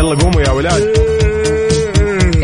يلا 0.00 0.14
قوموا 0.14 0.42
يا 0.42 0.50
ولاد. 0.50 0.82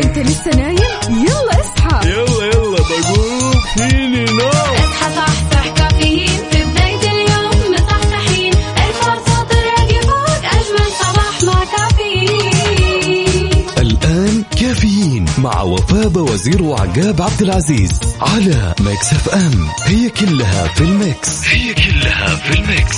انت 0.03 0.17
لسه 0.19 0.51
نايم؟ 0.55 0.77
يلا 1.09 1.61
اصحى. 1.61 2.09
يلا 2.09 2.45
يلا 2.45 2.77
بقوم. 2.89 3.53
فيني 3.77 4.25
نو. 4.25 4.47
اصحى 4.49 5.15
صحصح 5.15 5.67
كافيين. 5.75 6.27
في 6.51 6.63
بداية 6.63 7.11
اليوم 7.11 7.73
مصحصحين. 7.73 8.53
الفرصة 8.53 9.43
تراقي 9.43 10.01
فوق 10.01 10.43
أجمل 10.45 10.91
صباح 10.99 11.43
مع 11.43 11.63
كافيين. 11.77 13.65
الآن 13.77 14.43
كافيين 14.61 15.25
مع 15.37 15.61
وفاء 15.61 16.17
وزير 16.17 16.61
وعقاب 16.63 17.21
عبد 17.21 17.41
العزيز 17.41 17.91
على 18.21 18.75
ميكس 18.79 19.13
أف 19.13 19.29
أم. 19.29 19.67
هي 19.83 20.09
كلها 20.09 20.67
في 20.67 20.81
الميكس. 20.81 21.47
هي 21.47 21.73
كلها 21.73 22.35
في 22.35 22.59
الميكس. 22.59 22.97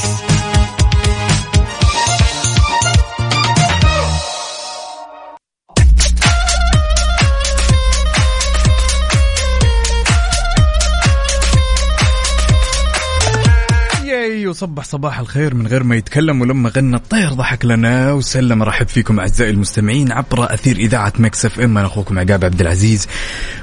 وصبح 14.60 14.84
صباح 14.84 15.20
الخير 15.20 15.56
من 15.56 15.68
غير 15.68 15.84
ما 15.84 15.96
يتكلم 15.96 16.42
ولما 16.42 16.70
غنى 16.70 16.96
الطير 16.96 17.34
ضحك 17.34 17.66
لنا 17.66 18.14
وسلم. 18.14 18.64
رحب 18.64 18.88
فيكم 18.88 19.20
أعزائي 19.20 19.52
المستمعين 19.52 20.12
عبر 20.12 20.54
أثير 20.54 20.76
إذاعة 20.76 21.14
Mix 21.20 21.46
FM. 21.46 21.78
أنا 21.78 21.88
أخوكم 21.88 22.20
عقاب 22.20 22.46
عبد 22.46 22.62
العزيز. 22.62 23.08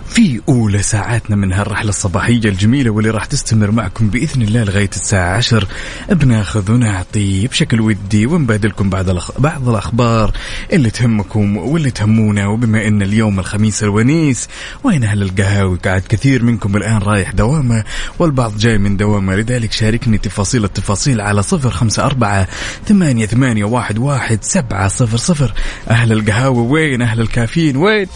في 0.09 0.41
أولى 0.49 0.83
ساعاتنا 0.83 1.37
من 1.37 1.53
هالرحلة 1.53 1.89
الصباحية 1.89 2.35
الجميلة 2.45 2.91
واللي 2.91 3.11
راح 3.11 3.25
تستمر 3.25 3.71
معكم 3.71 4.09
بإذن 4.09 4.43
الله 4.43 4.65
لغاية 4.65 4.91
الساعة 4.97 5.37
10 5.37 5.69
بناخذ 6.09 6.73
ونعطي 6.73 7.47
بشكل 7.47 7.81
ودي 7.81 8.27
ونبادلكم 8.27 8.91
بعض. 8.91 9.07
بعض 9.39 9.69
الأخبار 9.69 10.33
اللي 10.73 10.91
تهمكم 10.91 11.57
واللي 11.57 11.91
تهمونا. 11.91 12.47
وبما 12.47 12.87
إن 12.89 13.03
اليوم 13.03 13.39
الخميس 13.39 13.83
الونيس 13.83 14.49
وين 14.85 15.05
أهل 15.05 15.23
القهاوي؟ 15.23 15.79
قاعد 15.85 16.03
كثير 16.09 16.43
منكم 16.43 16.77
الآن 16.77 16.99
رايح 16.99 17.33
دوامه 17.33 17.85
والبعض 18.19 18.57
جاي 18.57 18.79
من 18.79 18.97
دوامة. 18.97 19.37
لذلك 19.37 19.73
شاركني 19.73 20.19
تفاصيل 20.19 20.65
التفاصيل 20.65 21.21
على 21.21 21.43
صفر 21.43 21.71
خمسة 21.71 22.07
أربعة 22.07 22.49
ثمانية, 22.87 23.27
ثمانية 23.27 23.65
واحد, 23.65 23.99
واحد 23.99 24.39
سبعة 24.45 24.89
صفر 24.89 25.17
صفر 25.17 25.53
أهل 25.91 26.13
القهاوي 26.13 26.63
وين 26.63 27.03
أهل 27.03 27.21
الكافيين 27.21 27.77
وين 27.77 28.07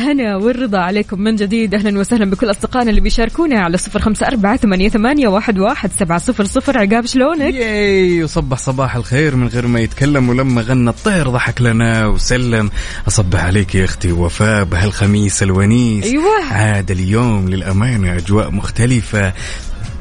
الهنا 0.00 0.36
والرضا 0.36 0.78
عليكم 0.78 1.20
من 1.20 1.36
جديد. 1.36 1.74
أهلا 1.74 1.98
وسهلا 1.98 2.30
بكل 2.30 2.50
أصدقائنا 2.50 2.90
اللي 2.90 3.00
بيشاركونا 3.00 3.60
على 3.60 3.76
صفر 3.76 4.00
خمسة 4.00 4.26
أربعة 4.26 4.56
ثمانية, 4.56 4.88
ثمانية 4.88 5.28
واحد, 5.28 5.58
واحد 5.58 5.90
سبعة 5.92 6.18
صفر 6.18 6.44
صفر. 6.44 6.78
عقاب 6.78 7.06
شلونك؟ 7.06 7.54
ياي 7.54 8.24
وصبح 8.24 8.58
صباح 8.58 8.96
الخير 8.96 9.36
من 9.36 9.48
غير 9.48 9.66
ما 9.66 9.80
يتكلم 9.80 10.28
ولما 10.28 10.62
غنى 10.62 10.90
الطير 10.90 11.28
ضحك 11.28 11.62
لنا 11.62 12.06
وسلم. 12.06 12.70
أصبح 13.08 13.44
عليك 13.44 13.74
يا 13.74 13.84
أختي 13.84 14.12
وفاء 14.12 14.64
بهالخميس 14.64 15.42
الونيس. 15.42 16.04
أيوة. 16.04 16.44
عاد 16.50 16.90
اليوم 16.90 17.48
للأمانة 17.48 18.16
أجواء 18.16 18.50
مختلفة. 18.50 19.32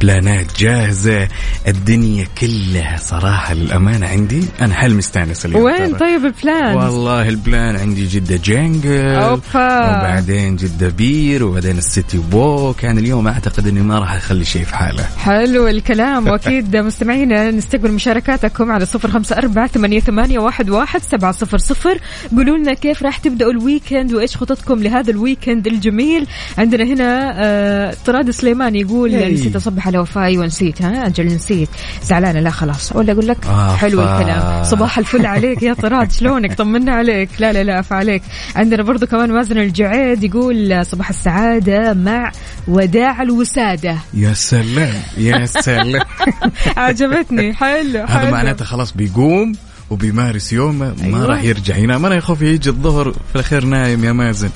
بلانات 0.01 0.59
جاهزة. 0.59 1.27
الدنيا 1.67 2.27
كلها 2.41 2.97
صراحة 2.97 3.53
للأمانة 3.53 4.07
عندي. 4.07 4.43
أنا 4.61 4.73
حال 4.73 4.95
مستانس 4.95 5.45
اليوم 5.45 5.63
وين؟ 5.63 5.97
ترى. 5.97 5.99
طيب 5.99 6.25
ال 6.25 6.35
plan 6.35 6.75
والله 6.75 7.29
ال 7.29 7.38
plan 7.38 7.75
عندي 7.75 8.05
جدة 8.05 8.35
Jungle 8.35 9.15
أوبا. 9.15 9.41
وبعدين 9.55 10.55
جدة 10.55 10.89
Pier 10.89 11.43
وبعدين 11.43 11.77
ال 11.77 11.86
City 11.86 12.21
Walk. 12.33 12.83
يعني 12.83 12.99
اليوم 12.99 13.27
أعتقد 13.27 13.67
أني 13.67 13.81
ما 13.81 13.99
راح 13.99 14.13
أخلي 14.13 14.45
شيء 14.45 14.63
في 14.63 14.75
حاله. 14.75 15.03
حلو 15.17 15.67
الكلام. 15.67 16.27
وأكيد 16.29 16.77
مستمعينا 16.77 17.51
نستقبل 17.51 17.91
مشاركاتكم 17.91 18.71
على 18.71 18.85
صفر 18.85 19.11
خمسة 19.11 19.37
أربعة 19.37 19.67
ثمانية, 19.67 19.99
ثمانية 19.99 20.39
واحد, 20.39 20.69
واحد 20.69 21.01
سبعة 21.01 21.31
صفر 21.31 21.57
صفر. 21.57 21.99
قولوا 22.37 22.57
لنا 22.57 22.73
كيف 22.73 23.03
راح 23.03 23.17
تبدأوا 23.17 23.51
ال 23.51 23.59
weekend 23.59 24.13
وإيش 24.13 24.37
خططكم 24.37 24.83
لهذا 24.83 25.11
ال 25.11 25.18
weekend 25.18 25.67
الجميل. 25.67 26.27
عندنا 26.57 26.83
هنا 26.83 27.33
آه 27.35 27.95
طراد 28.05 28.31
سليمان 28.31 28.75
يقول 28.75 29.13
ياي. 29.13 29.33
نسيت 29.33 29.55
أصبح 29.55 29.88
على 29.89 29.99
وفاء 29.99 30.23
أيوه 30.23 30.45
نسيت 30.45 30.81
ها 30.81 31.07
أجل 31.07 31.25
نسيت 31.25 31.69
زعلانة 32.03 32.39
لا 32.39 32.49
خلاص. 32.49 32.95
ولا 32.95 33.11
أقول 33.13 33.27
لك 33.27 33.45
آه، 33.45 33.75
حلو. 33.75 34.01
الكلام. 34.01 34.63
صباح 34.63 34.97
الفل 34.97 35.25
عليك 35.25 35.63
يا 35.63 35.73
طراد 35.73 36.11
شلونك؟ 36.11 36.53
طمنا 36.53 36.91
عليك. 36.95 37.29
لا 37.39 37.53
لا 37.53 37.63
لا 37.63 37.83
عليك. 37.91 38.21
عندنا 38.55 38.83
برضو 38.83 39.05
كمان 39.07 39.31
مازن 39.31 39.57
الجعيد 39.57 40.23
يقول 40.23 40.85
صباح 40.85 41.09
السعادة 41.09 41.93
مع 41.93 42.31
وداع 42.67 43.21
الوسادة. 43.21 43.97
يا 44.13 44.33
سلام 44.33 44.93
يا 45.17 45.45
سلام. 45.45 46.01
عجبتني. 46.77 47.53
حلو 47.53 47.99
هذا 47.99 48.19
حلو. 48.19 48.31
معناته 48.31 48.65
خلاص 48.65 48.91
بيقوم 48.93 49.53
وبيمارس 49.89 50.53
يومه 50.53 50.93
ما 51.01 51.05
أيوة. 51.05 51.25
راح 51.25 51.43
يرجع. 51.43 51.75
ينام 51.77 52.05
أنا 52.05 52.15
يخاف 52.15 52.41
يجي 52.41 52.69
الظهر 52.69 53.11
في 53.11 53.35
الأخير 53.35 53.65
نايم 53.65 54.03
يا 54.03 54.11
مازن. 54.11 54.49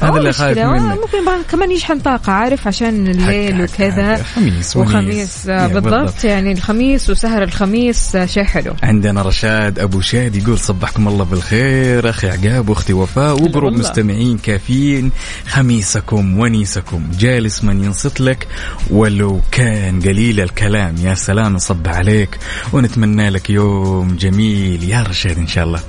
هذا 0.00 0.18
اللي 0.18 0.32
خايف. 0.32 0.58
منه 0.58 0.94
ممكن 0.94 1.42
كمان 1.50 1.70
يشحن 1.70 1.98
طاقة 1.98 2.32
عارف 2.32 2.66
عشان 2.66 3.08
الليل 3.08 3.62
وكذا. 3.62 4.22
خميس. 4.22 4.76
وخميس 4.76 5.48
آه، 5.48 5.62
يا 5.62 5.66
بالضبط 5.66 6.24
يعني 6.24 6.52
الخميس 6.52 7.10
وسهر 7.10 7.42
الخميس 7.42 8.16
آه، 8.16 8.26
شيء 8.26 8.44
حلو. 8.44 8.74
عندنا 8.82 9.22
رشاد 9.22 9.78
أبو 9.78 10.00
شاد 10.00 10.36
يقول 10.36 10.58
صبحكم 10.58 11.08
الله 11.08 11.24
بالخير 11.24 12.10
أخي 12.10 12.30
عقاب 12.30 12.68
وأختي 12.68 12.92
وفاء 12.92 13.42
وقرب. 13.42 13.72
مستمعين 13.72 14.38
كافيين. 14.38 15.10
خميسكم 15.46 16.38
ونيسكم 16.38 17.02
جالس 17.18 17.64
من 17.64 17.84
ينصت 17.84 18.20
لك. 18.20 18.46
ولو 18.90 19.40
كان 19.50 20.00
قليل 20.00 20.40
الكلام 20.40 20.94
يا 21.02 21.14
سلام 21.14 21.52
نصب 21.52 21.88
عليك. 21.88 22.38
ونتمنى 22.72 23.30
لك 23.30 23.50
يوم 23.50 24.16
جميل. 24.16 24.84
يا 24.84 25.02
رشاد 25.02 25.38
إن 25.38 25.46
شاء 25.46 25.64
الله. 25.64 25.80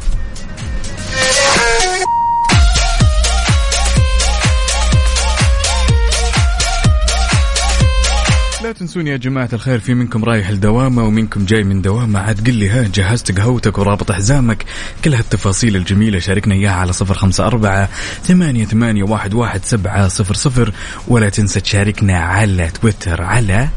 لا 8.71 8.77
تنسون 8.77 9.07
يا 9.07 9.17
جماعة 9.17 9.49
الخير 9.53 9.79
في 9.79 9.93
منكم 9.93 10.23
رايح 10.23 10.49
لدوامه 10.49 11.03
ومنكم 11.03 11.45
جاي 11.45 11.63
من 11.63 11.81
دوامه. 11.81 12.19
عاد 12.19 12.47
قل 12.47 12.53
لي 12.53 12.69
ها 12.69 12.87
جهزت 12.93 13.39
قهوتك 13.39 13.77
ورابط 13.77 14.11
حزامك. 14.11 14.65
كل 15.05 15.13
هالتفاصيل 15.13 15.75
الجميلة 15.75 16.19
شاركنا 16.19 16.55
إياها 16.55 16.71
على 16.71 16.93
صفر 16.93 17.13
خمسة 17.13 17.47
أربعة 17.47 17.89
ثمانية, 18.23 18.65
ثمانية 18.65 19.03
واحد, 19.03 19.33
واحد 19.33 19.65
سبعة 19.65 20.07
صفر 20.07 20.33
صفر. 20.33 20.73
ولا 21.07 21.29
تنسى 21.29 21.59
تشاركنا 21.59 22.19
على 22.19 22.69
تويتر 22.81 23.21
على 23.21 23.69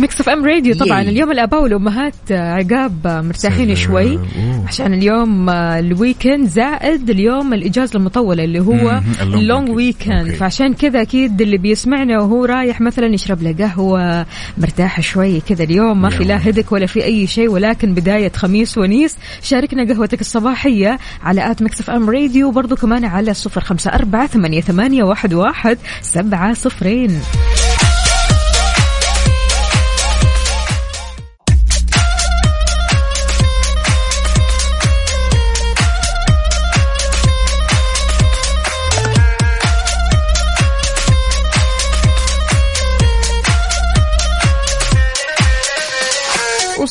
Mix 0.00 0.20
FM 0.20 0.44
Radio 0.44 0.74
طبعا 0.74 1.00
ياي. 1.02 1.08
اليوم 1.10 1.30
الأباء 1.30 1.62
والأمهات 1.62 2.14
آه، 2.30 2.52
عقاب 2.52 3.06
آه، 3.06 3.20
مرتاحين. 3.20 3.74
شوي 3.74 4.14
أوه. 4.14 4.64
عشان 4.68 4.94
اليوم 4.94 5.48
آه، 5.50 5.78
ال 5.78 5.87
weekend 5.87 6.48
زائد 6.48 7.10
اليوم 7.10 7.54
الإجازة 7.54 7.96
المطولة 7.96 8.44
اللي 8.44 8.60
هو. 8.60 9.00
ال 9.22 9.31
long 9.31 9.68
weekend. 9.70 10.30
فعشان 10.30 10.74
كذا 10.74 11.02
أكيد 11.02 11.40
اللي 11.40 11.58
بيسمعنا 11.58 12.18
وهو 12.20 12.44
رايح 12.44 12.80
مثلا 12.80 13.06
يشرب 13.06 13.42
له 13.42 13.54
قهوة 13.58 14.26
مرتاح 14.58 15.00
شوي 15.00 15.40
كذا 15.40 15.64
اليوم 15.64 16.02
ما 16.02 16.10
في 16.10 16.24
لا. 16.24 16.48
headache 16.48 16.72
ولا 16.72 16.86
في 16.86 17.04
أي 17.04 17.26
شيء 17.26 17.48
ولكن 17.50 17.94
بداية 17.94 18.32
خميس 18.32 18.78
ونيس 18.78 19.16
شاركنا 19.42 19.94
قهوتك 19.94 20.20
الصباحية 20.20 20.98
على 21.22 21.50
at 21.50 21.62
Mix 21.62 21.80
FM 21.80 22.10
Radio 22.10 22.48
وبرضه 22.48 22.76
كمان 22.76 23.04
على 23.04 23.34
صفر 23.34 23.60
خمسة 23.60 23.90
أربعة 23.90 24.26
ثمانية, 24.26 24.60
ثمانية 24.60 25.02
واحد, 25.04 25.34
واحد 25.34 25.78
سبعة 26.02 26.54
صفرين 26.54 27.20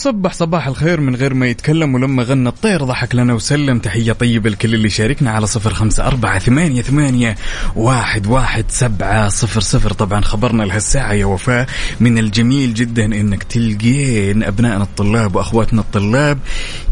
صبح 0.07 0.33
صباح 0.33 0.67
الخير 0.67 1.01
من 1.01 1.15
غير 1.15 1.33
ما 1.33 1.47
يتكلم 1.47 1.95
ولما 1.95 2.23
غنى 2.23 2.49
الطير 2.49 2.83
ضحك 2.83 3.15
لنا 3.15 3.33
وسلم. 3.33 3.79
تحية 3.79 4.11
طيبة 4.11 4.49
لكل 4.49 4.73
اللي 4.73 4.89
شاركنا 4.89 5.31
على 5.31 5.47
صفر 5.47 5.73
خمسة 5.73 6.07
أربعة 6.07 6.39
ثمانية, 6.39 6.81
ثمانية 6.81 7.35
واحد, 7.75 8.27
واحد 8.27 8.65
سبعة 8.69 9.29
صفر 9.29 9.61
صفر. 9.61 9.93
طبعا 9.93 10.21
خبرنا 10.21 10.63
لهالساعة 10.63 11.13
يا 11.13 11.25
وفاء 11.25 11.67
من 11.99 12.17
الجميل 12.17 12.73
جدا 12.73 13.05
إنك 13.05 13.43
تلقين 13.43 14.43
أبنائنا 14.43 14.83
الطلاب 14.83 15.35
وأخواتنا 15.35 15.81
الطلاب. 15.81 16.39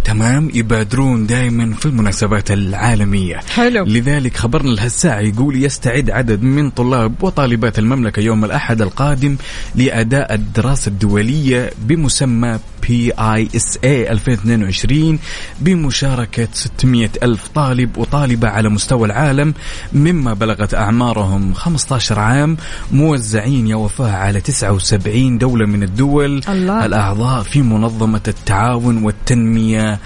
تمام؟ 0.03 0.51
يبادرون 0.53 1.27
دائما 1.27 1.73
في 1.73 1.85
المناسبات 1.85 2.51
العالمية. 2.51 3.35
حلو. 3.55 3.85
لذلك 3.85 4.37
خبرنا 4.37 4.71
لهالساعة 4.71 5.19
يقول 5.19 5.63
يستعد 5.63 6.11
عدد 6.11 6.43
من 6.43 6.69
طلاب 6.69 7.23
وطالبات 7.23 7.79
المملكة 7.79 8.19
يوم 8.19 8.45
الأحد 8.45 8.81
القادم 8.81 9.35
لأداء 9.75 10.33
الدراسة 10.33 10.89
الدولية 10.89 11.71
بمسمى 11.81 12.59
PISA 12.87 14.11
2022 14.11 15.19
بمشاركة 15.59 16.47
600 16.53 17.09
ألف 17.23 17.47
طالب 17.47 17.97
وطالبة 17.97 18.47
على 18.47 18.69
مستوى 18.69 19.07
العالم 19.07 19.53
مما 19.93 20.33
بلغت 20.33 20.73
أعمارهم 20.73 21.53
15 21.53 22.19
عام. 22.19 22.57
موزعين 22.91 23.67
يا 23.67 23.75
وفاء 23.75 24.09
على 24.09 24.41
79 24.41 25.37
دولة 25.37 25.65
من 25.65 25.83
الدول. 25.83 26.41
الله. 26.49 26.85
الأعضاء 26.85 27.43
في 27.43 27.61
منظمة 27.61 28.21
التعاون 28.27 29.03
والتنمية 29.03 29.99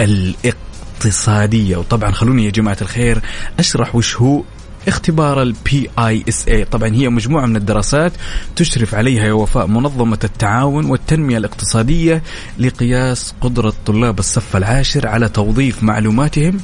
الإقتصادية. 0.00 1.76
وطبعا 1.76 2.10
خلوني 2.10 2.44
يا 2.44 2.50
جماعة 2.50 2.78
الخير 2.82 3.20
أشرح 3.58 3.94
وش 3.94 4.16
هو 4.16 4.42
اختبار 4.88 5.42
ال 5.42 5.90
PISA 5.98 6.64
طبعا 6.64 6.88
هي 6.94 7.08
مجموعة 7.08 7.46
من 7.46 7.56
الدراسات 7.56 8.12
تشرف 8.56 8.94
عليها 8.94 9.24
يا 9.24 9.32
وفاء 9.32 9.66
منظمة 9.66 10.18
التعاون 10.24 10.86
والتنمية 10.86 11.38
الاقتصادية 11.38 12.22
لقياس 12.58 13.34
قدرة 13.40 13.72
طلاب 13.86 14.18
الصف 14.18 14.56
العاشر 14.56 15.06
على 15.06 15.28
توظيف 15.28 15.82
معلوماتهم. 15.82 16.60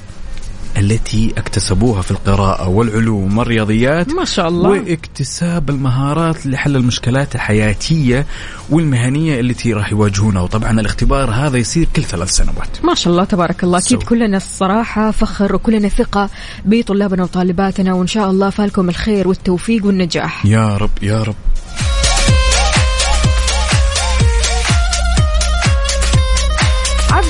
التي 0.77 1.35
اكتسبوها 1.39 2.03
في 2.03 2.11
القراءة 2.11 2.69
والعلوم 2.69 3.39
والرياضيات 3.39 4.09
ما 4.09 4.25
شاء 4.25 4.49
الله. 4.49 4.69
واكتساب 4.71 5.71
المهارات 5.71 6.47
لحل 6.47 6.77
المشكلات 6.77 7.35
الحياتية 7.35 8.27
والمهنية 8.71 9.41
التي 9.41 9.73
راح 9.73 9.93
يواجهونها 9.93 10.43
وطبعا 10.43 10.81
الاختبار 10.81 11.31
هذا 11.31 11.57
يصير 11.59 11.89
كل 11.97 12.05
ثلاث 12.05 12.31
سنوات 12.31 12.85
ما 12.85 12.95
شاء 12.95 13.13
الله 13.13 13.25
تبارك 13.25 13.65
الله 13.65 13.79
أكيد 13.79 14.01
so. 14.01 14.07
كلنا 14.07 14.37
الصراحة 14.37 15.11
فخر 15.11 15.55
وكلنا 15.55 15.89
ثقة 15.89 16.31
بطلابنا 16.65 17.23
وطالباتنا 17.23 17.95
وإن 17.95 18.07
شاء 18.07 18.31
الله 18.31 18.51
فالكم 18.51 18.89
الخير 18.89 19.29
والتوفيق 19.29 19.87
والنجاح 19.87 20.47
يا 20.47 20.77
رب 20.77 20.91
يا 21.03 21.23
رب 21.23 21.35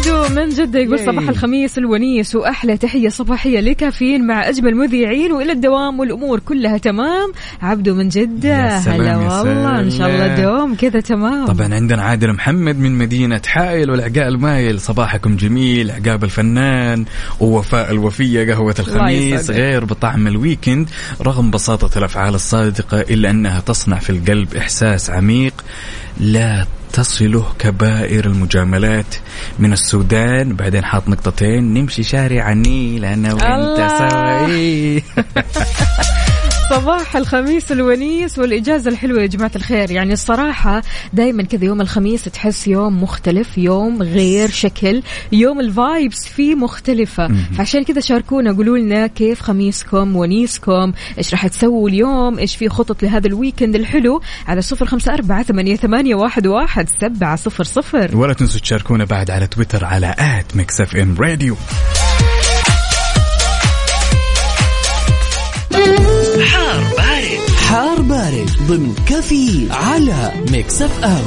عبدو 0.01 0.35
من 0.35 0.49
جدة 0.49 0.79
يقول. 0.79 0.99
صباح 0.99 1.29
الخميس 1.29 1.79
الونيس 1.79 2.35
وأحلى 2.35 2.77
تحية 2.77 3.09
صباحية 3.09 3.61
لكافيين 3.61 4.27
مع 4.27 4.49
أجمل 4.49 4.75
مذيعين 4.75 5.33
وإلى 5.33 5.53
الدوام 5.53 6.01
والأمور 6.01 6.41
كلها 6.41 6.79
تمام 6.79 7.33
عبدو 7.63 7.95
من 7.95 8.09
جدة 8.09 8.69
هلا 8.77 9.17
والله 9.17 9.81
إن 9.81 9.91
شاء 9.91 10.09
الله. 10.09 10.43
دوم 10.43 10.75
كذا 10.75 11.01
تمام 11.01 11.47
طبعا 11.47 11.75
عندنا 11.75 12.03
عادل 12.03 12.33
محمد 12.33 12.79
من 12.79 12.99
مدينة 12.99 13.41
حائل 13.47 13.91
والعقاء 13.91 14.29
المايل 14.29 14.81
صباحكم 14.81 15.37
جميل 15.37 15.91
عقاب 15.91 16.25
الفنان 16.25 17.05
ووفاء 17.41 17.91
الوفية 17.91 18.53
قهوة 18.53 18.75
الخميس. 18.79 19.51
غير 19.51 19.85
بطعم 19.85 20.27
الويكند 20.27 20.89
رغم 21.23 21.51
بساطة 21.51 21.99
الأفعال 21.99 22.35
الصادقة 22.35 23.01
إلا 23.01 23.31
أنها 23.31 23.61
تصنع 23.61 23.99
في 23.99 24.11
القلب 24.11 24.55
إحساس 24.55 25.11
عميق 25.11 25.65
لا 26.21 26.67
تصله 26.93 27.45
كبائر 27.59 28.25
المجاملات 28.27 29.15
من 29.59 29.73
السودان 29.91 30.53
بعدين 30.55 30.85
حاط 30.85 31.09
نقطتين 31.09 31.75
نمشي 31.75 32.03
شارع 32.03 32.53
النيل 32.53 33.05
وأنت 33.05 33.27
الله. 33.27 33.99
سوا. 33.99 35.01
صباح 36.71 37.17
الخميس 37.17 37.73
الونيس 37.73 38.39
والإجازة 38.39 38.91
الحلوة 38.91 39.23
يا 39.23 39.27
جماعة 39.27 39.51
الخير. 39.57 39.91
يعني 39.91 40.13
الصراحة 40.13 40.83
دايما 41.13 41.43
كذا 41.43 41.65
يوم 41.65 41.81
الخميس 41.81 42.25
تحس 42.25 42.69
يوم 42.69 43.03
مختلف 43.03 43.59
يوم 43.59 44.03
غير 44.03 44.51
شكل 44.51 45.03
يوم 45.33 45.61
ال 45.61 45.72
vibes 45.72 46.29
فيه 46.29 46.55
مختلفة. 46.55 47.29
فعشان 47.57 47.85
كذا 47.85 48.01
شاركونا 48.01 48.53
قولوا 48.53 48.79
لنا 48.79 49.07
كيف 49.07 49.41
خميسكم 49.41 50.17
ونيسكم 50.17 50.93
إيش 51.19 51.33
راح 51.33 51.47
تسووا 51.47 51.89
اليوم 51.89 52.39
إيش 52.39 52.57
في 52.57 52.69
خطط 52.69 53.03
لهذا 53.03 53.27
ال 53.27 53.33
weekend 53.33 53.75
الحلو 53.75 54.21
على 54.49 54.63
صفر 54.63 54.87
خمسة 54.87 55.15
أربعة 55.15 55.43
ثمانية, 55.43 55.77
ثمانية 55.77 56.15
واحد, 56.15 56.47
واحد 56.47 56.89
سبعة 57.01 57.37
صفر 57.37 57.65
صفر. 57.65 58.17
ولا 58.17 58.33
تنسوا 58.33 58.61
تشاركونا 58.61 59.05
بعد 59.05 59.31
على 59.31 59.47
تويتر 59.47 59.85
على 59.85 60.15
at 60.19 60.57
Mix 60.57 60.81
FM 60.81 61.17
Radio 61.19 61.57
حار 66.45 66.81
بارد. 66.97 67.51
حار 67.69 68.03
بارد 68.03 68.51
ضمن 68.69 68.95
كافيين 69.07 69.69
على 69.71 70.33
Mix 70.51 70.83
FM. 70.83 71.25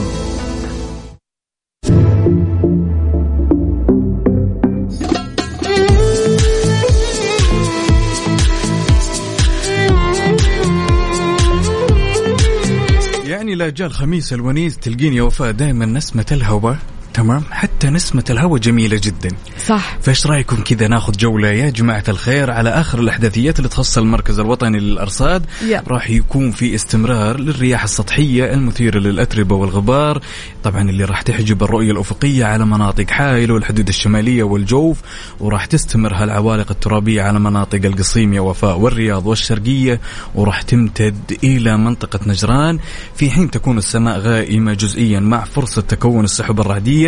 يعني 13.26 13.56
لا 13.56 13.70
جاء 13.70 13.88
الخميس 13.88 14.34
الونيس 14.34 14.78
تلقين 14.78 15.14
يا 15.14 15.24
وفاء 15.24 15.52
دائما 15.52 15.86
نسمة 15.86 16.26
الهواء. 16.32 16.78
تمام؟ 17.14 17.44
حتى 17.52 17.90
نسمة 17.90 18.24
الهواء 18.30 18.60
جميلة 18.60 19.00
جدا. 19.04 19.30
صح. 19.66 19.98
فايش 20.02 20.28
رأيكم 20.28 20.64
كذا 20.64 20.88
ناخذ 20.88 21.18
جولة 21.18 21.48
يا 21.48 21.70
جماعة 21.70 22.04
الخير 22.08 22.52
على 22.52 22.70
آخر 22.70 23.00
الأحداثيات 23.00 23.58
اللي 23.60 23.70
تخص 23.70 23.98
المركز 23.98 24.40
الوطني 24.40 24.80
للأرصاد؟ 24.80 25.46
يلا. 25.68 25.84
راح 25.88 26.10
يكون 26.10 26.52
في 26.52 26.76
استمرار 26.76 27.40
للرياح 27.40 27.84
السطحية 27.84 28.54
المثيرة 28.54 29.00
للأتربة 29.00 29.56
والغبار. 29.56 30.22
طبعا 30.64 30.90
اللي 30.90 31.06
راح 31.06 31.22
تحجب 31.22 31.64
الرؤية 31.64 31.92
الأفقية 31.92 32.46
على 32.46 32.66
مناطق 32.66 33.10
حائل 33.10 33.52
والحدود 33.52 33.88
الشمالية 33.88 34.44
والجوف 34.44 35.02
وراح 35.40 35.66
تستمر 35.66 36.14
هالعوالق 36.14 36.72
الترابية 36.72 37.22
على 37.22 37.40
مناطق 37.40 37.86
القصيم 37.86 38.34
يا 38.34 38.42
وفاء 38.42 38.78
والرياض 38.78 39.28
والشرقية 39.28 40.00
وراح 40.36 40.62
تمتد 40.62 41.38
إلى 41.44 41.78
منطقة 41.78 42.20
نجران. 42.28 42.80
في 43.16 43.32
حين 43.32 43.52
تكون 43.52 43.78
السماء 43.78 44.20
غائمة 44.20 44.74
جزئيا 44.74 45.20
مع 45.20 45.44
فرصة 45.44 45.82
تكون 45.82 46.24
السحب 46.24 46.60
الرعدية 46.60 47.03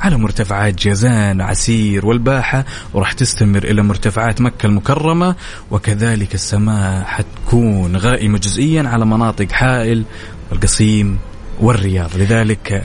على 0.00 0.16
مرتفعات 0.16 0.74
جازان 0.82 1.40
عسير 1.40 2.06
والباحة 2.06 2.64
وراح 2.94 3.12
تستمر 3.12 3.64
إلى 3.64 3.82
مرتفعات 3.82 4.40
مكة 4.40 4.66
المكرمة 4.66 5.34
وكذلك 5.70 6.34
السماء 6.34 7.04
حتكون 7.04 7.96
غائمة 7.96 8.38
جزئيا 8.38 8.88
على 8.88 9.06
مناطق 9.06 9.52
حائل 9.52 10.04
والقصيم 10.50 11.18
والرياض. 11.60 12.10
لذلك 12.16 12.84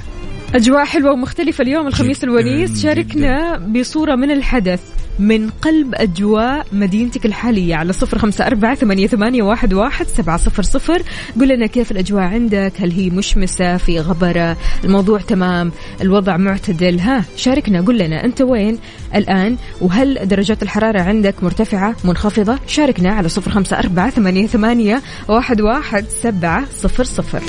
أجواء 0.54 0.86
حلوة 0.86 1.12
ومختلفة 1.12 1.62
اليوم 1.62 1.88
الخميس 1.88 2.24
الونيس. 2.24 2.84
شاركنا 2.84 3.58
بصورة 3.58 4.16
من 4.16 4.32
الحدث 4.32 4.82
من 5.20 5.50
قلب 5.50 5.96
أجواء 5.96 6.66
مدينتك 6.72 7.26
الحالية 7.26 7.76
على 7.76 7.94
صفر 7.94 8.18
خمسة 8.18 8.48
أربعة 8.48 8.76
ثمانية, 8.76 9.08
ثمانية 9.08 9.44
واحد, 9.44 9.74
واحد 9.74 10.08
سبعة 10.08 10.38
صفر 10.38 10.64
صفر. 10.64 11.02
قل 11.40 11.48
لنا 11.48 11.66
كيف 11.66 11.92
الأجواء 11.92 12.24
عندك؟ 12.24 12.74
هل 12.80 12.92
هي 12.92 13.10
مشمسة 13.10 13.78
في 13.78 14.00
غبرة؟ 14.00 14.58
الموضوع 14.84 15.20
تمام 15.20 15.72
الوضع 16.02 16.38
معتدل. 16.38 17.00
ها 17.00 17.26
شاركنا. 17.38 17.82
قل 17.82 17.98
لنا 17.98 18.26
أنت 18.26 18.42
وين 18.42 18.80
الآن؟ 19.16 19.58
وهل 19.82 20.28
درجات 20.28 20.64
الحرارة 20.64 21.02
عندك 21.02 21.44
مرتفعة 21.44 21.96
منخفضة؟ 22.04 22.60
شاركنا 22.68 23.14
على 23.14 23.30
صفر 23.30 23.52
خمسة 23.52 23.80
أربعة 23.80 24.10
ثمانية, 24.10 24.48
ثمانية 24.48 25.02
واحد, 25.28 25.62
واحد 25.62 26.06
سبعة 26.22 26.66
صفر 26.66 27.04
صفر. 27.04 27.44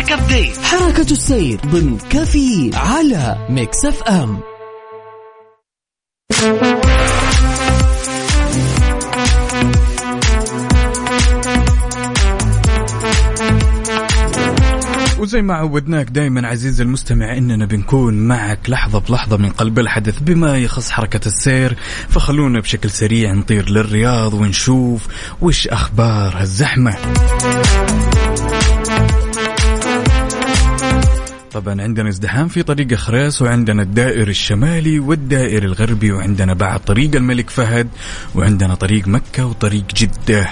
traffic 0.00 0.12
update 0.12 0.58
حركة 0.58 1.12
السير 1.12 1.60
ضمن 1.66 1.98
كافيين 1.98 2.70
على 2.74 3.46
Mix 3.50 3.84
FM 3.84 4.40
وزي 15.18 15.42
ما 15.42 15.54
عودناك 15.54 16.10
دائما 16.10 16.48
عزيزي 16.48 16.84
المستمع 16.84 17.36
إننا 17.36 17.66
بنكون 17.66 18.14
معك 18.14 18.70
لحظة 18.70 19.00
بلحظة 19.00 19.36
من 19.36 19.48
قلب 19.48 19.78
الحدث 19.78 20.18
بما 20.18 20.58
يخص 20.58 20.90
حركة 20.90 21.26
السير. 21.26 21.76
فخلونا 22.08 22.60
بشكل 22.60 22.90
سريع 22.90 23.32
نطير 23.32 23.70
للرياض 23.70 24.34
ونشوف 24.34 25.08
وش 25.40 25.68
أخبار 25.68 26.36
هالزحمه 26.36 26.96
طبعا 31.52 31.82
عندنا 31.82 32.08
ازدحام 32.08 32.48
في 32.48 32.62
طريق 32.62 32.94
خريص 32.94 33.42
وعندنا 33.42 33.82
الدائر 33.82 34.28
الشمالي 34.28 34.98
والدائر 34.98 35.62
الغربي 35.62 36.12
وعندنا 36.12 36.54
بعد 36.54 36.80
طريق 36.80 37.16
الملك 37.16 37.50
فهد 37.50 37.88
وعندنا 38.34 38.74
طريق 38.74 39.08
مكة 39.08 39.46
وطريق 39.46 39.84
جدة. 39.96 40.48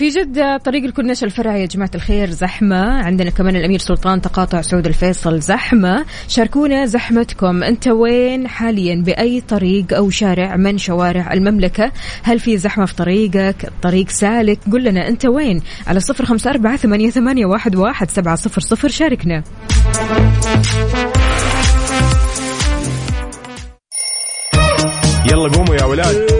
في 0.00 0.08
جدة 0.08 0.56
طريق 0.56 0.84
الكورنيش 0.84 1.24
الفرعي 1.24 1.60
يا 1.60 1.66
جماعة 1.66 1.90
الخير 1.94 2.30
زحمة. 2.30 3.04
عندنا 3.04 3.30
كمان 3.30 3.56
الأمير 3.56 3.78
سلطان 3.78 4.20
تقاطع 4.20 4.60
سعود 4.60 4.86
الفيصل 4.86 5.40
زحمة. 5.40 6.04
شاركونا 6.28 6.86
زحمتكم. 6.86 7.62
أنت 7.62 7.88
وين 7.88 8.48
حاليا؟ 8.48 9.02
بأي 9.06 9.40
طريق 9.40 9.94
أو 9.94 10.10
شارع 10.10 10.56
من 10.56 10.78
شوارع 10.78 11.32
المملكة؟ 11.32 11.92
هل 12.22 12.40
في 12.40 12.56
زحمة 12.56 12.84
في 12.84 12.94
طريقك؟ 12.94 13.64
الطريق 13.64 14.08
سالك؟ 14.08 14.58
قل 14.72 14.84
لنا 14.84 15.08
أنت 15.08 15.26
وين؟ 15.26 15.62
على 15.86 16.00
صفر 16.00 16.24
خمسة 16.24 16.50
أربعة 16.50 16.76
ثمانية, 16.76 17.10
ثمانية 17.10 17.46
واحد, 17.46 17.76
واحد 17.76 18.10
سبعة 18.10 18.34
صفر 18.36 18.60
صفر. 18.60 18.88
شاركنا. 18.88 19.42
يلا 25.32 25.48
قوموا 25.48 25.74
يا 25.74 25.84
ولاد. 25.84 26.39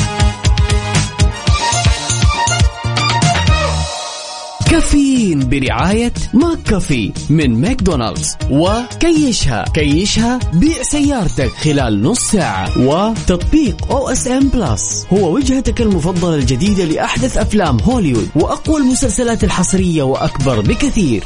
كافيين 4.71 5.49
برعاية 5.49 6.13
McCafé 6.33 7.13
من 7.29 7.61
ماكدونالدز. 7.61 8.37
وكيشها. 8.51 9.63
كيشها 9.73 10.39
بيع 10.53 10.81
سيارتك 10.81 11.49
خلال 11.49 12.03
نص 12.03 12.19
ساعة. 12.19 12.87
وتطبيق 12.87 13.91
OSN 13.91 14.49
Plus 14.49 15.05
هو 15.13 15.33
وجهتك 15.35 15.81
المفضلة 15.81 16.35
الجديدة 16.35 16.83
لأحدث 16.83 17.37
أفلام 17.37 17.79
هوليوود. 17.79 18.29
وأقوى 18.35 18.77
المسلسلات 18.77 19.43
الحصرية 19.43 20.03
وأكثر 20.03 20.61
بكثير. 20.61 21.23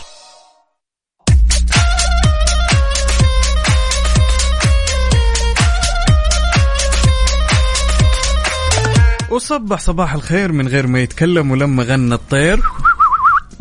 وصبح 9.32 9.80
صباح 9.80 10.14
الخير 10.14 10.52
من 10.52 10.68
غير 10.68 10.88
ما 10.88 11.00
يتكلم 11.00 11.52
ولما 11.52 11.84
غنى 11.84 12.16
الطير. 12.16 12.62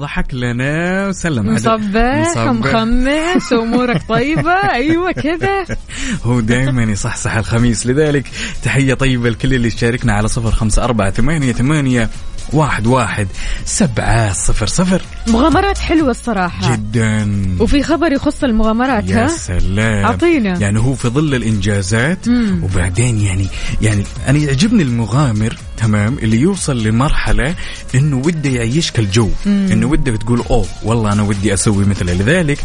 ضحك 0.00 0.34
لنا 0.34 1.08
وسلم 1.08 1.54
مصبح 1.54 2.36
ومخمس 2.36 3.52
وامورك 3.52 4.02
طيبة؟ 4.08 4.52
أيوه 4.52 5.12
كذا. 5.12 5.76
هو 6.22 6.40
دائما 6.40 6.82
يصحصح 6.82 7.34
الخميس. 7.36 7.86
لذلك 7.86 8.26
تحية 8.62 8.94
طيبة 8.94 9.30
لكل 9.30 9.54
اللي 9.54 9.68
يشاركنا 9.68 10.12
على 10.12 10.28
صفر 10.28 10.50
خمسة 10.50 10.84
أربعة 10.84 11.10
ثمانية 11.10 11.52
ثمانية 11.52 12.08
واحد 12.52 12.86
واحد 12.86 13.28
سبعة 13.64 14.32
صفر 14.32 14.66
صفر. 14.66 15.02
مغامرات 15.28 15.78
حلوة 15.78 16.10
الصراحة. 16.10 16.72
جدا. 16.76 17.28
وفي 17.60 17.82
خبر 17.82 18.12
يخص 18.12 18.44
المغامرات 18.44 19.08
يا 19.08 19.24
ها؟ 19.24 19.28
سلام. 19.28 20.04
أعطينا. 20.04 20.58
يعني 20.58 20.78
هو 20.80 20.94
في 20.94 21.08
ظل 21.08 21.34
الإنجازات 21.34 22.28
مم. 22.28 22.64
وبعدين 22.64 23.20
يعني 23.20 23.46
يعني 23.82 24.04
أنا 24.28 24.38
يعجبني 24.38 24.82
المغامر 24.82 25.56
تمام 25.76 26.18
اللي 26.18 26.40
يوصل 26.40 26.82
لمرحلة 26.82 27.54
إنه 27.94 28.16
وده 28.16 28.50
يعيشك 28.50 28.98
الجو. 28.98 29.28
إنه 29.46 29.86
وده 29.86 30.16
تقول 30.16 30.42
أوه 30.50 30.66
والله 30.82 31.12
أنا 31.12 31.22
ودي 31.22 31.54
أسوي 31.54 31.84
مثله 31.84 32.12
لذلك. 32.12 32.58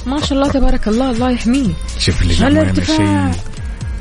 ما 0.06 0.22
شاء 0.22 0.34
الله 0.34 0.52
تبارك 0.52 0.88
الله. 0.88 1.12
الله 1.12 1.32
يحميه 1.32 1.70
شوف 2.00 2.22
لي 2.24 2.36
على 2.46 2.54
للأمانة 2.54 2.70
ارتفاع. 2.70 3.32
شيء 3.32 3.42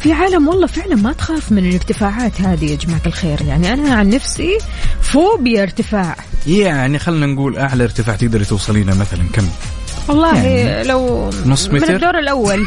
في 0.07 0.13
عالم 0.13 0.49
والله 0.49 0.67
فعلا 0.67 0.95
ما 0.95 1.13
تخاف 1.13 1.53
من 1.53 1.67
الارتفاعات 1.67 2.41
هذه 2.41 2.71
يا 2.71 2.77
جماعة 2.77 3.01
الخير. 3.07 3.43
يعني 3.43 3.73
أنا 3.73 3.95
عن 3.95 4.09
نفسي 4.09 4.59
فوبيا 5.01 5.63
ارتفاع. 5.63 6.17
يعني 6.47 6.99
خلينا 6.99 7.27
نقول 7.27 7.57
أعلى 7.57 7.85
ارتفاع 7.85 8.17
تقدري 8.17 8.45
توصلينه 8.45 8.95
مثلا 8.95 9.25
كم؟ 9.33 9.49
والله 10.09 10.45
يعني 10.45 10.89
لو 10.89 11.31
نص 11.47 11.69
من 11.69 11.81
متر؟ 11.81 11.95
الدور 11.95 12.19
الأول 12.19 12.67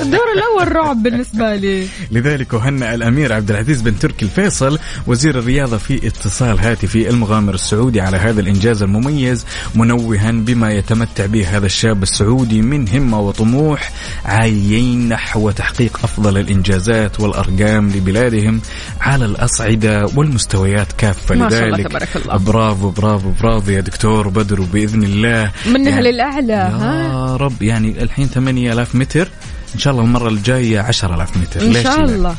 الدور 0.00 0.26
الأول 0.36 0.76
رعب 0.76 1.02
بالنسبة 1.02 1.54
لي 1.54 1.86
لذلك 2.10 2.54
هنأ 2.54 2.94
الأمير 2.94 3.32
عبد 3.32 3.50
العزيز 3.50 3.82
بن 3.82 3.98
تركي 3.98 4.24
الفيصل 4.24 4.78
وزير 5.06 5.38
الرياضة 5.38 5.78
في 5.78 6.06
اتصال 6.06 6.60
هاتفي 6.60 7.10
المغامر 7.10 7.54
السعودي 7.54 8.00
على 8.00 8.16
هذا 8.16 8.40
الإنجاز 8.40 8.82
المميز 8.82 9.46
منوها 9.74 10.30
بما 10.30 10.72
يتمتع 10.72 11.26
به 11.26 11.56
هذا 11.56 11.66
الشاب 11.66 12.02
السعودي 12.02 12.62
من 12.62 12.88
همة 12.88 13.20
وطموح 13.20 13.92
عايين 14.24 15.08
نحو 15.08 15.50
تحقيق 15.50 16.00
أفضل 16.04 16.38
الإنجازات 16.38 17.20
والأرقام 17.20 17.88
لبلادهم 17.88 18.60
على 19.00 19.24
الأصعدة 19.24 20.06
والمستويات 20.16 20.92
كافة 20.92 21.34
ما 21.34 21.50
شاء 21.50 21.64
الله 21.64 21.76
لذلك 21.76 21.88
تبارك 21.88 22.16
الله. 22.16 22.36
برافو 22.36 22.90
برافو 22.90 23.30
برافو 23.42 23.70
يا 23.70 23.80
دكتور 23.80 24.28
بدر 24.28 24.60
وبإذن 24.60 25.02
الله 25.02 25.17
منها 25.66 25.90
يعني 25.90 26.12
للأعلى 26.12 26.52
ها 26.52 27.08
يا 27.08 27.36
رب 27.36 27.62
يعني 27.62 28.02
الحين 28.02 28.26
8000 28.26 28.94
متر 28.94 29.28
إن 29.74 29.78
شاء 29.80 29.92
الله 29.92 30.04
المرة 30.04 30.28
الجاية 30.28 30.80
10000 30.80 31.36
متر 31.36 31.60
ليش 31.60 31.82
شاء؟ 31.82 32.04
الله 32.04 32.34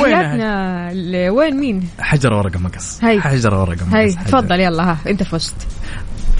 وين 0.00 0.12
تحياتنا 0.12 0.90
وين 1.30 1.56
مين؟ 1.56 1.88
حجر 2.00 2.32
ورقة 2.32 2.58
مقص 2.58 3.04
هي. 3.04 3.20
حجر 3.20 3.54
ورقة 3.54 3.84
مقص 3.86 3.94
هاي. 3.94 4.12
تفضل 4.12 4.60
يلا 4.60 4.82
ها 4.82 4.98
أنت 5.06 5.22
فزت 5.22 5.54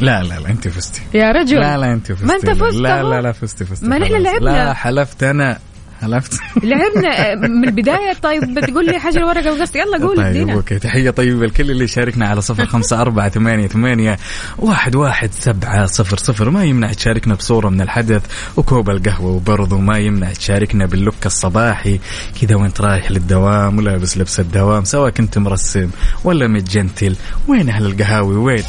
لا 0.01 0.23
لا 0.23 0.35
لا 0.39 0.49
أنت 0.51 0.69
فزتي 0.69 1.03
يا 1.15 1.31
رجل 1.33 1.61
لا 1.61 1.79
لا 1.79 1.93
أنت 1.93 2.13
فزتي 2.13 2.27
ما 2.27 2.35
أنت 2.35 2.51
فزت 2.51 2.75
لا. 2.81 3.03
لا 3.03 3.21
لا 3.21 3.33
فزتي 3.33 3.65
فزتي 3.65 3.87
ما 3.87 3.99
نحن. 3.99 4.13
لعبنا. 4.23 4.51
لا 4.51 4.75
حلفت 4.75 5.23
أنا 5.23 5.59
حلفت 6.03 6.33
لعبنا 6.63 7.35
من 7.35 7.69
البداية 7.69 8.13
طيب 8.23 8.55
بتقول 8.55 8.87
لي 8.87 8.99
حجر 8.99 9.25
ورقة 9.25 9.53
مقص 9.53 9.77
يلا 9.77 10.07
قول 10.07 10.17
طيب 10.17 10.49
okay. 10.49 10.79
تحية 10.79 11.11
طيبة 11.11 11.47
لكل 11.47 11.71
اللي 11.71 11.87
شاركنا 11.87 12.29
على 12.29 12.41
صفر 12.41 12.67
خمسة 12.67 13.01
أربعة 13.01 13.29
ثمانية 13.29 13.67
ثمانية 13.67 14.19
واحد 14.59 14.97
واحد 14.97 15.31
سبعة 15.33 15.87
صفر 15.87 16.17
صفر. 16.17 16.51
ما 16.51 16.65
يمنع 16.65 16.93
تشاركنا 16.93 17.35
بصورة 17.35 17.69
من 17.69 17.81
الحدث 17.81 18.23
وكوب 18.57 18.91
القهوة 18.91 19.31
وبرضو. 19.31 19.79
ما 19.79 19.99
يمنع 19.99 20.33
تشاركنا 20.33 20.87
بال 20.87 21.00
look 21.00 21.27
الصباحي. 21.27 22.01
كذا 22.41 22.57
وانت 22.57 22.81
رايح 22.81 23.11
للدوام 23.11 23.79
ولابس 23.79 24.19
لبس 24.19 24.41
الدوام 24.41 24.85
سواء 24.85 25.11
كنت 25.11 25.39
مرسم 25.39 25.91
ولا 26.25 26.47
متجنتل. 26.49 27.17
وين 27.49 27.69
أهل 27.69 27.87
القهاوي؟ 27.87 28.37
وين؟ 28.37 28.63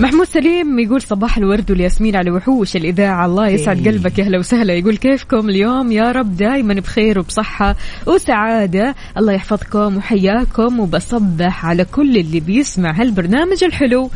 محمود 0.00 0.26
سليم 0.26 0.78
يقول 0.78 1.02
صباح 1.02 1.38
الورد 1.38 1.70
والياسمين 1.70 2.16
على 2.16 2.30
وحوش 2.30 2.76
الإذاعة. 2.76 3.26
الله 3.26 3.48
يسعد 3.48 3.88
قلبك 3.88 4.18
يا 4.18 4.38
وسهلا. 4.38 4.74
يقول 4.74 4.96
كيفكم 4.96 5.48
اليوم؟ 5.48 5.92
يا 5.92 6.12
رب 6.12 6.36
دايما 6.36 6.74
بخير 6.74 7.18
وبصحة 7.18 7.76
وسعادة. 8.06 8.94
الله 9.18 9.32
يحفظكم 9.32 9.96
وحياكم 9.96 10.80
وبصبح 10.80 11.66
على 11.66 11.84
كل 11.84 12.16
اللي 12.16 12.40
بيسمع 12.40 13.00
هالبرنامج 13.00 13.64
الحلو. 13.64 14.10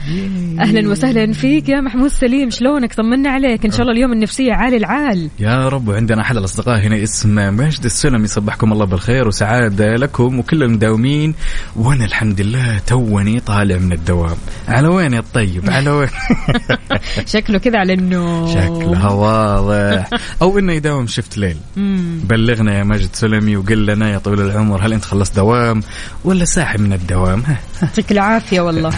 أهلا 0.59 0.89
وسهلا 0.89 1.33
فيك 1.33 1.69
يا 1.69 1.81
محمود 1.81 2.11
سليم. 2.11 2.51
شلونك؟ 2.51 2.95
طمنا 2.95 3.31
عليك. 3.31 3.65
إن 3.65 3.71
شاء 3.71 3.81
الله 3.81 3.93
اليوم 3.93 4.13
النفسية 4.13 4.53
عالي 4.53 4.77
العال. 4.77 5.31
يا 5.39 5.69
رب. 5.69 5.89
وعندنا 5.89 6.21
أحد 6.21 6.37
الأصدقاء 6.37 6.81
هنا 6.81 7.03
اسمه 7.03 7.51
مجد 7.51 7.85
السلم. 7.85 8.25
يصبحكم 8.25 8.73
الله 8.73 8.85
بالخير 8.87 9.29
وسعادة 9.29 9.95
لكم 9.97 10.39
وكل 10.39 10.63
المداومين. 10.63 11.35
وأنا 11.77 12.05
الحمد 12.05 12.41
لله 12.41 12.79
توني 12.87 13.41
طالع 13.41 13.79
من 13.79 13.93
الدوام. 13.93 14.37
على 14.69 14.89
وين 14.89 15.13
يا 15.13 15.19
الطيب 15.19 15.66
على 15.69 15.91
وين 15.91 16.09
شكله 17.35 17.59
كذا 17.59 17.79
على 17.79 17.93
إنه 17.95 18.47
شكلها 18.55 19.09
واضح. 19.09 20.11
أو 20.43 20.59
إنه 20.59 20.73
يداوم 20.73 21.07
شفت 21.07 21.39
ليل. 21.39 21.57
بلغنا 22.25 22.79
يا 22.79 22.85
مجد 22.85 23.09
سلمي 23.13 23.57
وقل 23.57 23.87
لنا 23.87 24.11
يا 24.13 24.19
طويل 24.19 24.41
العمر 24.41 24.87
هل 24.87 24.93
أنت 24.93 25.05
خلصت 25.05 25.37
دوام 25.37 25.83
ولا 26.25 26.45
ساحب 26.45 26.81
من 26.81 26.93
الدوام؟ 26.93 27.43
ها 27.47 27.57
يعطيك 27.83 28.13
العافية 28.13 28.61
والله. 28.61 28.93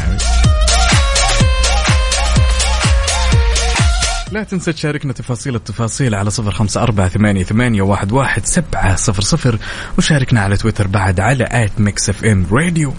لا 4.32 4.42
تنسى 4.42 4.72
تشاركنا 4.72 5.12
تفاصيل 5.12 5.54
التفاصيل 5.54 6.14
على 6.14 6.30
صفر 6.30 6.50
خمسة 6.50 6.82
أربعة 6.82 7.08
ثمانية, 7.08 7.44
ثمانية 7.44 7.82
واحد, 7.82 8.12
واحد 8.12 8.46
سبعة 8.46 8.96
صفر 8.96 9.22
صفر 9.22 9.58
وشاركنا 9.98 10.40
على 10.40 10.56
تويتر 10.56 10.87
بعد 10.87 11.20
على 11.20 11.48
at 11.50 11.80
Mix 11.80 12.09
FM 12.09 12.47
Radio 12.52 12.95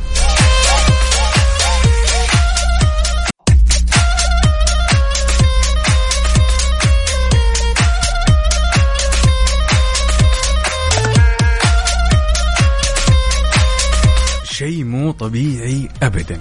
طبيعي 15.20 15.90
ابدا. 16.04 16.40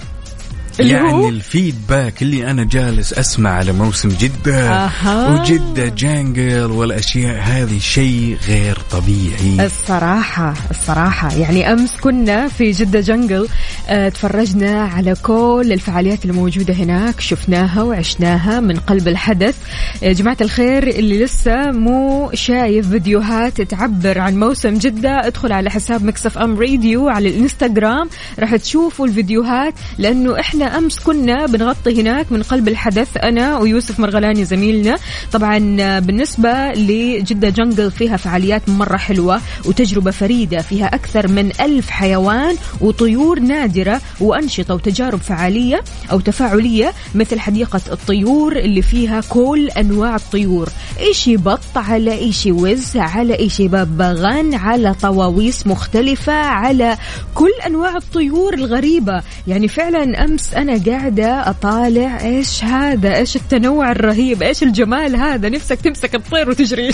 اللي 0.81 0.93
يعني 0.93 1.13
هو؟ 1.13 1.29
ال 1.29 1.39
feedback 1.39 2.23
اللي 2.23 2.51
أنا 2.51 2.65
جالس 2.65 3.13
أسمع 3.13 3.51
على 3.51 3.73
موسم 3.73 4.09
جدة 4.09 4.71
أها. 4.71 5.41
وجدة 5.43 5.89
جنجل 5.89 6.71
والأشياء 6.71 7.41
هذه 7.43 7.79
شيء 7.79 8.37
غير 8.49 8.79
طبيعي. 8.91 9.67
الصراحة 9.67 10.55
الصراحة. 10.71 11.35
يعني 11.35 11.73
أمس 11.73 11.97
كنا 12.01 12.49
في 12.49 12.71
جدة 12.71 13.01
جنجل 13.01 13.49
آه، 13.89 14.09
تفرجنا 14.09 14.83
على 14.83 15.15
كل 15.23 15.69
الفعاليات 15.73 16.25
الموجودة 16.25 16.75
هناك. 16.75 17.21
شفناها 17.21 17.83
وعشناها 17.83 18.61
من 18.61 18.77
قلب 18.77 19.09
الحدث. 19.09 19.55
يا 20.03 20.13
جماعة 20.13 20.37
الخير 20.41 20.83
اللي 20.89 21.25
لسه 21.25 21.71
مو 21.71 22.31
شايف 22.35 22.89
فيديوهات 22.91 23.61
تعبر 23.61 24.19
عن 24.19 24.41
موسم 24.41 24.75
جدة 24.75 25.27
ادخل 25.27 25.53
على 25.53 25.71
حساب 25.71 26.05
Mix 26.05 26.39
FM 26.39 26.59
Radio 26.59 27.09
على 27.09 27.29
الانستغرام. 27.29 28.09
راح 28.39 28.57
تشوفوا 28.57 29.07
الفيديوهات 29.07 29.75
لأنه 29.99 30.39
أمس 30.69 30.99
كنا 30.99 31.47
بنغطي 31.47 32.01
هناك 32.01 32.33
من 32.33 32.43
قلب 32.43 32.69
الحدث 32.69 33.17
أنا 33.17 33.59
ويوسف 33.59 34.01
مرغلاني 34.01 34.45
زميلنا. 34.45 34.97
طبعا 35.33 35.59
بالنسبة 35.99 36.73
لجدة 36.73 37.49
جنجل 37.49 37.91
فيها 37.91 38.17
فعاليات 38.17 38.69
مرة 38.69 38.97
حلوة 38.97 39.41
وتجربة 39.65 40.11
فريدة 40.11 40.59
فيها 40.59 40.87
أكثر 40.87 41.29
من 41.29 41.53
ألف 41.61 41.91
حيوان 41.91 42.57
وطيور 42.81 43.41
نادرة 43.41 44.01
وأنشطة 44.21 44.75
وتجارب 44.75 45.21
فعالية 45.21 45.81
أو 46.13 46.21
تفاعلية 46.21 46.93
مثل 47.15 47.41
حديقة 47.41 47.81
الطيور 47.93 48.57
اللي 48.57 48.83
فيها 48.83 49.21
كل 49.29 49.69
أنواع 49.71 50.17
الطيور. 50.17 50.69
إيشي 51.01 51.37
بط 51.37 51.61
على 51.77 52.13
إيشي 52.13 52.53
وز 52.53 52.97
على 52.97 53.39
إيشي 53.39 53.69
ببغان 53.69 54.55
على 54.55 54.95
طواويس 54.95 55.67
مختلفة 55.67 56.33
على 56.33 56.97
كل 57.35 57.51
أنواع 57.67 57.97
الطيور 57.97 58.55
الغريبة. 58.55 59.23
يعني 59.47 59.69
فعلا 59.69 60.25
أمس 60.25 60.55
أنا 60.59 60.83
قاعدة 60.87 61.51
أطالع 61.51 62.21
إيش 62.21 62.65
هذا؟ 62.65 63.17
إيش 63.17 63.37
التنوع 63.37 63.91
الرهيب؟ 63.93 64.43
إيش 64.43 64.63
الجمال 64.63 65.17
هذا؟ 65.17 65.49
نفسك 65.49 65.81
تمسك 65.81 66.15
الطير 66.15 66.51
وتجري. 66.51 66.91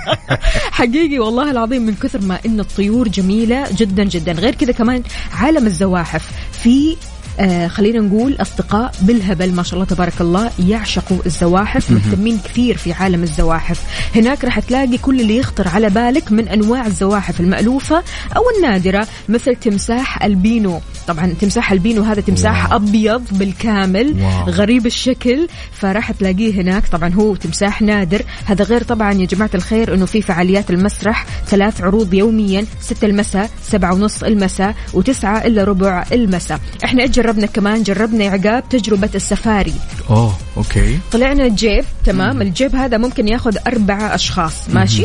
حقيقي 0.78 1.18
والله 1.18 1.50
العظيم 1.50 1.82
من 1.82 1.94
كثر 1.94 2.20
ما 2.20 2.38
إن 2.46 2.60
الطيور 2.60 3.08
جميلة 3.08 3.66
جدا 3.76 4.04
جدا. 4.04 4.32
غير 4.32 4.54
كذا 4.54 4.72
كمان 4.72 5.02
عالم 5.32 5.66
الزواحف. 5.66 6.30
في 6.52 6.96
آه 7.40 7.68
خلينا 7.68 8.00
نقول 8.00 8.36
أصدقاء 8.40 8.92
بالهبل 9.00 9.54
ما 9.54 9.62
شاء 9.62 9.74
الله 9.74 9.84
تبارك 9.84 10.20
الله 10.20 10.50
يعشقوا 10.58 11.18
الزواحف 11.26 11.90
مهتمين 11.90 12.38
كثير 12.44 12.76
في 12.76 12.92
عالم 12.92 13.22
الزواحف. 13.22 13.80
هناك 14.16 14.44
راح 14.44 14.60
تلاقي 14.60 14.98
كل 14.98 15.20
اللي 15.20 15.36
يخطر 15.36 15.68
على 15.68 15.90
بالك 15.90 16.32
من 16.32 16.48
أنواع 16.48 16.86
الزواحف 16.86 17.40
المألوفة 17.40 18.02
أو 18.36 18.42
النادرة 18.56 19.06
مثل 19.28 19.56
تمساح 19.56 20.22
ألبينو. 20.22 20.80
طبعا 21.06 21.34
تمساح 21.40 21.72
ألبينو 21.72 22.02
هذا 22.02 22.20
تمساح 22.20 22.68
wow. 22.68 22.76
أبيض 22.76 23.22
بالكامل 23.32 24.16
wow. 24.22 24.50
غريب 24.50 24.86
الشكل 24.86 25.48
فراح 25.72 26.12
تلاقيه 26.12 26.62
هناك. 26.62 26.86
طبعا 26.86 27.14
هو 27.14 27.34
تمساح 27.34 27.82
نادر. 27.82 28.22
هذا 28.44 28.64
غير 28.64 28.82
طبعا 28.82 29.12
يا 29.12 29.26
جماعة 29.26 29.50
الخير 29.54 29.94
إنه 29.94 30.06
في 30.06 30.22
فعاليات 30.22 30.70
المسرح 30.70 31.26
ثلاث 31.46 31.80
عروض 31.80 32.14
يوميا 32.14 32.64
ستة 32.80 33.06
المساء 33.06 33.50
سبعة 33.62 33.94
ونص 33.94 34.22
المساء 34.22 34.74
وتسعة 34.94 35.38
إلا 35.38 35.64
ربع 35.64 36.04
المساء. 36.12 36.60
إحنا 36.84 37.02
إيش 37.02 37.18
جربنا 37.22 37.46
كمان 37.46 37.82
جربنا 37.82 38.24
يا 38.24 38.30
عقاب 38.30 38.68
تجربة 38.70 39.10
السفاري. 39.14 39.74
أوه 40.10 40.36
okay. 40.56 40.98
طلعنا 41.12 41.46
الجيب 41.46 41.84
تمام؟ 42.04 42.42
الجيب 42.42 42.76
هذا 42.76 42.98
ممكن 42.98 43.28
ياخذ 43.28 43.56
أربعة 43.66 44.14
أشخاص 44.14 44.68
ماشي؟ 44.68 45.04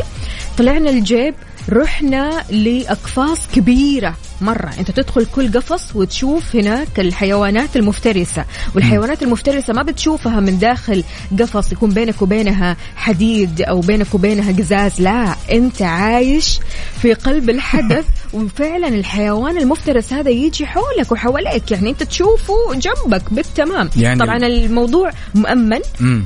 طلعنا 0.58 0.90
الجيب 0.90 1.34
رحنا 1.70 2.42
لأقفاص 2.50 3.38
كبيرة. 3.54 4.14
مرة. 4.40 4.70
أنت 4.78 4.90
تدخل 4.90 5.26
كل 5.26 5.52
قفص 5.52 5.82
وتشوف 5.96 6.56
هناك 6.56 7.00
الحيوانات 7.00 7.76
المفترسة. 7.76 8.44
والحيوانات 8.74 9.22
المفترسة 9.22 9.72
ما 9.72 9.82
بتشوفها 9.82 10.40
من 10.40 10.58
داخل 10.58 11.04
قفص 11.40 11.72
يكون 11.72 11.90
بينك 11.90 12.22
وبينها 12.22 12.76
حديد 12.96 13.62
أو 13.62 13.80
بينك 13.80 14.14
وبينها 14.14 14.52
قزاز. 14.52 14.92
لا 15.00 15.34
أنت 15.52 15.82
عايش 15.82 16.60
في 17.02 17.14
قلب 17.14 17.50
الحدث 17.50 18.04
وفعلا 18.34 18.88
الحيوان 18.88 19.58
المفترس 19.58 20.12
هذا 20.12 20.30
يجي 20.30 20.66
حولك 20.66 21.12
وحواليك. 21.12 21.70
يعني 21.70 21.90
أنت 21.90 22.02
تشوفه 22.02 22.54
جنبك 22.74 23.22
بالتمام. 23.32 23.90
يعني- 23.96 24.20
طبعا 24.20 24.36
الموضوع 24.36 25.10
مؤمن 25.34 25.78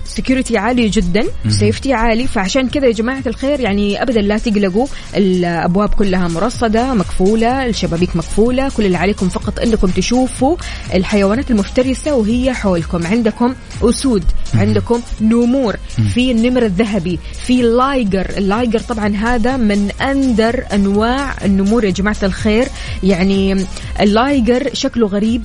security 0.06 0.58
عالي 0.58 0.88
جدا. 0.88 1.22
safety 1.48 1.92
عالي. 1.92 2.26
فعشان 2.26 2.68
كذا 2.68 2.86
يا 2.86 2.92
جماعة 2.92 3.22
الخير 3.26 3.60
يعني 3.60 4.02
ابدا 4.02 4.20
لا 4.20 4.38
تقلقوا. 4.38 4.86
الأبواب 5.16 5.88
كلها 5.88 6.28
مرصدة 6.28 6.94
مقفولة. 6.94 7.68
الشبابيك 8.02 8.16
مقفولة 8.16 8.68
كل 8.68 8.86
اللي 8.86 8.96
عليكم 8.96 9.28
فقط 9.28 9.58
إنكم 9.58 9.86
تشوفوا 9.86 10.56
الحيوانات 10.94 11.50
المفترسة 11.50 12.14
وهي 12.14 12.52
حولكم. 12.52 13.06
عندكم 13.06 13.54
أسود 13.82 14.24
عندكم 14.54 15.00
نمور 15.20 15.76
في 16.14 16.30
النمر 16.30 16.62
الذهبي 16.62 17.18
في 17.46 17.60
ال 17.60 17.70
liger. 17.70 18.26
ال 18.38 18.45
liger 18.45 18.80
طبعا 18.80 19.16
هذا 19.16 19.56
من 19.56 19.90
أندر 19.90 20.64
أنواع 20.72 21.34
النمور 21.44 21.84
يا 21.84 21.90
جماعة 21.90 22.16
الخير. 22.22 22.68
يعني 23.02 23.66
ال 24.00 24.12
liger 24.12 24.70
شكله 24.72 25.06
غريب 25.06 25.42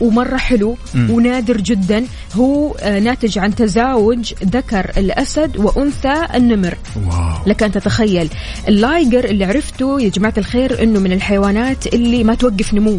ومرة 0.00 0.36
حلو 0.36 0.76
ونادر 0.94 1.56
جدا. 1.56 2.04
هو 2.34 2.74
آه، 2.80 2.98
ناتج 2.98 3.38
عن 3.38 3.54
تزاوج 3.54 4.32
ذكر 4.44 4.90
الأسد 4.96 5.56
وأنثى 5.56 6.26
النمر. 6.34 6.78
واو. 6.96 7.46
لك 7.46 7.62
أن 7.62 7.72
تتخيل. 7.72 8.28
اللايجر 8.68 9.24
اللي 9.24 9.44
عرفته 9.44 10.00
يا 10.00 10.08
جماعة 10.08 10.34
الخير 10.38 10.82
إنه 10.82 11.00
من 11.00 11.12
الحيوانات 11.12 11.83
اللي 11.86 12.24
ما 12.24 12.34
توقف 12.34 12.74
نمو. 12.74 12.98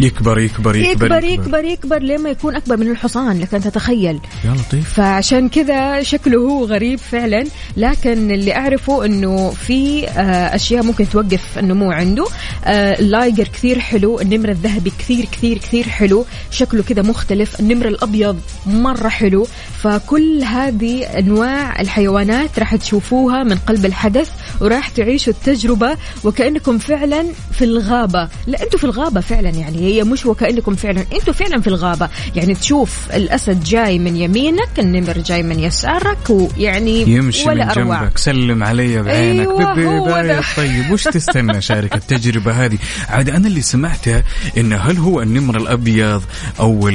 يكبر 0.00 0.38
يكبر 0.38 0.76
يكبر 0.76 1.14
يكبر 1.14 1.24
يكبر. 1.24 1.64
يكبر 1.64 1.98
لما 1.98 2.30
يكون 2.30 2.56
أكبر 2.56 2.76
من 2.76 2.90
الحصان 2.90 3.40
لك 3.40 3.54
أن 3.54 3.60
تتخيل. 3.60 4.20
يا 4.44 4.50
لطيف. 4.50 4.92
فعشان 4.94 5.48
كذا 5.48 6.02
شكله 6.02 6.38
هو 6.40 6.64
غريب 6.64 6.98
فعلا 6.98 7.44
لكن 7.76 8.30
اللي 8.30 8.56
أعرفه 8.56 9.04
إنه 9.04 9.50
في 9.50 10.08
آه، 10.08 10.54
أشياء 10.54 10.82
ممكن 10.82 11.08
توقف 11.08 11.58
النمو 11.58 11.90
عنده. 11.90 12.26
آه، 12.64 13.00
اللايجر 13.00 13.48
كثير 13.48 13.78
حلو 13.78 14.20
النمر 14.20 14.48
الذهبي 14.48 14.92
كثير 14.98 15.24
كثير 15.24 15.58
كثير 15.58 15.88
حلو. 15.88 16.24
شكله 16.50 16.82
كذا 16.82 17.02
مختلف 17.02 17.60
النمر 17.60 17.88
الأبيض 17.88 18.40
مرة 18.66 19.08
حلو. 19.08 19.46
فكل 19.82 20.42
هذه 20.44 21.04
أنواع 21.04 21.80
الحيوانات 21.80 22.58
راح 22.58 22.76
تشوفوها 22.76 23.42
من 23.44 23.56
قلب 23.56 23.86
الحدث 23.86 24.30
وراح 24.60 24.88
تعيشوا 24.88 25.32
التجربة 25.32 25.96
وكأنكم 26.24 26.78
فعلا 26.78 27.24
في 27.52 27.64
الغابة. 27.64 28.28
لا 28.46 28.62
أنتم 28.62 28.78
في 28.78 28.84
الغابة 28.84 29.20
فعلا 29.20 29.48
يعني 29.48 29.78
هي 29.78 30.04
مش 30.04 30.26
وكأنكم 30.26 30.74
فعلا 30.74 31.04
أنتم 31.12 31.32
فعلا 31.32 31.60
في 31.60 31.66
الغابة. 31.66 32.08
يعني 32.36 32.54
تشوف 32.54 32.98
الأسد 33.14 33.64
جاي 33.64 33.98
من 33.98 34.16
يمينك 34.16 34.78
النمر 34.78 35.18
جاي 35.18 35.42
من 35.42 35.60
يسارك 35.60 36.30
ويعني 36.30 37.02
يمشي 37.02 37.48
ولا 37.48 37.64
من 37.64 37.70
أروع. 37.70 38.00
جنبك 38.02 38.18
سلم 38.18 38.62
علي 38.64 39.02
بعينك. 39.02 39.48
أيوة، 39.48 40.22
ده. 40.22 40.40
طيب 40.56 40.90
وش 40.90 41.04
تستنى 41.04 41.60
شارك 41.60 41.94
التجربة 41.94 42.52
هذه؟ 42.64 42.78
عاد 43.08 43.30
أنا 43.30 43.48
اللي 43.48 43.62
سمعته 43.62 44.22
إن 44.58 44.72
هل 44.72 44.98
هو 44.98 45.22
النمر 45.22 45.56
الأبيض 45.56 46.22
أو 46.60 46.90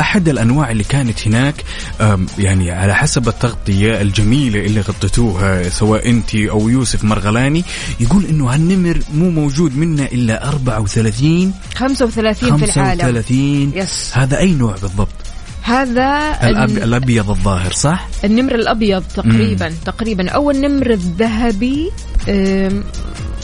أحد 0.00 0.28
الأنواع 0.28 0.70
اللي 0.70 0.84
كانت 0.84 1.26
هناك 1.28 1.54
أم، 2.00 2.25
يعني 2.38 2.70
على 2.70 2.94
حسب 2.94 3.28
التغطية 3.28 4.00
الجميلة 4.00 4.60
اللي 4.60 4.80
غطيتوها 4.80 5.68
سواء 5.68 6.10
أنت 6.10 6.34
أو 6.34 6.68
يوسف 6.68 7.04
مرغلاني 7.04 7.64
يقول 8.00 8.24
إنه 8.24 8.54
هالنمر 8.54 9.00
مو 9.14 9.30
موجود 9.30 9.76
منه 9.76 10.04
إلا 10.04 10.48
34 10.48 11.52
35 11.74 12.56
في 12.56 12.76
العالم. 12.76 13.00
35 13.00 13.72
يس. 13.74 14.10
هذا 14.14 14.38
أي 14.38 14.52
نوع 14.52 14.76
بالضبط؟ 14.82 15.08
هذا 15.62 16.38
الأب... 16.42 16.70
الأبيض 16.70 17.30
الظاهر 17.30 17.72
صح؟ 17.72 18.08
النمر 18.24 18.54
الأبيض 18.54 19.04
تقريبا 19.16 19.72
تقريبا. 19.84 20.30
أو 20.30 20.50
النمر 20.50 20.90
الذهبي 20.90 21.90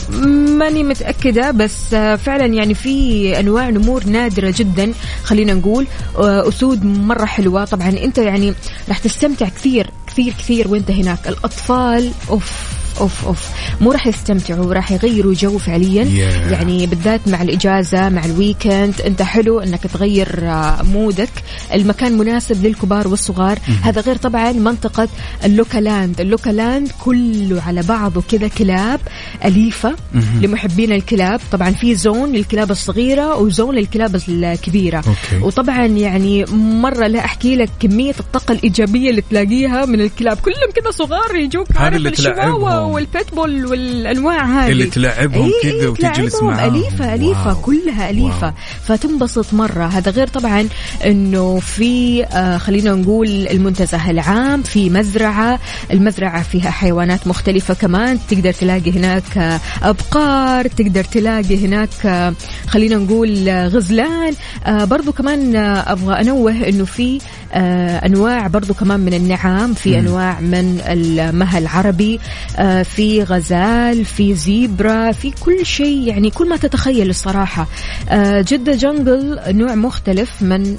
ماني 0.09 0.83
متأكدة 0.83 1.51
بس 1.51 1.93
آه، 1.93 2.15
فعلا 2.15 2.45
يعني 2.45 2.73
في 2.73 3.39
أنواع 3.39 3.69
نمور 3.69 4.05
نادرة 4.05 4.53
جدا 4.57 4.93
خلينا 5.23 5.53
نقول 5.53 5.87
آه، 6.17 6.47
أسود 6.47 6.85
مرة 6.85 7.25
حلوة. 7.25 7.65
طبعا 7.65 7.89
أنت 7.89 8.17
يعني 8.17 8.53
راح 8.89 8.97
تستمتع 8.97 9.49
كثير 9.49 9.89
كثير 10.07 10.33
كثير 10.33 10.67
وأنت 10.67 10.91
هناك. 10.91 11.27
الأطفال 11.27 12.11
أوف. 12.29 12.82
أوف 12.99 13.25
أوف. 13.25 13.49
مو 13.81 13.91
راح 13.91 14.07
يستمتعوا 14.07 14.73
راح 14.73 14.91
يغيروا 14.91 15.33
جو 15.33 15.57
فعليا. 15.57 16.03
Yeah. 16.03 16.51
يعني 16.51 16.87
بالذات 16.87 17.27
مع 17.27 17.41
الإجازة 17.41 18.09
مع 18.09 18.25
ال 18.25 18.35
weekend 18.35 19.01
أنت 19.01 19.21
حلو 19.21 19.59
إنك 19.59 19.83
تغير 19.83 20.49
آه، 20.49 20.81
mood 20.83 21.14
ك. 21.14 21.29
المكان 21.73 22.17
مناسب 22.17 22.65
للكبار 22.65 23.07
والصغار. 23.07 23.59
هذا 23.81 24.01
غير 24.01 24.15
طبعا 24.15 24.51
منطقة 24.51 25.07
اللوكالاند. 25.45 26.21
اللوكالاند 26.21 26.91
كله 27.05 27.61
على 27.61 27.81
بعضه 27.81 28.23
كذا 28.31 28.47
كلاب 28.47 28.99
أليفة 29.45 29.95
لمحبين 30.41 30.91
الكلاب. 30.91 31.39
طبعا 31.51 31.71
في 31.71 31.95
zone 31.95 32.31
للكلاب 32.31 32.71
الصغيرة 32.71 33.37
و 33.37 33.45
zone 33.45 33.75
للكلاب 33.75 34.21
الكبيرة. 34.29 34.97
okay. 34.97 35.45
وطبعا 35.45 35.85
يعني 35.85 36.45
مرة 36.53 37.07
لا 37.07 37.25
أحكي 37.25 37.55
لك 37.55 37.69
كمية 37.79 38.15
الطاقة 38.19 38.51
الإيجابية 38.51 39.09
اللي 39.09 39.23
تلاقيها 39.29 39.85
من 39.85 40.01
الكلاب. 40.01 40.37
كلهم 40.37 40.71
كذا 40.75 40.91
صغار 40.91 41.35
يجوك 41.35 41.67
عارف 41.77 42.07
تلعبهم. 42.07 42.82
والبيتبول 42.85 43.65
والأنواع 43.65 44.45
هذه. 44.45 44.71
اللي 44.71 44.85
تلعبهم 44.85 45.51
إيه 45.63 45.71
كذا 45.79 45.87
وتجلس 45.89 46.43
معاهم. 46.43 46.75
أليفة 46.75 47.13
أليفة 47.13 47.47
wow. 47.47 47.61
كلها 47.61 48.09
أليفة. 48.09 48.45
wow. 48.47 48.53
فتنبسط 48.83 49.53
مرة. 49.53 49.85
هذا 49.85 50.11
غير 50.11 50.27
طبعا 50.27 50.67
إنه 51.05 51.59
في 51.59 52.23
آه 52.25 52.57
خلينا 52.57 52.91
نقول 52.93 53.27
المنتزه 53.27 54.09
العام 54.11 54.61
في 54.63 54.89
مزرعة. 54.89 55.59
المزرعة 55.91 56.43
فيها 56.43 56.69
حيوانات 56.71 57.27
مختلفة 57.27 57.73
كمان. 57.73 58.19
تقدر 58.29 58.51
تلاقي 58.51 58.91
هناك 58.91 59.37
آه، 59.37 59.59
أبقار. 59.83 60.67
تقدر 60.67 61.03
تلاقي 61.03 61.65
هناك 61.65 61.89
آه، 62.05 62.33
خلينا 62.67 62.95
نقول 62.95 63.49
آه، 63.49 63.67
غزلان. 63.67 64.33
آه 64.65 64.83
برضو 64.85 65.11
كمان 65.11 65.55
آه 65.55 65.91
أبغى 65.91 66.21
أنوه 66.21 66.51
إنه 66.69 66.85
في 66.85 67.19
آه 67.53 68.05
أنواع 68.05 68.47
برضو 68.47 68.73
كمان 68.73 68.99
من 68.99 69.13
النعام. 69.13 69.73
في 69.73 69.99
أنواع 69.99 70.39
من 70.39 70.81
المها 70.87 71.57
العربي. 71.57 72.19
آه 72.57 72.72
في 72.81 73.23
غزال 73.23 74.05
في 74.05 74.35
زيبرا 74.35 75.11
في 75.11 75.31
كل 75.39 75.65
شيء 75.65 76.07
يعني 76.07 76.29
كل 76.29 76.49
ما 76.49 76.57
تتخيل 76.57 77.09
الصراحة. 77.09 77.67
آه 78.09 78.41
جدة 78.41 78.75
جنجل 78.75 79.39
نوع 79.47 79.75
مختلف 79.75 80.41
من 80.41 80.77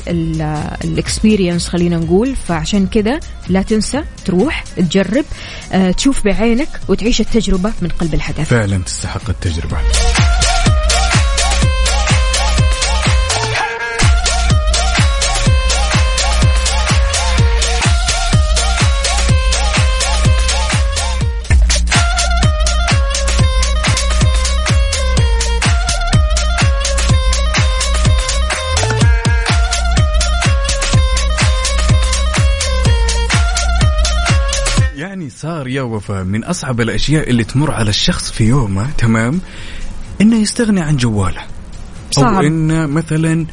الاكسبيرينس 0.84 1.68
خلينا 1.68 1.96
نقول. 1.96 2.36
فعشان 2.48 2.86
كذا 2.86 3.20
لا 3.48 3.62
تنسى 3.62 4.02
تروح 4.24 4.64
تجرب 4.76 5.24
آه 5.72 5.90
تشوف 5.90 6.24
بعينك 6.24 6.68
وتعيش 6.88 7.20
التجربة 7.20 7.72
من 7.82 7.88
قلب 7.88 8.14
الحدث. 8.14 8.48
فعلا 8.48 8.78
تستحق 8.78 9.30
التجربة. 9.30 9.76
صار 35.44 35.68
يا 35.68 35.82
وفاء 35.82 36.24
من 36.24 36.44
أصعب 36.44 36.80
الأشياء 36.80 37.30
اللي 37.30 37.44
تمر 37.44 37.70
على 37.70 37.90
الشخص 37.90 38.30
في 38.30 38.44
يومه 38.44 38.90
تمام 38.98 39.40
إنه 40.20 40.36
يستغني 40.36 40.80
عن 40.80 40.96
جواله 40.96 41.40
أو 42.18 42.22
صعب. 42.22 42.44
إنه 42.44 42.86
مثلا 42.86 43.46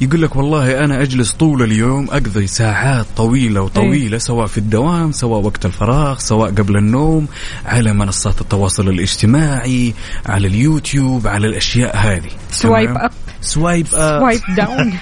يقول 0.00 0.22
لك 0.22 0.36
والله 0.36 0.84
أنا 0.84 1.02
أجلس 1.02 1.32
طول 1.32 1.62
اليوم 1.62 2.08
أقضي 2.10 2.46
ساعات 2.46 3.06
طويلة 3.16 3.60
وطويلة 3.60 4.12
إيه. 4.12 4.18
سواء 4.18 4.46
في 4.46 4.58
الدوام 4.58 5.12
سواء 5.12 5.40
وقت 5.40 5.66
الفراغ 5.66 6.18
سواء 6.18 6.50
قبل 6.50 6.76
النوم 6.76 7.28
على 7.66 7.92
منصات 7.92 8.40
التواصل 8.40 8.88
الاجتماعي 8.88 9.94
على 10.26 10.46
اليوتيوب 10.48 11.26
على 11.26 11.46
الأشياء 11.46 11.96
هذه 11.96 12.30
swipe؟ 12.50 12.90
up 12.96 13.10
swipe 13.40 13.86
up 13.94 14.20
swipe 14.20 14.40
down 14.56 14.92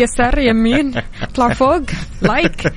يسار 0.00 0.38
يمين. 0.38 0.92
اطلع 1.22 1.52
فوق 1.52 1.82
لايك 2.22 2.72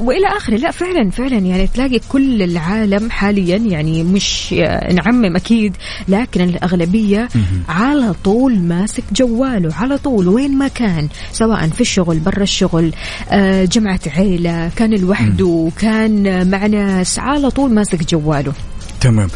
وإلى 0.00 0.26
آخره. 0.36 0.56
لا 0.56 0.70
فعلا 0.70 1.10
فعلا. 1.10 1.36
يعني 1.38 1.66
تلاقي 1.66 2.00
كل 2.08 2.42
العالم 2.42 3.10
حاليا 3.10 3.56
يعني 3.56 4.04
مش 4.04 4.52
نعمم 4.92 5.36
أكيد 5.36 5.76
لكن 6.08 6.40
الأغلبية 6.40 7.28
على 7.68 8.14
طول 8.24 8.58
ماسك 8.58 9.04
جواله. 9.12 9.74
على 9.74 9.98
طول 9.98 10.28
وين 10.28 10.58
ما 10.58 10.68
كان. 10.68 11.08
سواء 11.32 11.68
في 11.68 11.80
الشغل 11.80 12.18
برا 12.18 12.42
الشغل 12.42 12.92
آه، 13.30 13.64
جمعة 13.64 14.00
عيلة 14.16 14.70
كان 14.76 14.94
لوحده 14.94 15.70
كان 15.80 16.50
مع 16.50 16.66
ناس 16.66 17.18
على 17.18 17.50
طول 17.50 17.74
ماسك 17.74 18.10
جواله. 18.10 18.52
تمام. 19.00 19.28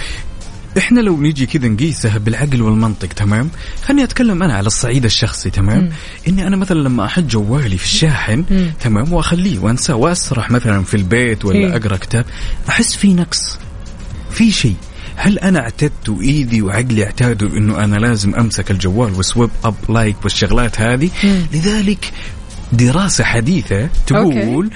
إحنا 0.78 1.00
لو 1.00 1.20
نيجي 1.20 1.46
كذا 1.46 1.68
نقيسها 1.68 2.18
بالعقل 2.18 2.62
والمنطق 2.62 3.08
تمام 3.08 3.50
خليني 3.84 4.04
أتكلم 4.04 4.42
أنا 4.42 4.54
على 4.54 4.66
الصعيد 4.66 5.04
الشخصي 5.04 5.50
تمام 5.50 5.78
مم. 5.82 5.90
إني 6.28 6.46
أنا 6.46 6.56
مثلا 6.56 6.78
لما 6.78 7.04
أحط 7.04 7.22
جوالي 7.24 7.78
في 7.78 7.84
الشاحن 7.84 8.44
مم. 8.50 8.72
تمام 8.80 9.12
وأخليه 9.12 9.58
وأنساه 9.58 9.94
وأسرح 9.94 10.50
مثلا 10.50 10.84
في 10.84 10.96
البيت 10.96 11.44
ولا 11.44 11.58
إيه. 11.58 11.76
أقرأ 11.76 11.96
كتاب 11.96 12.24
أحس 12.68 12.96
في 12.96 13.14
نقص 13.14 13.58
في 14.30 14.50
شيء 14.50 14.76
هل 15.16 15.38
أنا 15.38 15.60
اعتدت 15.60 16.08
وإيدي 16.08 16.62
وعقلي 16.62 17.04
اعتادوا 17.04 17.48
إنه 17.48 17.84
أنا 17.84 17.96
لازم 17.96 18.34
أمسك 18.34 18.70
الجوال 18.70 19.12
وسويب 19.12 19.50
أب 19.64 19.74
لايك 19.88 20.16
والشغلات 20.22 20.80
هذه 20.80 21.10
مم. 21.24 21.46
لذلك 21.52 22.12
دراسة 22.72 23.24
حديثة 23.24 23.88
تقول 24.06 24.70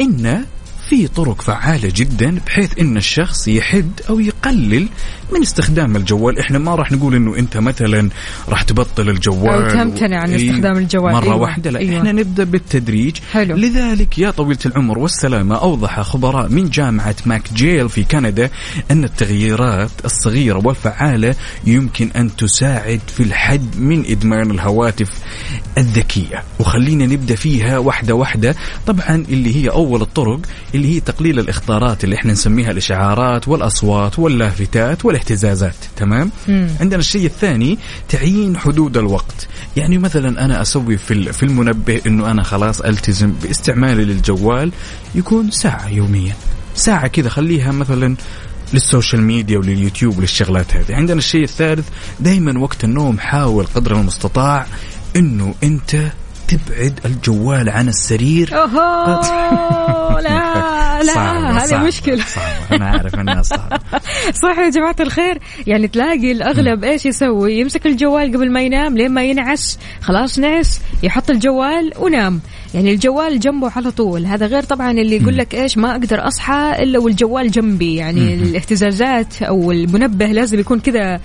إن 0.00 0.44
في 0.88 1.08
طرق 1.08 1.42
فعالة 1.42 1.92
جدا 1.94 2.38
بحيث 2.46 2.78
إن 2.80 2.96
الشخص 2.96 3.48
يحد 3.48 3.90
أو 4.08 4.20
يقلل 4.20 4.88
من 5.34 5.42
استخدام 5.42 5.96
الجوال، 5.96 6.38
إحنا 6.38 6.58
ما 6.58 6.74
راح 6.74 6.92
نقول 6.92 7.14
إنه 7.14 7.36
أنت 7.38 7.56
مثلا 7.56 8.08
راح 8.48 8.62
تبطل 8.62 9.08
الجوال 9.08 9.62
أو 9.62 9.70
تمتنع 9.70 10.20
عن 10.20 10.32
استخدام 10.32 10.76
الجوال. 10.76 11.12
مرة 11.12 11.24
أيوة، 11.24 11.36
واحدة 11.36 11.70
لا 11.70 11.78
أيوة. 11.78 11.98
إحنا 11.98 12.12
نبدأ 12.12 12.44
بالتدريج 12.44 13.16
حلو. 13.32 13.56
لذلك 13.56 14.18
يا 14.18 14.30
طويلة 14.30 14.58
العمر 14.66 14.98
والسلامة 14.98 15.56
أوضح 15.56 16.00
خبراء 16.00 16.48
من 16.48 16.70
جامعة 16.70 17.16
ماك 17.26 17.52
جيل 17.54 17.88
في 17.88 18.04
كندا 18.04 18.50
أن 18.90 19.04
التغييرات 19.04 19.90
الصغيرة 20.04 20.66
والفعالة 20.66 21.34
يمكن 21.66 22.10
أن 22.16 22.36
تساعد 22.36 23.00
في 23.16 23.22
الحد 23.22 23.76
من 23.78 24.04
إدمان 24.06 24.50
الهواتف 24.50 25.08
الذكية 25.78 26.42
وخلينا 26.60 27.06
نبدأ 27.06 27.34
فيها 27.34 27.78
واحدة 27.78 28.14
واحدة 28.14 28.54
طبعا 28.86 29.24
اللي 29.28 29.56
هي 29.56 29.68
أول 29.68 30.02
الطرق 30.02 30.40
اللي 30.74 30.96
هي 30.96 31.00
تقليل 31.00 31.38
الإخطارات 31.38 32.04
اللي 32.04 32.16
إحنا 32.16 32.32
نسميها 32.32 32.70
الإشعارات 32.70 33.48
والأصوات 33.48 34.18
واللافتات 34.18 35.04
والاهتزازات 35.22 35.74
تمام؟ 35.96 36.30
مم. 36.48 36.68
عندنا 36.80 37.00
الشيء 37.00 37.26
الثاني 37.26 37.78
تعيين 38.08 38.56
حدود 38.56 38.96
الوقت. 38.96 39.48
يعني 39.76 39.98
مثلا 39.98 40.44
أنا 40.44 40.62
أسوي 40.62 40.96
في 40.96 41.32
في 41.32 41.42
المنبه 41.42 42.00
إنه 42.06 42.30
أنا 42.30 42.42
خلاص 42.42 42.80
ألتزم 42.80 43.32
باستعمالي 43.42 44.04
للجوال 44.04 44.72
يكون 45.14 45.50
ساعة 45.50 45.88
يوميا. 45.88 46.34
ساعة 46.74 47.06
كذا 47.06 47.28
خليها 47.28 47.72
مثلا 47.72 48.16
للسوشيال 48.72 49.22
ميديا 49.22 49.58
ولليوتيوب 49.58 50.18
وللشغلات 50.18 50.76
هذه. 50.76 50.94
عندنا 50.94 51.18
الشيء 51.18 51.44
الثالث 51.44 51.88
دائما 52.20 52.58
وقت 52.58 52.84
النوم 52.84 53.18
حاول 53.18 53.66
قدر 53.74 54.00
المستطاع 54.00 54.66
إنه 55.16 55.54
أنت 55.62 56.12
تبعد 56.48 57.00
الجوال 57.04 57.68
عن 57.68 57.88
السرير. 57.88 58.62
أوهو 58.62 60.18
لا 60.26 61.02
لا 61.02 61.14
صعبة، 61.14 61.50
هذه 61.50 61.66
صعبة، 61.66 61.86
مشكلة. 61.86 62.24
صعبة. 62.24 62.76
أنا 62.76 62.86
عارف 62.86 63.14
أنها 63.14 63.42
صعبة. 63.42 63.78
صح 64.42 64.58
يا 64.58 64.70
جماعة 64.70 64.96
الخير. 65.00 65.38
يعني 65.66 65.88
تلاقي 65.88 66.32
الأغلب 66.32 66.84
إيش 66.84 67.06
يسوي؟ 67.06 67.58
يمسك 67.58 67.86
الجوال 67.86 68.36
قبل 68.36 68.52
ما 68.52 68.62
ينام 68.62 68.96
لين 68.98 69.10
ما 69.10 69.24
ينعس. 69.24 69.78
خلاص 70.00 70.38
نعس 70.38 70.80
يحط 71.02 71.30
الجوال 71.30 71.92
ونام. 71.98 72.40
يعني 72.74 72.92
الجوال 72.92 73.40
جنبه 73.40 73.70
على 73.76 73.90
طول. 73.90 74.26
هذا 74.26 74.46
غير 74.46 74.62
طبعا 74.62 74.90
اللي 74.90 75.16
يقول 75.16 75.36
لك 75.36 75.54
إيش 75.54 75.78
ما 75.78 75.90
أقدر 75.90 76.26
أصحى 76.26 76.76
إلا 76.78 76.98
والجوال 76.98 77.50
جنبي. 77.50 77.96
يعني 77.96 78.34
الاهتزازات 78.34 79.42
أو 79.42 79.72
المنبه 79.72 80.26
لازم 80.26 80.58
يكون 80.58 80.80
كذا 80.80 81.20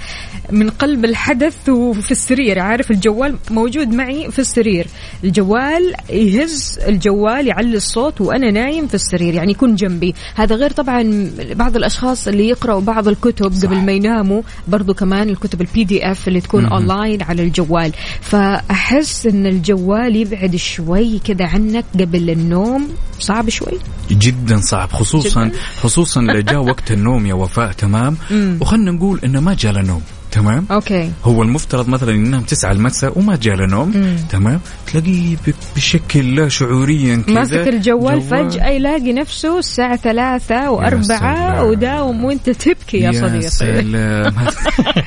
من 0.52 0.70
قلب 0.70 1.06
الحدث 1.06 1.70
وفي 1.70 2.12
السرير. 2.12 2.60
عارف 2.60 2.92
الجوال 2.92 3.36
موجود 3.52 3.94
معي 3.94 4.32
في 4.32 4.40
السرير. 4.40 4.88
الجوال 5.24 5.94
يهز 6.10 6.80
الجوال 6.88 7.48
يعلي 7.48 7.78
الصوت 7.78 8.22
وأنا 8.22 8.52
نايم 8.52 8.88
في 8.88 8.94
السرير 8.94 9.34
يعني 9.34 9.52
يكون 9.52 9.76
جنبي 9.76 10.16
هذا 10.36 10.56
غير 10.56 10.72
طبعا 10.72 11.32
بعض 11.54 11.76
الأشخاص 11.76 12.28
اللي 12.28 12.48
يقرأوا 12.48 12.82
بعض 12.82 13.08
الكتب 13.08 13.54
صح. 13.54 13.68
قبل 13.68 13.78
ما 13.78 13.92
يناموا 13.92 14.42
برضو 14.68 14.94
كمان 14.94 15.30
الكتب 15.30 15.62
ال 15.62 15.84
PDF 15.84 16.28
اللي 16.28 16.42
تكون 16.42 16.66
اونلاين 16.66 17.22
على 17.24 17.44
الجوال 17.44 17.92
فأحس 18.22 19.26
إن 19.26 19.46
الجوال 19.46 20.16
يبعد 20.16 20.56
شوي 20.56 21.20
كذا 21.20 21.46
عنك 21.46 21.86
قبل 22.00 22.30
النوم 22.30 22.88
صعب 23.20 23.50
شوي 23.50 23.80
جدا 24.12 24.58
صعب 24.62 24.90
خصوصا 24.92 25.46
جداً. 25.46 25.58
خصوصا 25.82 26.22
إذا 26.22 26.40
جاء 26.40 26.64
وقت 26.64 26.92
النوم 26.92 27.26
يا 27.26 27.34
وفاء 27.34 27.72
تمام. 27.72 28.18
وخلنا 28.62 28.92
نقول 28.92 29.20
إنه 29.24 29.40
ما 29.40 29.54
جاء 29.54 29.82
نوم 29.82 30.02
تمام؟ 30.32 30.66
أوكي. 30.72 31.12
هو 31.24 31.44
المفترض 31.44 31.88
مثلا 31.90 32.12
ينام 32.12 32.42
9 32.42 32.72
المساء 32.72 33.20
وما 33.20 33.36
جاء 33.36 33.56
له 33.56 33.66
نوم 33.66 33.92
مم. 33.96 34.16
تمام؟ 34.30 34.60
تلاقيه 34.92 35.36
بشكل 35.76 36.36
لا 36.36 36.50
شعوريا 36.50 37.24
كذا 37.28 37.36
ماسك 37.36 37.68
الجوال 37.68 38.22
فجأة 38.22 38.68
يلاقي 38.68 39.14
نفسه 39.14 39.60
الساعة 39.60 39.96
ثلاثة 39.96 40.72
وأربعة. 40.72 41.64
وداوم 41.64 42.26
وأنت 42.26 42.50
تبكي 42.50 42.98
يا, 42.98 43.12
صديقي. 43.12 43.50
سلام. 43.50 44.34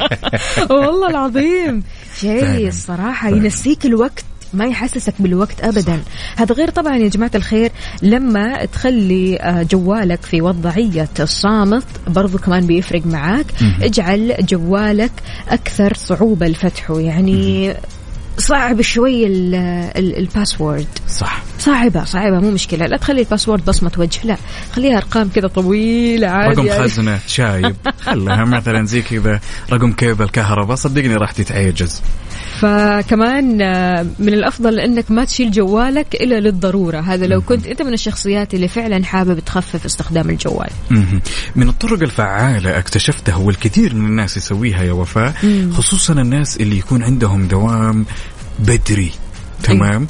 والله 0.71 1.09
العظيم. 1.11 1.83
شيء 2.21 2.71
فعلاً. 2.71 3.37
ينسيك 3.37 3.87
الوقت. 3.87 4.25
ما 4.55 4.65
يحسسك 4.65 5.15
بالوقت 5.19 5.65
ابدا. 5.65 6.01
هذا 6.37 6.55
غير 6.55 6.71
طبعا 6.71 6.97
يا 6.97 7.09
جماعة 7.09 7.31
الخير 7.35 7.73
لما 8.03 8.65
تخلي 8.65 9.37
آه، 9.41 9.63
جوالك 9.63 10.23
في 10.23 10.43
وضعية 10.43 11.09
الصامت 11.21 11.85
برضو 12.07 12.39
كمان 12.39 12.67
بيفرق 12.67 13.07
معاك. 13.07 13.47
اجعل 13.83 14.35
جوالك 14.41 15.13
أكثر 15.49 15.95
صعوبة 15.95 16.47
لفتحه 16.47 17.01
يعني 17.01 17.75
صعب 18.39 18.81
شوي 18.83 19.27
ال- 19.27 19.55
ال 20.19 20.25
password. 20.25 20.87
صح. 21.09 21.43
صعبة 21.61 22.05
صعبة 22.05 22.41
مو 22.41 22.51
مشكلة. 22.51 22.87
لا 22.87 22.97
تخلي 22.97 23.21
ال 23.21 23.26
password 23.26 23.65
بصمة 23.65 23.93
وجه 23.99 24.21
لا. 24.25 24.37
خليها 24.73 24.97
أرقام 24.97 25.29
كذا 25.29 25.49
طويلة 25.49 26.29
عادي 26.29 26.55
رقم 26.55 26.67
يعني. 26.67 26.83
خزنة 26.83 27.19
شايب. 27.27 27.77
خلها 28.07 28.45
مثلا 28.45 28.87
زي 28.87 29.03
كذا 29.03 29.41
رقم 29.73 29.93
كيبل 29.93 30.29
كهرباء. 30.29 30.77
صدقني 30.77 31.15
راح 31.15 31.33
تتعجز. 31.33 32.03
فكمان 32.61 33.63
آه، 33.63 34.07
من 34.19 34.35
الأفضل 34.35 34.81
إنك 34.81 35.11
ما 35.11 35.25
تشيل 35.25 35.51
جوالك 35.51 36.15
إلا 36.15 36.41
للضرورة. 36.41 37.01
هذا 37.01 37.27
لو 37.27 37.41
كنت 37.41 37.67
أنت 37.67 37.83
من 37.83 37.93
الشخصيات 37.93 38.55
اللي 38.55 38.69
فعلا 38.69 39.05
حابب 39.05 39.39
تخفف 39.39 39.85
استخدام 39.85 40.31
الجوال. 40.31 40.71
من 41.57 41.69
الطرق 41.69 42.03
الفعالة 42.03 42.79
اكتشفتها 42.79 43.37
والكثير 43.37 43.95
من 43.95 44.07
الناس 44.07 44.37
يسويها 44.37 44.83
يا 44.83 44.93
وفاء 44.93 45.35
خصوصا 45.73 46.13
الناس 46.13 46.57
اللي 46.57 46.79
يكون 46.79 47.03
عندهم 47.03 47.49
دوام 47.49 48.07
بدري. 48.59 49.13
تمام؟ 49.63 50.07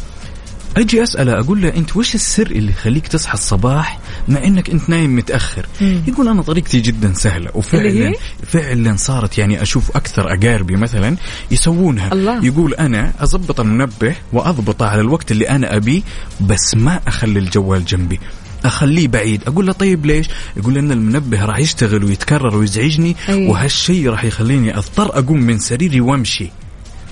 أجي 0.76 1.02
اساله 1.02 1.40
أقول 1.40 1.62
له 1.62 1.68
أنت 1.68 1.96
وش 1.96 2.14
السر 2.14 2.50
اللي 2.50 2.70
يخليك 2.72 3.08
تصحى 3.08 3.34
الصباح 3.34 3.98
مع 4.28 4.44
إنك 4.44 4.70
أنت 4.70 4.88
نايم 4.90 5.16
متأخر؟ 5.16 5.66
يقول 5.80 6.28
أنا 6.28 6.42
طريقتي 6.42 6.80
جدا 6.80 7.12
سهلة. 7.14 7.50
وفعلا؟ 7.54 8.14
فعلا 8.46 8.96
صارت 8.96 9.38
يعني 9.38 9.62
أشوف 9.62 9.96
أكثر 9.96 10.34
أقاربي 10.34 10.76
مثلا 10.76 11.16
يسوونها. 11.50 12.12
الله. 12.12 12.44
يقول 12.44 12.74
أنا 12.74 13.12
أضبط 13.20 13.60
المنبه 13.60 14.14
وأضبطه 14.32 14.86
على 14.86 15.00
الوقت 15.00 15.30
اللي 15.32 15.48
أنا 15.48 15.76
أبيه 15.76 16.02
بس 16.40 16.74
ما 16.76 17.00
أخلي 17.06 17.38
الجوال 17.38 17.84
جنبي. 17.84 18.20
أخليه 18.64 19.08
بعيد. 19.08 19.42
أقول 19.46 19.66
له 19.66 19.72
طيب 19.72 20.06
ليش؟ 20.06 20.26
يقول 20.56 20.74
لأن 20.74 20.92
المنبه 20.92 21.44
راح 21.44 21.58
يشتغل 21.58 22.04
ويتكرر 22.04 22.56
ويزعجني 22.56 23.16
أيوة. 23.28 23.50
وهالشيء 23.50 24.10
راح 24.10 24.24
يخليني 24.24 24.78
أضطر 24.78 25.18
أقوم 25.18 25.40
من 25.42 25.58
سريري 25.58 26.00
وأمشي. 26.00 26.50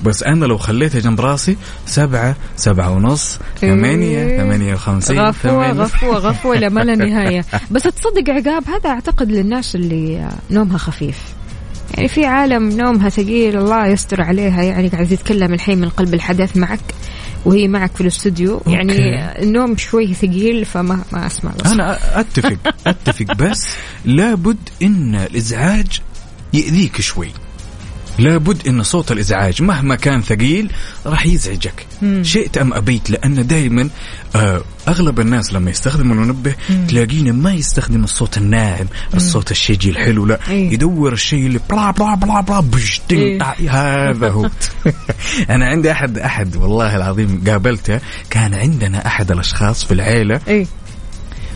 بس 0.04 0.22
أنا 0.22 0.44
لو 0.44 0.58
خليته 0.58 0.98
جنب 0.98 1.20
راسي 1.20 1.56
سبعة 1.87 2.37
سبعة 2.56 2.90
ونص 2.90 3.38
ثمانية. 3.61 4.38
ثمانية 4.42 4.74
وخمسين 4.74 5.18
غفوة. 5.20 5.72
غفوة 5.72 6.16
غفوة 6.16 6.56
لما 6.56 6.80
لا 6.80 6.94
نهاية. 7.06 7.44
بس 7.70 7.82
تصدق 7.82 8.30
عقاب 8.30 8.64
هذا 8.68 8.90
أعتقد 8.90 9.32
للناس 9.32 9.74
اللي 9.74 10.28
نومها 10.50 10.78
خفيف. 10.78 11.18
يعني 11.94 12.08
في 12.08 12.26
عالم 12.26 12.68
نومها 12.68 13.08
ثقيل 13.08 13.56
الله 13.56 13.87
يستر 13.87 14.22
عليها. 14.22 14.62
يعني 14.62 14.88
قاعد 14.88 15.06
تتكلم 15.06 15.54
الحين 15.54 15.78
من 15.78 15.88
قلب 15.88 16.14
الحدث 16.14 16.56
معك 16.56 16.80
وهي 17.44 17.68
معك 17.68 17.90
في 17.94 18.00
الاستوديو. 18.00 18.61
يعني 18.66 19.24
النوم 19.42 19.76
شوي 19.76 20.14
ثقيل 20.14 20.64
فما 20.64 21.04
ما 21.12 21.26
أسمع. 21.26 21.50
بس. 21.64 21.72
أنا 21.72 21.98
أتفق 22.20 22.56
أتفق. 22.87 23.34
بس 23.34 23.66
لابد 24.04 24.58
إن 24.82 25.14
الإزعاج 25.14 26.00
يأذيك 26.52 27.00
شوي. 27.00 27.28
لابد 28.18 28.68
إن 28.68 28.83
صوت 28.83 29.12
الإزعاج 29.12 29.62
مهما 29.62 29.96
كان 29.96 30.22
ثقيل 30.22 30.70
راح 31.07 31.26
يزعجك. 31.26 31.87
شئت 32.22 32.59
أم 32.59 32.74
أبيت؟ 32.74 33.11
لأن 33.11 33.46
دائما 33.46 33.88
آه 34.37 34.62
أغلب 34.88 35.20
الناس 35.20 35.52
لما 35.52 35.70
يستخدموا 35.70 36.14
المنبه 36.14 36.54
تلاقينا 36.88 37.33
ما 37.33 37.52
يستخدم 37.52 38.04
الصوت 38.04 38.38
الناعم 38.38 38.87
الصوت 39.14 39.50
الشجي 39.50 39.90
الحلو 39.90 40.26
لا 40.26 40.38
إيه. 40.48 40.72
يدور 40.72 41.12
الشيء 41.12 41.46
اللي 41.46 41.61
بلا 41.70 41.90
بلا 41.90 42.14
بلا 42.14 42.40
بلا. 42.40 42.62
إيه. 43.11 43.42
آه، 43.42 44.11
هذا 44.11 44.28
هو. 44.31 44.50
أنا 45.50 45.66
عندي 45.66 45.92
أحد 45.92 46.18
أحد 46.18 46.57
والله 46.57 46.96
العظيم 46.96 47.42
قابلته. 47.46 48.00
كان 48.31 48.54
عندنا 48.54 49.07
أحد 49.07 49.31
الأشخاص 49.33 49.85
في 49.85 49.94
العيلة. 49.94 50.40
إيه. 50.48 50.66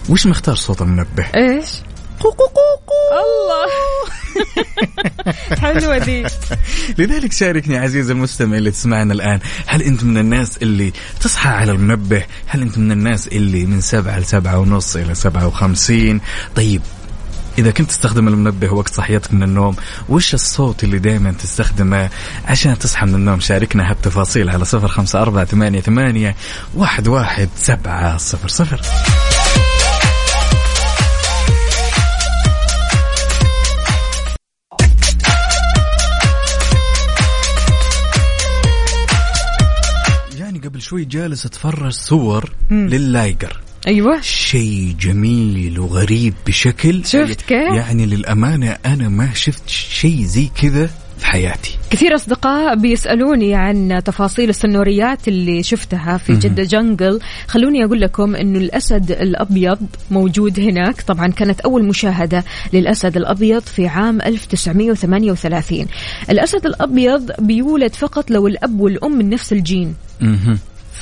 وش 0.08 0.26
مختار 0.26 0.54
صوت 0.54 0.82
المنبه؟ 0.82 1.26
إيش؟ 1.36 1.66
الله. 3.12 3.68
حلوة 5.62 5.98
دي 5.98 6.26
لذلك 6.98 7.32
شاركني 7.32 7.78
عزيزي 7.78 8.12
المستمع 8.12 8.56
اللي 8.56 8.70
تسمعنا 8.70 9.12
الآن. 9.12 9.40
هل 9.66 9.82
أنت 9.82 10.04
من 10.04 10.18
الناس 10.18 10.56
اللي 10.56 10.92
تصحى 11.20 11.48
على 11.48 11.72
المنبه؟ 11.72 12.24
هل 12.46 12.62
أنت 12.62 12.78
من 12.78 12.92
الناس 12.92 13.28
اللي 13.28 13.66
من 13.66 13.80
سبعة 13.80 14.18
لسبعة 14.18 14.58
ونص 14.58 14.96
إلى 14.96 15.14
سبعة 15.14 15.46
وخمسين؟ 15.46 16.20
طيب 16.56 16.82
إذا 17.58 17.70
كنت 17.70 17.88
تستخدم 17.88 18.28
المنبه 18.28 18.74
وقت 18.74 18.94
صحيتك 18.94 19.34
من 19.34 19.42
النوم 19.42 19.76
وش 20.08 20.34
الصوت 20.34 20.84
اللي 20.84 20.98
دائما 20.98 21.32
تستخدمه 21.32 22.10
عشان 22.44 22.78
تصحى 22.78 23.06
من 23.06 23.14
النوم؟ 23.14 23.40
شاركنا 23.40 23.90
هالتفاصيل 23.90 24.50
على 24.50 24.64
صفر 24.64 24.88
خمسة 24.88 25.22
أربعة 25.22 25.44
ثمانية, 25.44 25.80
ثمانية 25.80 26.36
واحد, 26.74 27.08
واحد 27.08 27.48
سبعة 27.56 28.16
صفر 28.16 28.48
صفر. 28.48 28.80
شوي 40.92 41.04
جالس 41.04 41.46
أتفرج 41.46 41.92
صور 41.92 42.52
لللايقر 42.70 43.60
أيوه. 43.86 44.20
شيء 44.20 44.94
جميل 45.00 45.78
وغريب 45.78 46.34
بشكل 46.46 47.04
شفت 47.04 47.40
كيف؟ 47.40 47.74
يعني 47.74 48.06
للأمانة 48.06 48.76
أنا 48.86 49.08
ما 49.08 49.34
شفت 49.34 49.68
شيء 49.68 50.22
زي 50.24 50.48
كذا 50.62 50.90
في 51.18 51.26
حياتي. 51.26 51.78
كثير 51.90 52.14
أصدقاء 52.14 52.76
بيسألوني 52.76 53.54
عن 53.54 54.02
تفاصيل 54.04 54.48
السنوريات 54.48 55.28
اللي 55.28 55.62
شفتها 55.62 56.16
في 56.16 56.34
جدة 56.34 56.62
جنجل. 56.62 57.20
خلوني 57.48 57.84
أقول 57.84 58.00
لكم 58.00 58.36
أنه 58.36 58.58
الأسد 58.58 59.10
الأبيض 59.10 59.78
موجود 60.10 60.60
هناك. 60.60 61.02
طبعا 61.02 61.28
كانت 61.28 61.60
أول 61.60 61.84
مشاهدة 61.84 62.44
للأسد 62.72 63.16
الأبيض 63.16 63.62
في 63.62 63.86
عام 63.86 64.22
1938 64.22 65.86
الأسد 66.30 66.66
الأبيض 66.66 67.30
بيولد 67.38 67.94
فقط 67.94 68.30
لو 68.30 68.46
الأب 68.46 68.80
والأم 68.80 69.18
من 69.18 69.30
نفس 69.30 69.52
الجين. 69.52 69.94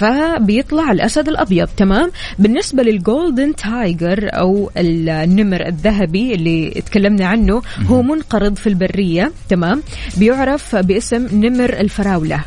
فبيطلع 0.00 0.92
الأسد 0.92 1.28
الأبيض 1.28 1.68
تمام؟ 1.76 2.10
بالنسبة 2.38 2.82
لل 2.82 3.00
golden 3.00 3.54
tiger 3.54 4.28
أو 4.32 4.70
النمر 4.76 5.66
الذهبي 5.66 6.34
اللي 6.34 6.82
تكلمنا 6.86 7.26
عنه 7.26 7.62
هو 7.86 8.02
منقرض 8.02 8.56
في 8.56 8.66
البرية 8.66 9.32
تمام؟ 9.48 9.82
بيعرف 10.16 10.76
باسم 10.76 11.26
نمر 11.32 11.72
الفراولة. 11.72 12.44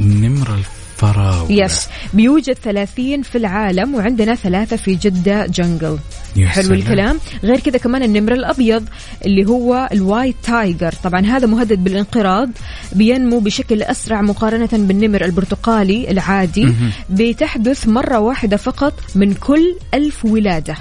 نمر 0.00 0.38
الفراولة 0.40 0.79
yes 1.50 1.88
بيوجد 2.14 2.52
30 2.52 3.22
في 3.22 3.38
العالم 3.38 3.94
وعندنا 3.94 4.34
ثلاثة 4.34 4.76
في 4.76 4.94
جدة 4.94 5.46
جنجل 5.46 5.98
حلو 6.36 6.62
سلام. 6.64 6.72
الكلام. 6.72 7.18
غير 7.44 7.60
كذا 7.60 7.78
كمان 7.78 8.02
النمر 8.02 8.32
الأبيض 8.32 8.84
اللي 9.26 9.46
هو 9.46 9.88
ال 9.92 9.99
white 9.99 10.36
tiger 10.42 10.92
طبعا 11.04 11.20
هذا 11.26 11.46
مهدد 11.46 11.84
بالانقراض 11.84 12.50
بينمو 12.92 13.38
بشكل 13.38 13.82
أسرع 13.82 14.22
مقارنة 14.22 14.68
بالنمر 14.72 15.24
البرتقالي 15.24 16.10
العادي 16.10 16.74
بتحدث 17.10 17.88
مرة 17.88 18.18
واحدة 18.18 18.56
فقط 18.56 18.94
من 19.14 19.34
كل 19.34 19.76
ألف 19.94 20.24
ولادة. 20.24 20.76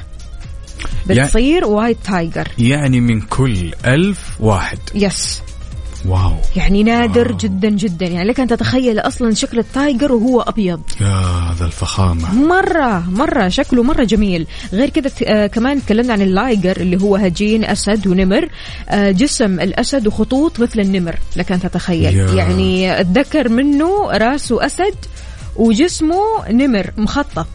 بتصير 1.07 1.65
white 1.65 1.97
tiger 2.05 2.47
يعني 2.57 3.01
من 3.01 3.21
كل 3.21 3.71
ألف 3.85 4.37
واحد. 4.39 4.77
yes 4.95 5.41
wow. 6.05 6.35
يعني 6.55 6.83
نادر 6.83 7.27
wow. 7.27 7.37
جدا 7.37 7.69
جدا. 7.69 8.05
يعني 8.05 8.29
لك 8.29 8.39
أن 8.39 8.47
تتخيل 8.47 8.99
أصلا 8.99 9.33
شكل 9.33 9.59
ال 9.59 9.68
tiger 9.68 10.11
وهو 10.11 10.41
أبيض. 10.41 10.81
يا 11.01 11.07
هذا 11.51 11.65
الفخامة. 11.65 12.33
مرة 12.33 13.09
مرة 13.09 13.47
شكله 13.47 13.83
مرة 13.83 14.03
جميل. 14.03 14.47
غير 14.73 14.89
كذا 14.89 15.11
آه 15.23 15.47
كمان 15.47 15.85
تكلمنا 15.85 16.13
عن 16.13 16.21
ال 16.21 16.31
liger 16.31 16.77
اللي 16.77 17.01
هو 17.01 17.15
هجين 17.15 17.65
أسد 17.65 18.07
ونمر. 18.07 18.49
آه 18.89 19.11
جسم 19.11 19.59
الأسد 19.59 20.07
وخطوط 20.07 20.59
مثل 20.59 20.79
النمر 20.79 21.15
لك 21.35 21.51
أن 21.51 21.59
تتخيل. 21.59 22.15
يا. 22.15 22.33
يعني 22.33 23.01
الذكر 23.01 23.49
منه 23.49 24.11
راسه 24.11 24.65
أسد 24.65 24.95
وجسمه 25.55 26.21
نمر 26.49 26.91
مخطط. 26.97 27.47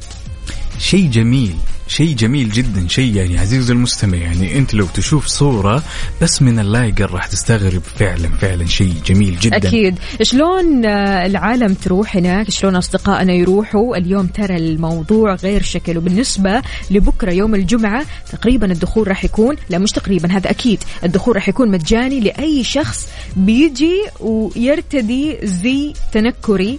شيء 0.79 1.11
جميل. 1.11 1.57
شيء 1.89 2.15
جميل 2.17 2.51
جدا 2.51 2.89
شيء 2.89 3.17
يعني 3.17 3.39
عزيزي 3.39 3.73
المستمع. 3.73 4.19
يعني 4.19 4.59
أنت 4.59 4.75
لو 4.75 4.87
تشوف 4.87 5.27
صورة 5.27 5.83
بس 6.23 6.43
من 6.43 6.59
اللايقر 6.59 7.11
راح 7.11 7.27
تستغرب. 7.27 7.83
فعلا 7.97 8.29
فعلا 8.37 8.67
شيء 8.67 8.95
جميل 9.07 9.39
جدا. 9.39 9.57
أكيد. 9.57 9.99
شلون 10.23 10.85
العالم 10.85 11.75
تروح 11.75 12.17
هناك؟ 12.17 12.51
شلون 12.51 12.77
أصدقائنا 12.77 13.33
يروحوا؟ 13.33 13.97
اليوم 13.97 14.27
ترى 14.27 14.57
الموضوع 14.57 15.35
غير 15.35 15.63
شكل. 15.63 15.99
وبالنسبة 15.99 16.63
لبكرة 16.91 17.33
يوم 17.33 17.55
الجمعة 17.55 18.05
تقريبا 18.33 18.73
الدخول 18.73 19.09
راح 19.09 19.25
يكون 19.25 19.57
لا 19.71 19.79
مش 19.79 19.91
تقريبا 19.91 20.33
هذا 20.33 20.51
أكيد. 20.51 20.83
الدخول 21.05 21.37
راح 21.37 21.49
يكون 21.49 21.71
مجاني 21.71 22.21
لأي 22.21 22.65
شخص 22.65 23.09
بيجي 23.37 24.03
ويرتدي 24.21 25.37
زي 25.43 25.93
تنكري. 26.13 26.79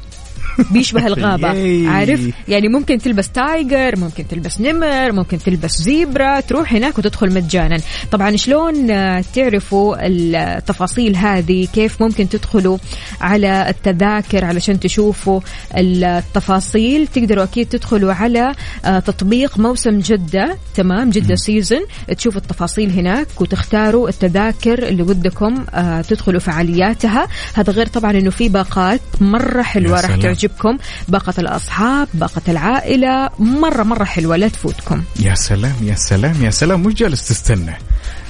بيشبه 0.71 1.07
الغابة 1.15 1.53
ياي. 1.53 1.87
عارف؟ 1.87 2.29
يعني 2.47 2.67
ممكن 2.67 2.97
تلبس 2.97 3.29
تايجر 3.29 3.99
ممكن 3.99 4.27
تلبس 4.27 4.61
نمر 4.61 5.11
ممكن 5.11 5.37
تلبس 5.39 5.81
زيبرا 5.81 6.39
تروح 6.39 6.73
هناك 6.73 6.97
وتدخل 6.97 7.33
مجانا. 7.33 7.77
طبعا 8.11 8.35
شلون 8.35 8.91
آه، 8.91 9.23
تعرفوا 9.35 9.95
التفاصيل 10.07 11.15
هذه؟ 11.15 11.67
كيف 11.73 12.01
ممكن 12.01 12.29
تدخلوا 12.29 12.77
على 13.21 13.69
التذاكر 13.69 14.45
علشان 14.45 14.79
تشوفوا 14.79 15.39
التفاصيل؟ 15.77 17.07
تقدروا 17.07 17.43
أكيد 17.43 17.67
تدخلوا 17.69 18.13
على 18.13 18.53
آه، 18.85 18.99
تطبيق 18.99 19.59
موسم 19.59 19.99
جدة 19.99 20.57
تمام؟ 20.75 21.09
جدة 21.09 21.35
سيزن 21.35 21.81
تشوفوا 22.17 22.41
التفاصيل 22.41 22.89
هناك 22.91 23.27
وتختاروا 23.41 24.09
التذاكر 24.09 24.87
اللي 24.87 25.03
ودكم 25.03 25.65
آه، 25.73 26.01
تدخلوا 26.01 26.39
فعالياتها. 26.39 27.27
هذا 27.53 27.73
غير 27.73 27.87
طبعا 27.87 28.11
إنه 28.11 28.29
في 28.29 28.49
باقات 28.49 29.01
مرة 29.21 29.61
حلوة 29.61 29.97
يا 29.97 30.01
راح. 30.01 30.15
تعجبكم. 30.15 30.44
تعجبكم. 30.47 30.77
باقة 31.07 31.33
الأصحاب 31.37 32.07
باقة 32.13 32.41
العائلة 32.47 33.29
مرة 33.39 33.83
مرة 33.83 34.03
حلوة. 34.03 34.35
لا 34.35 34.47
تفوتكم. 34.47 35.03
يا 35.19 35.35
سلام 35.35 35.75
يا 35.81 35.95
سلام 35.95 36.43
يا 36.43 36.49
سلام. 36.49 36.85
وش 36.85 36.93
جالس 36.93 37.27
تستنى؟ 37.27 37.73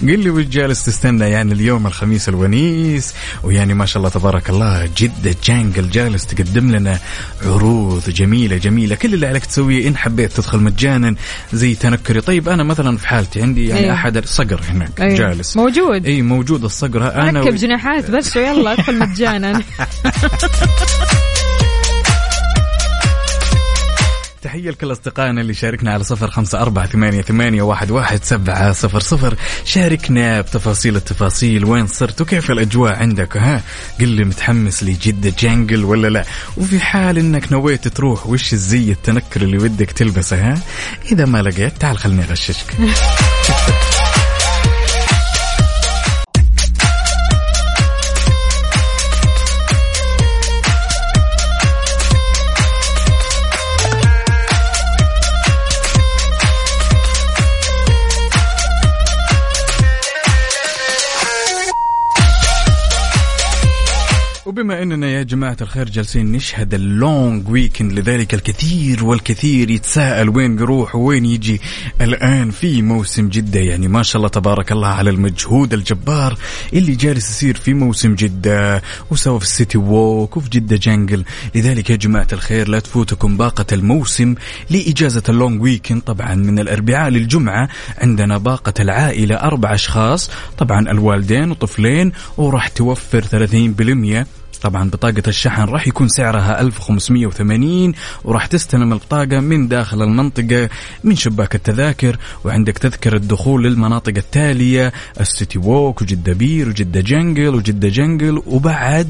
قل 0.02 0.20
لي 0.20 0.30
وش 0.30 0.46
جالس 0.46 0.86
تستنى 0.86 1.30
يعني 1.30 1.54
اليوم 1.54 1.88
الخميس 1.88 2.30
الونيس؟ 2.30 3.14
ويعني 3.44 3.74
ما 3.74 3.86
شاء 3.86 3.98
الله 3.98 4.10
تبارك 4.10 4.50
الله 4.50 4.90
جدة 4.98 5.36
جانجل 5.44 5.90
جالس 5.90 6.26
تقدم 6.26 6.72
لنا 6.72 7.00
عروض 7.46 8.10
جميلة 8.10 8.58
جميلة. 8.58 8.96
كل 8.96 9.14
اللي 9.14 9.28
عليك 9.28 9.46
تسويه 9.46 9.88
إن 9.88 9.98
حبيت 9.98 10.34
تدخل 10.34 10.60
مجانا 10.60 11.16
زي 11.54 11.76
تنكري. 11.76 12.22
طيب 12.22 12.50
أنا 12.50 12.64
مثلا 12.64 12.98
في 12.98 13.08
حالتي 13.08 13.42
عندي 13.42 13.68
يعني 13.68 13.82
أيوه. 13.84 13.94
أحد 13.94 14.18
الصقر 14.18 14.62
هناك 14.70 15.02
أيوه. 15.02 15.16
جالس. 15.16 15.58
موجود. 15.58 16.06
اي 16.06 16.22
موجود 16.22 16.64
الصقر. 16.64 17.14
أنا 17.14 17.40
ركب 17.40 17.56
جناحات 17.56 18.12
بس 18.12 18.38
ويلا 18.38 18.74
ادخل 18.74 19.00
مجانا. 19.00 19.62
تحية 24.56 24.70
لكل 24.70 24.92
أصدقائنا 24.92 25.42
اللي 25.42 25.54
شاركنا 25.54 25.94
على 25.94 26.04
صفر 26.04 26.32
خمسة 26.32 26.62
أربعة 26.62 26.88
ثمانية, 26.88 27.22
ثمانية 27.22 27.62
واحد, 27.62 27.92
واحد 27.92 28.24
سبعة 28.24 28.72
صفر 28.72 29.00
صفر. 29.00 29.36
شاركنا 29.66 30.42
بتفاصيل 30.42 30.96
التفاصيل. 30.96 31.66
وين 31.66 31.88
صرت 31.88 32.22
وكيف 32.22 32.52
الأجواء 32.52 32.96
عندك؟ 32.96 33.38
ها 33.38 33.62
قل 34.00 34.08
لي 34.08 34.24
متحمس 34.24 34.84
لجدة 34.84 35.34
جانجل 35.40 35.84
ولا 35.84 36.08
لا؟ 36.08 36.26
وفي 36.58 36.80
حال 36.80 37.18
إنك 37.18 37.52
نويت 37.52 37.88
تروح 37.88 38.28
وش 38.28 38.54
الزي 38.54 38.92
التنكر 38.92 39.42
اللي 39.42 39.58
ودك 39.58 39.92
تلبسه؟ 39.92 40.38
ها 40.38 40.62
إذا 41.12 41.26
ما 41.26 41.42
لقيت 41.42 41.78
تعال 41.78 41.98
خلني 41.98 42.24
أغششك. 42.24 42.66
وبما 64.56 64.84
أننا 64.84 65.08
يا 65.08 65.24
جماعة 65.24 65.58
الخير 65.62 65.90
جالسين 65.90 66.32
نشهد 66.32 66.74
ال 66.74 66.89
long 66.89 67.50
weekend 67.50 68.00
لذلك 68.00 68.34
الكثير 68.34 69.06
والكثير 69.06 69.70
يتساءل 69.70 70.30
وين 70.30 70.60
يروح 70.60 70.96
وين 70.96 71.26
يجي. 71.26 71.62
الآن 72.02 72.52
في 72.52 72.82
موسم 72.82 73.30
جدة 73.30 73.60
يعني 73.60 73.88
ما 73.88 74.04
شاء 74.04 74.18
الله 74.18 74.30
تبارك 74.30 74.72
الله 74.72 74.88
على 74.88 75.10
المجهود 75.10 75.74
الجبار 75.74 76.38
اللي 76.74 76.96
جالس 76.96 77.30
يصير 77.30 77.56
في 77.58 77.74
موسم 77.74 78.16
جدة 78.16 78.82
وسوا 79.12 79.40
في 79.40 79.46
ال 79.46 79.52
City 79.52 79.78
Walk 79.78 80.38
وفي 80.38 80.50
جدة 80.50 80.76
جنجل 80.76 81.26
لذلك 81.56 81.90
يا 81.90 81.96
جماعة 81.96 82.28
الخير 82.34 82.68
لا 82.68 82.80
تفوتكم 82.80 83.38
باقة 83.38 83.66
الموسم 83.72 84.36
لإجازة 84.70 85.24
ال 85.30 85.36
long 85.36 85.62
weekend 85.62 86.02
طبعا 86.02 86.36
من 86.36 86.60
الأربعاء 86.60 87.10
للجمعة 87.10 87.70
عندنا 87.98 88.38
باقة 88.38 88.74
العائلة 88.80 89.36
أربع 89.36 89.74
أشخاص 89.74 90.32
طبعا 90.58 90.92
الوالدين 90.92 91.52
وطفلين 91.52 92.12
وراح 92.38 92.68
توفر 92.68 93.22
30% 93.22 94.26
طبعا 94.66 94.90
بطاقة 94.90 95.24
الشحن 95.28 95.62
راح 95.62 95.88
يكون 95.88 96.08
سعرها 96.08 96.62
1580 96.62 97.94
وراح 98.24 98.46
تستلم 98.46 98.94
البطاقة 98.94 99.40
من 99.40 99.68
داخل 99.68 100.02
المنطقة 100.02 100.70
من 101.04 101.16
شباك 101.16 101.56
التذاكر 101.56 102.18
وعندك 102.46 102.78
تذكرة 102.78 103.18
دخول 103.18 103.64
للمناطق 103.64 104.14
التالية 104.18 104.94
السيتي 105.20 105.60
ووك 105.60 106.02
وجدة 106.02 106.34
بير 106.34 106.70
وجدة 106.70 107.02
جنجل 107.02 107.56
وجدة 107.56 107.90
جنجل 107.90 108.42
وبعد 108.46 109.10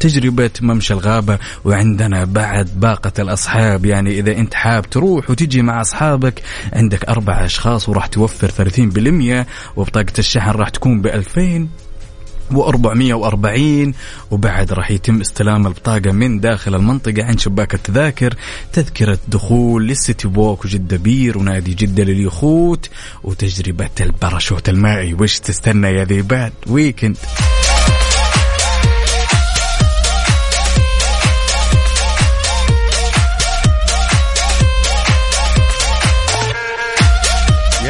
تجربة 0.00 0.50
ممشى 0.60 0.94
الغابة. 0.94 1.38
وعندنا 1.64 2.24
بعد 2.24 2.68
باقة 2.76 3.12
الأصحاب 3.18 3.86
يعني 3.86 4.18
إذا 4.18 4.32
أنت 4.32 4.54
حاب 4.54 4.90
تروح 4.90 5.30
وتجي 5.30 5.62
مع 5.62 5.80
أصحابك 5.80 6.42
عندك 6.72 7.04
أربع 7.04 7.44
أشخاص 7.44 7.88
وراح 7.88 8.06
توفر 8.06 8.50
30% 8.50 9.46
وبطاقة 9.76 10.12
الشحن 10.18 10.50
راح 10.50 10.68
تكون 10.68 11.00
ب 11.00 11.06
2000 11.06 11.68
و440 12.52 13.94
وبعد 14.30 14.72
راح 14.72 14.90
يتم 14.90 15.20
استلام 15.20 15.66
البطاقة 15.66 16.12
من 16.12 16.40
داخل 16.40 16.74
المنطقة 16.74 17.24
عند 17.24 17.40
شباك 17.40 17.74
التذاكر. 17.74 18.34
تذكرة 18.72 19.18
دخول 19.28 19.86
لل 19.86 20.00
City 20.00 20.28
Walk 20.28 20.64
وجدة 20.64 20.96
Pier 20.96 21.38
ونادي 21.38 21.74
جدة 21.74 22.04
لليخوت 22.04 22.90
وتجربة 23.24 23.90
الباراشوت 24.00 24.68
المائي. 24.68 25.14
وش 25.14 25.38
تستنى 25.38 25.88
يا 25.88 26.04
ذيبات 26.04 26.52
weekend 26.66 27.16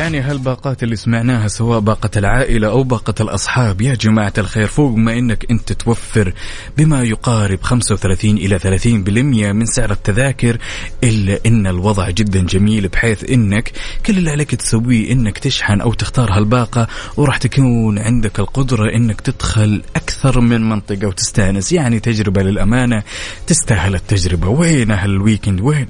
يعني 0.06 0.20
هالباقات 0.20 0.82
اللي 0.82 0.96
سمعناها 0.96 1.48
سواء 1.48 1.80
باقة 1.80 2.10
العائلة 2.16 2.68
أو 2.68 2.82
باقة 2.82 3.14
الأصحاب؟ 3.20 3.80
يا 3.80 3.94
جماعة 3.94 4.32
الخير 4.38 4.66
فوق 4.66 4.96
ما 4.96 5.18
إنك 5.18 5.46
أنت 5.50 5.72
توفر 5.72 6.32
بما 6.76 7.02
يقارب 7.02 7.62
35 7.62 8.36
إلى 8.36 8.58
30% 8.58 8.86
من 9.52 9.66
سعر 9.66 9.90
التذاكر 9.90 10.58
إلا 11.04 11.40
إن 11.46 11.66
الوضع 11.66 12.10
جدا 12.10 12.46
جميل 12.46 12.88
بحيث 12.88 13.30
إنك 13.30 13.72
كل 14.06 14.18
اللي 14.18 14.30
عليك 14.30 14.54
تسويه 14.54 15.12
إنك 15.12 15.38
تشحن 15.38 15.80
أو 15.80 15.92
تختار 15.92 16.32
هالباقة 16.32 16.86
وراح 17.16 17.36
تكون 17.36 17.98
عندك 17.98 18.40
القدرة 18.40 18.94
إنك 18.96 19.20
تدخل 19.20 19.82
أكثر 19.96 20.40
من 20.40 20.68
منطقة 20.68 21.06
وتستأنس. 21.06 21.72
يعني 21.72 22.00
تجربة 22.00 22.42
للأمانة 22.42 23.02
تستاهل 23.46 23.94
التجربة. 23.94 24.48
وين 24.48 24.90
هالويكند 24.90 25.60
وين؟ 25.60 25.86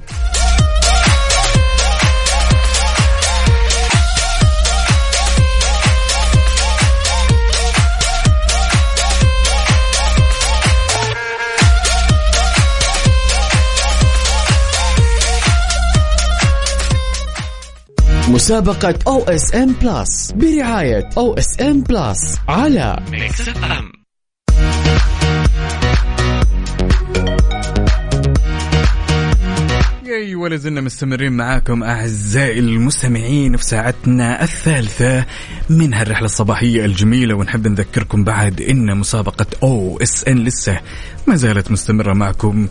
مسابقة 18.29 18.99
أو 19.07 19.23
اس 19.23 19.55
ام 19.55 19.75
بلس 19.81 20.31
برعاية 20.31 21.09
أو 21.17 21.33
اس 21.33 21.61
ام 21.61 21.81
بلس 21.81 22.37
على 22.47 22.97
Mix 23.11 23.49
FM 23.49 23.91
اي 30.07 30.35
ولا 30.35 30.55
زلنا 30.55 30.81
مستمرين 30.81 31.31
معاكم 31.31 31.83
أعزائي 31.83 32.59
المستمعين 32.59 33.57
في 33.57 33.63
ساعتنا 33.63 34.43
الثالثة 34.43 35.25
من 35.69 35.93
هالرحلة 35.93 36.25
الصباحية 36.25 36.85
الجميلة 36.85 37.35
ونحب 37.35 37.67
نذكركم 37.67 38.23
بعد 38.23 38.61
إن 38.61 38.97
مسابقة 38.97 39.45
OSN 39.63 40.37
لسه 40.37 40.79
ما 41.27 41.35
زالت 41.35 41.71
مستمرة 41.71 42.13
معكم. 42.13 42.67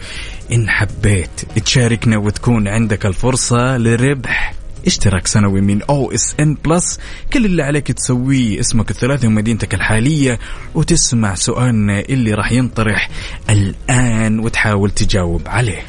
إن 0.53 0.69
حبيت 0.71 1.41
تشاركنا 1.65 2.17
وتكون 2.19 2.69
عندك 2.69 3.07
الفرصة 3.07 3.77
لربح 3.77 4.55
اشتراك 4.87 5.27
سنوي 5.27 5.61
من 5.61 5.83
OSN 5.83 6.57
Plus 6.65 7.01
كل 7.33 7.45
اللي 7.45 7.63
عليك 7.63 7.93
تسويه 7.93 8.61
اسمك 8.61 8.91
الثلاثي 8.91 9.27
ومدينتك 9.27 9.75
الحالية 9.75 10.39
وتسمع 10.75 11.35
سؤالنا 11.35 12.01
اللي 12.01 12.35
راح 12.35 12.53
ينطرح 12.53 13.11
الآن 13.51 14.39
وتحاول 14.39 14.91
تجاوب 14.91 15.43
عليه. 15.47 15.83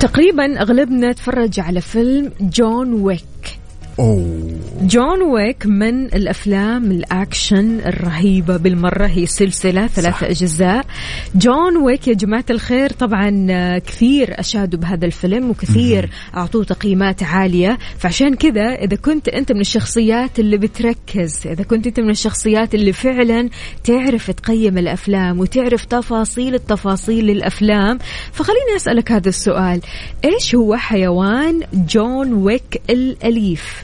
تقريبا 0.00 0.62
أغلبنا 0.62 1.12
تفرج 1.12 1.60
على 1.60 1.80
فيلم 1.80 2.32
John 2.40 2.92
Wick 2.92 3.58
أوه. 3.98 4.54
John 4.82 5.22
Wick 5.22 5.66
من 5.66 6.04
الأفلام 6.04 6.90
الأكشن 6.90 7.80
الرهيبة 7.80 8.56
بالمرة 8.56 9.06
هي 9.06 9.26
سلسلة 9.26 9.86
ثلاثة 9.86 10.26
أجزاء. 10.30 10.86
John 11.34 11.76
Wick 11.76 12.08
يا 12.08 12.14
جماعة 12.14 12.44
الخير 12.50 12.90
طبعا 12.90 13.46
آه، 13.50 13.78
كثير 13.78 14.40
أشادوا 14.40 14.80
بهذا 14.80 15.06
الفيلم 15.06 15.50
وكثير 15.50 16.10
أعطوه 16.36 16.64
تقييمات 16.64 17.22
عالية. 17.22 17.78
فعشان 17.98 18.34
كذا 18.34 18.74
إذا 18.74 18.96
كنت 18.96 19.28
أنت 19.28 19.52
من 19.52 19.60
الشخصيات 19.60 20.38
اللي 20.38 20.56
بتركز 20.56 21.46
إذا 21.46 21.64
كنت 21.64 21.86
أنت 21.86 22.00
من 22.00 22.10
الشخصيات 22.10 22.74
اللي 22.74 22.92
فعلا 22.92 23.48
تعرف 23.84 24.30
تقيم 24.30 24.78
الأفلام 24.78 25.40
وتعرف 25.40 25.84
تفاصيل 25.84 26.54
التفاصيل 26.54 27.26
للأفلام 27.26 27.98
فخليني 28.32 28.76
أسألك 28.76 29.12
هذا 29.12 29.28
السؤال. 29.28 29.80
إيش 30.24 30.54
هو 30.54 30.76
حيوان 30.76 31.60
جون 31.72 32.32
ويك 32.32 32.82
الأليف؟ 32.90 33.83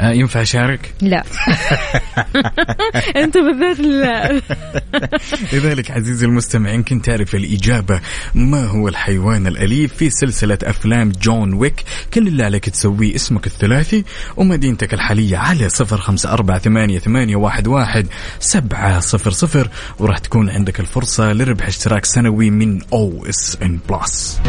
آه 0.00 0.12
ينفع 0.12 0.42
أشارك؟ 0.42 0.94
لا. 1.00 1.24
أنت 3.22 3.38
بالذات 3.38 3.78
لا. 3.80 4.40
لذلك 5.52 5.90
عزيزي 5.90 6.26
المستمع 6.26 6.70
يمكن 6.72 7.02
تعرف 7.02 7.34
الإجابة 7.34 8.00
ما 8.34 8.64
هو 8.66 8.88
الحيوان 8.88 9.46
الأليف 9.46 9.94
في 9.94 10.10
سلسلة 10.10 10.58
أفلام 10.62 11.12
John 11.22 11.54
Wick؟ 11.54 11.84
كل 12.14 12.28
اللي 12.28 12.44
عليك 12.44 12.68
تسويه 12.68 13.14
اسمك 13.14 13.46
الثلاثي 13.46 14.04
ومدينتك 14.36 14.94
الحالية 14.94 15.36
على 15.36 15.68
صفر 15.68 15.98
خمسة 15.98 16.32
أربعة 16.32 16.58
ثمانية, 16.58 16.98
ثمانية 16.98 17.36
واحد, 17.36 17.66
واحد 17.68 18.06
سبعة 18.40 19.00
صفر 19.00 19.30
صفر 19.30 19.68
وراح 19.98 20.18
تكون 20.18 20.50
عندك 20.50 20.80
الفرصة 20.80 21.32
لربح 21.32 21.66
اشتراك 21.66 22.04
سنوي 22.04 22.50
من 22.50 22.80
OSN 22.92 23.78
Plus. 23.88 24.40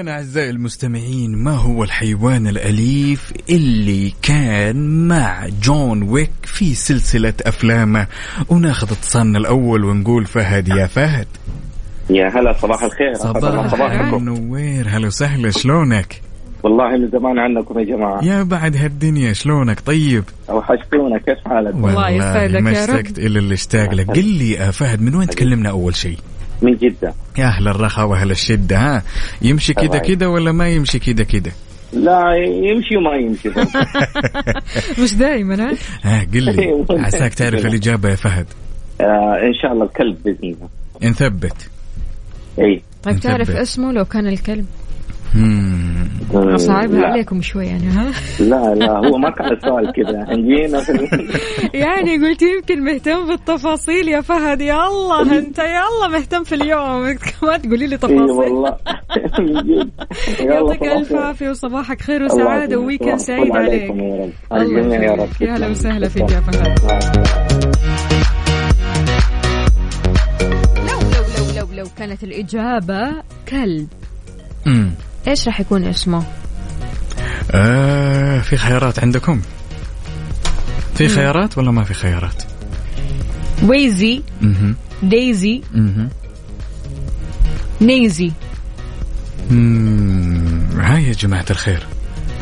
إذا 0.00 0.10
أعزائي 0.10 0.50
المستمعين 0.50 1.36
ما 1.36 1.50
هو 1.50 1.84
الحيوان 1.84 2.46
الأليف 2.46 3.32
اللي 3.50 4.12
كان 4.22 5.08
مع 5.08 5.48
John 5.62 6.02
Wick 6.02 6.30
في 6.42 6.74
سلسلة 6.74 7.34
أفلامه؟ 7.42 8.06
وناخذ 8.48 8.92
اتصالنا 8.92 9.38
الأول 9.38 9.84
ونقول 9.84 10.24
فهد 10.24 10.68
يا 10.68 10.86
فهد. 10.86 11.26
يا 12.10 12.28
هلا 12.28 12.52
صباح 12.52 12.82
الخير. 12.82 13.14
صباح 13.14 13.68
صباحكم. 13.68 14.16
النوير 14.16 14.88
هلا 14.88 15.06
وسهلا 15.06 15.50
شلونك؟ 15.50 16.20
والله 16.62 16.96
من 16.96 17.10
زمان 17.10 17.38
عنكم 17.38 17.78
يا 17.78 17.84
جماعة. 17.84 18.24
يا 18.24 18.42
بعد 18.42 18.76
هالدنيا 18.76 19.32
شلونك؟ 19.32 19.80
طيب. 19.80 20.24
وحشتونا 20.48 21.18
كيف 21.18 21.38
حالك؟ 21.48 21.74
الله 21.74 22.10
يسعدك 22.10 22.60
ما 22.60 22.70
يا 22.70 22.86
رب. 22.86 22.94
اشتقت 22.94 23.18
إلا 23.18 23.38
اللي 23.38 23.54
اشتاق 23.54 23.94
لك 23.94 24.10
قل 24.10 24.24
لي 24.24 24.50
يا 24.50 24.70
فهد 24.70 25.00
من 25.02 25.14
وين 25.14 25.28
تكلمنا 25.28 25.70
أول 25.70 25.94
شيء؟ 25.94 26.18
من 26.62 26.76
جدة. 26.76 27.14
يا 27.38 27.44
أهل 27.46 27.68
الرخاء 27.68 28.06
وأهل 28.06 28.30
الشدة 28.30 28.76
ها؟ 28.78 29.02
يمشي 29.42 29.74
كذا 29.74 29.84
الله 29.84 29.98
كذا 29.98 30.26
ولا 30.26 30.52
ما 30.52 30.68
يمشي 30.68 30.98
كذا 30.98 31.24
كذا 31.24 31.52
لا 31.92 32.34
يمشي 32.72 32.96
وما 32.96 33.16
يمشي. 33.16 33.48
مش 35.02 35.14
دائما 35.14 35.54
ها؟ 35.70 35.74
ها 36.02 36.26
قل 36.34 36.42
لي 36.42 36.84
عساك 37.04 37.34
تعرف 37.34 37.66
الإجابة 37.66 38.08
يا 38.10 38.14
فهد. 38.14 38.46
آه 39.00 39.36
إن 39.42 39.54
شاء 39.62 39.72
الله 39.72 39.84
الكلب 39.84 40.16
بإذن 40.24 40.38
الله. 40.54 40.68
نثبت 41.02 41.70
اي 42.58 42.82
طيب 43.02 43.20
تعرف. 43.20 43.50
اسمه 43.50 43.92
لو 43.92 44.04
كان 44.04 44.26
الكلب. 44.26 44.66
صعبها. 46.56 47.06
عليكم 47.06 47.42
شوي 47.42 47.66
يعني 47.66 47.86
ها؟ 47.86 48.12
لا 48.40 48.74
لا 48.74 48.90
هو 49.08 49.18
ما 49.18 49.30
كان 49.30 49.52
السؤال 49.52 49.92
كذا. 49.92 50.34
جينا 50.34 50.82
يعني 51.86 52.16
قلت 52.28 52.42
يمكن 52.42 52.84
مهتم 52.84 53.26
بالتفاصيل 53.26 54.08
يا 54.08 54.20
فهد. 54.20 54.60
يلا 54.60 55.22
أنت 55.38 55.58
يلا 55.58 56.08
مهتم 56.12 56.44
في 56.44 56.54
اليوم. 56.54 57.02
ما 57.42 57.56
تقولي 57.56 57.86
لي 57.86 57.96
تفاصيل. 57.96 58.20
والله 58.40 58.76
يعطيك 60.40 60.82
ألف. 60.82 61.12
عافية 61.14 61.50
وصباحك 61.50 62.00
خير 62.00 62.22
وسعادة. 62.22 62.76
وويكند 62.78 63.16
سعيد 63.16 63.56
عليك. 63.56 63.90
عليكم 63.90 64.00
يا 64.00 64.24
رب. 64.24 64.62
الله 64.62 64.96
يا 64.96 65.12
رب. 65.12 65.28
يا 65.40 65.56
هلا 65.56 65.68
وسهلا 65.68 66.08
فيك 66.08 66.30
يا 66.30 66.40
فهد 66.40 66.78
لو 70.76 71.00
لو 71.00 71.24
لو 71.38 71.66
لو 71.66 71.74
لو 71.82 71.86
كانت 71.98 72.24
الإجابة 72.24 73.22
كلب. 73.48 73.88
إيش 75.28 75.46
راح 75.46 75.60
يكون 75.60 75.84
اسمه؟ 75.84 76.24
آه 77.50 78.40
في 78.40 78.56
خيارات 78.56 78.98
عندكم 78.98 79.40
في 80.94 81.08
خيارات 81.08 81.58
ولا 81.58 81.70
ما 81.70 81.84
في 81.84 81.94
خيارات 81.94 82.42
ويزي 83.62 84.22
مهم. 84.40 84.76
دايزي 85.02 85.62
مهم. 85.74 86.08
نيزي. 87.80 88.32
هاي 90.80 91.04
يا 91.08 91.12
جماعة 91.12 91.44
الخير 91.50 91.82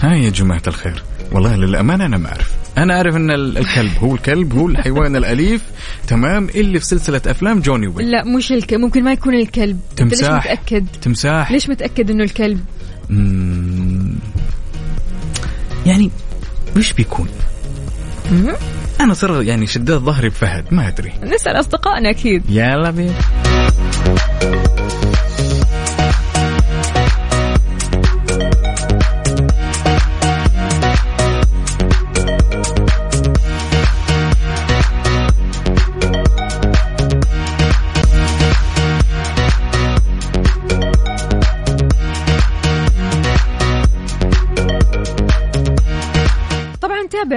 هاي 0.03 0.25
يا 0.25 0.31
جماعة 0.31 0.63
الخير 0.67 1.03
والله 1.33 1.57
للأمانة 1.57 2.07
أنا 2.07 2.17
ما 2.19 2.29
أعرف 2.29 2.53
أنا 2.79 2.97
أعرف 2.97 3.17
أن 3.17 3.31
ال- 3.31 3.59
الكلب 3.59 3.93
هو 3.99 4.15
الكلب 4.15 4.53
هو 4.59 4.69
الحيوان 4.69 5.17
الأليف 5.17 5.63
تمام 6.09 6.49
اللي 6.55 6.79
في 6.81 6.87
سلسلة 6.87 7.21
أفلام 7.27 7.61
جوني 7.61 7.87
ويك 7.87 8.07
لا 8.07 8.25
مش 8.25 8.53
الكلب 8.53 8.81
ممكن 8.81 9.05
ما 9.05 9.13
يكون 9.13 9.35
الكلب 9.35 9.81
أنت 10.01 10.03
ليش 10.03 10.21
تمساح. 10.21 10.45
متأكد؟ 10.45 10.87
تمساح 11.03 11.53
ليش 11.53 11.69
متأكد 11.69 12.11
إنه 12.11 12.25
الكلب؟ 12.25 12.61
مم. 13.11 14.15
يعني 15.87 16.11
وش 16.77 16.93
بيكون 16.93 17.29
مم. 18.33 18.53
أنا 19.01 19.15
صار 19.15 19.43
يعني 19.43 19.67
شديت 19.67 19.91
ظهري 19.97 20.29
بفهد 20.29 20.65
ما 20.71 20.89
أدري 20.89 21.13
نسأل 21.23 21.61
أصدقائنا 21.61 22.11
أكيد 22.11 22.43
يلا 22.51 22.91
بينا 22.91 23.15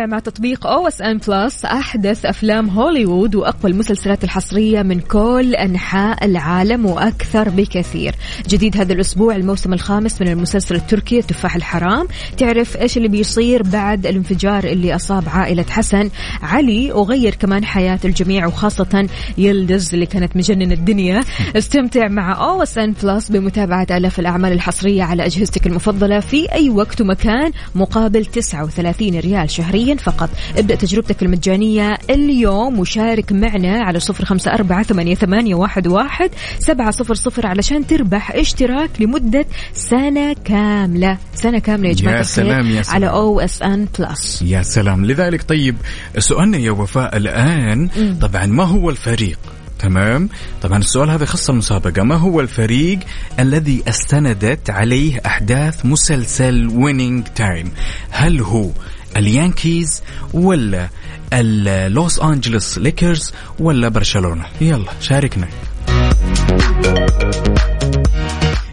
مع 0.05 0.19
تطبيق 0.19 0.67
OSN 0.67 1.17
Plus 1.17 1.65
أحدث 1.65 2.25
أفلام 2.25 2.69
هوليوود 2.69 3.35
وأقوى 3.35 3.71
المسلسلات 3.71 4.23
الحصرية 4.23 4.81
من 4.81 4.99
كل 4.99 5.55
أنحاء 5.55 6.25
العالم 6.25 6.85
وأكثر 6.85 7.49
بكثير. 7.49 8.15
جديد 8.47 8.77
هذا 8.77 8.93
الأسبوع 8.93 9.35
الموسم 9.35 9.73
الخامس 9.73 10.21
من 10.21 10.27
المسلسل 10.27 10.75
التركي 10.75 11.19
التفاح 11.19 11.55
الحرام، 11.55 12.07
تعرف 12.37 12.77
إيش 12.77 12.97
اللي 12.97 13.07
بيصير 13.07 13.63
بعد 13.63 14.05
الانفجار 14.05 14.63
اللي 14.63 14.95
أصاب 14.95 15.23
عائلة 15.29 15.65
حسن 15.69 16.09
علي 16.41 16.91
وغير 16.91 17.35
كمان 17.35 17.65
حياة 17.65 17.99
الجميع 18.05 18.47
وخاصة 18.47 19.07
يلدز 19.37 19.93
اللي 19.93 20.05
كانت 20.05 20.37
مجنن 20.37 20.71
الدنيا. 20.71 21.23
استمتع 21.57 22.07
مع 22.07 22.49
OSN 22.49 22.93
Plus 23.03 23.29
بمتابعة 23.31 23.87
آلاف 23.91 24.19
الأعمال 24.19 24.51
الحصرية 24.51 25.03
على 25.03 25.25
أجهزتك 25.25 25.67
المفضلة 25.67 26.19
في 26.19 26.51
أي 26.51 26.69
وقت 26.69 27.01
ومكان 27.01 27.51
مقابل 27.75 28.25
39 28.25 29.19
ريال 29.19 29.49
شهريا 29.49 29.86
فقط. 29.95 30.29
ابدأ 30.57 30.75
تجربتك 30.75 31.23
المجانية 31.23 31.97
اليوم 32.09 32.79
وشارك 32.79 33.31
معنا 33.31 33.83
على 33.83 33.99
صفر 33.99 34.25
خمسة 34.25 34.53
أربعة 34.53 34.83
ثمانية, 34.83 35.15
ثمانية 35.15 35.55
واحد, 35.55 35.87
واحد 35.87 36.29
سبعة 36.59 36.91
صفر 36.91 37.13
صفر 37.13 37.47
علشان 37.47 37.87
تربح 37.87 38.31
اشتراك 38.31 38.89
لمدة 38.99 39.45
سنة 39.73 40.33
كاملة. 40.45 41.17
سنة 41.35 41.59
كاملة 41.59 41.89
يا 41.89 41.93
جماعة 41.93 42.17
يا 42.17 42.23
سلام، 42.23 42.67
يا 42.67 42.81
سلام. 42.81 42.95
على 42.95 43.09
OSN 43.09 43.87
Plus 43.99 44.41
يا 44.41 44.61
سلام. 44.61 45.05
لذلك 45.05 45.43
طيب 45.43 45.75
سؤالنا 46.17 46.57
يا 46.57 46.71
وفاء 46.71 47.17
الآن 47.17 47.89
طبعا 48.21 48.45
ما 48.45 48.63
هو 48.63 48.89
الفريق؟ 48.89 49.39
تمام؟ 49.79 50.29
طبعا 50.61 50.77
السؤال 50.77 51.09
هذا 51.09 51.23
يخص 51.23 51.49
المسابقة 51.49 52.03
ما 52.03 52.15
هو 52.15 52.41
الفريق 52.41 52.99
الذي 53.39 53.83
استندت 53.87 54.69
عليه 54.69 55.21
أحداث 55.25 55.85
مسلسل 55.85 56.67
Winning 56.67 57.23
Time 57.35 57.71
هل 58.09 58.41
هو 58.41 58.69
ال 59.17 59.28
Yankees 59.28 60.03
ولا 60.33 60.89
اللوس 61.33 62.19
أنجلوس 62.19 62.77
ليكرز 62.77 63.33
ولا 63.59 63.87
برشلونة. 63.87 64.45
يلا 64.61 64.91
شاركنا. 65.01 65.47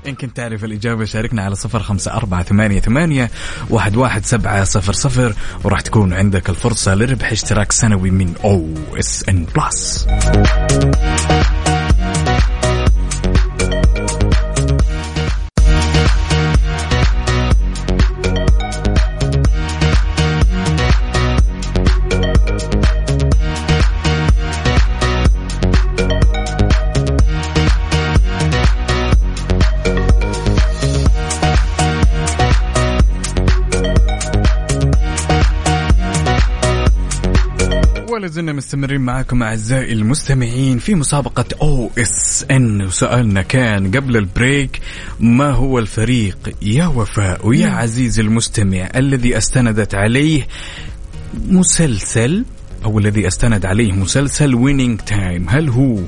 إن 0.06 0.14
كنت 0.14 0.36
تعرف 0.36 0.64
الإجابة 0.64 1.04
شاركنا 1.04 1.42
على 1.42 1.54
صفر 1.54 1.80
خمسة 1.80 2.14
أربعة 2.14 2.42
ثمانية, 2.42 2.80
ثمانية 2.80 3.30
واحد, 3.70 3.96
واحد 3.96 4.26
سبعة 4.26 4.64
صفر 4.64 4.92
صفر 4.92 5.34
وراح 5.64 5.80
تكون 5.80 6.12
عندك 6.12 6.50
الفرصة 6.50 6.94
لربح 6.94 7.32
اشتراك 7.32 7.72
سنوي 7.72 8.10
من 8.10 8.34
OSN 8.44 9.46
Plus. 9.56 10.06
زلنا 38.34 38.52
مستمرين 38.52 39.00
معكم 39.00 39.42
أعزائي 39.42 39.92
المستمعين 39.92 40.78
في 40.78 40.94
مسابقة 40.94 41.44
OSN. 41.62 42.82
وسؤالنا 42.82 43.42
كان 43.42 43.90
قبل 43.90 44.16
ال 44.16 44.27
break 44.27 44.80
ما 45.20 45.50
هو 45.50 45.78
الفريق؟ 45.78 46.38
يا 46.62 46.86
وفاء 46.86 47.46
ويا 47.46 47.68
عزيزي 47.68 48.22
المستمع 48.22 48.88
الذي 48.96 49.38
أستندت 49.38 49.94
عليه 49.94 50.46
مسلسل 51.48 52.44
أو 52.84 52.98
الذي 52.98 53.26
أستند 53.26 53.66
عليه 53.66 53.92
مسلسل 53.92 54.54
Winning 54.54 55.00
Time 55.00 55.48
هل 55.48 55.68
هو 55.68 55.98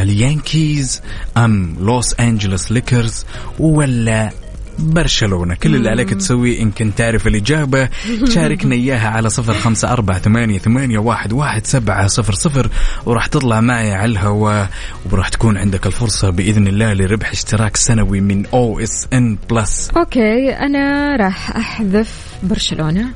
ال 0.00 0.13
Yankees 0.13 1.02
أم 1.36 1.76
لوس 1.80 2.14
انجلوس 2.20 2.72
ليكرز 2.72 3.26
ولا 3.58 4.30
برشلونة. 4.78 5.54
كل 5.54 5.74
اللي 5.74 5.90
عليك 5.90 6.14
تسويه 6.14 6.62
إن 6.62 6.70
كنت 6.70 6.98
تعرف 6.98 7.26
الإجابة. 7.26 7.88
شاركنا 8.34 8.74
إياها 8.74 9.08
على 9.08 9.28
صفر 9.28 9.52
خمسة 9.52 9.92
أربعة 9.92 10.18
ثمانية, 10.18 10.58
ثمانية 10.58 10.98
واحد, 10.98 11.32
واحد 11.32 11.66
سبعة 11.66 12.06
صفر 12.06 12.32
صفر 12.32 12.68
وراح 13.06 13.26
تطلع 13.26 13.60
معي 13.60 13.92
على 13.92 14.12
الهواء 14.12 14.68
وراح 15.12 15.28
تكون 15.28 15.58
عندك 15.58 15.86
الفرصة 15.86 16.30
بإذن 16.30 16.66
الله 16.66 16.92
لربح 16.92 17.30
اشتراك 17.30 17.76
سنوي 17.76 18.20
من 18.20 18.46
OSN 18.46 19.38
Plus 19.50 19.90
okay 19.96 20.50
أنا 20.50 21.16
راح 21.16 21.56
أحذف 21.56 22.34
برشلونة. 22.42 23.06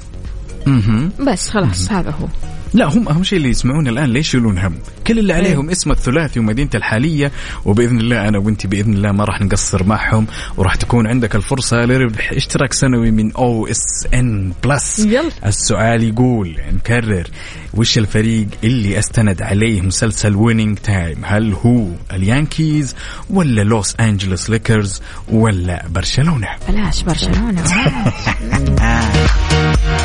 بس 1.26 1.50
خلاص 1.50 1.92
هذا 1.92 2.10
هو. 2.10 2.28
لا 2.74 2.86
هم 2.86 3.08
أهم 3.08 3.24
شيء 3.24 3.38
اللي 3.38 3.48
يسمعون 3.48 3.88
الآن 3.88 4.12
ليش 4.12 4.28
يشيلون 4.28 4.58
هم؟ 4.58 4.74
كل 5.06 5.18
اللي 5.18 5.32
عليهم 5.32 5.70
اسم 5.70 5.90
الثلاثي 5.90 6.40
ومدينته 6.40 6.76
الحالية 6.76 7.32
وبإذن 7.64 8.00
الله 8.00 8.28
أنا 8.28 8.38
وانت 8.38 8.66
بإذن 8.66 8.92
الله 8.92 9.12
ما 9.12 9.24
راح 9.24 9.40
نقصر 9.40 9.84
معهم 9.84 10.26
وراح 10.56 10.74
تكون 10.74 11.06
عندك 11.06 11.36
الفرصة 11.36 11.76
لربح 11.76 12.32
اشتراك 12.32 12.72
سنوي 12.72 13.10
من 13.10 13.32
OSN 13.32 14.52
Plus. 14.64 14.98
يلا. 14.98 15.30
السؤال 15.46 16.02
يقول 16.02 16.56
نكرر 16.74 17.26
وش 17.74 17.98
الفريق 17.98 18.46
اللي 18.64 18.98
أستند 18.98 19.42
عليه 19.42 19.80
مسلسل 19.80 20.36
Winning 20.36 20.78
Time 20.78 21.18
هل 21.24 21.52
هو 21.52 21.86
ال 22.12 22.22
Yankees 22.22 22.94
ولا 23.30 23.62
لوس 23.62 23.96
أنجلوس 24.00 24.50
ليكرز 24.50 25.02
ولا 25.28 25.84
برشلونة؟ 25.88 26.48
بلاش 26.68 27.02
برشلونة 27.02 27.62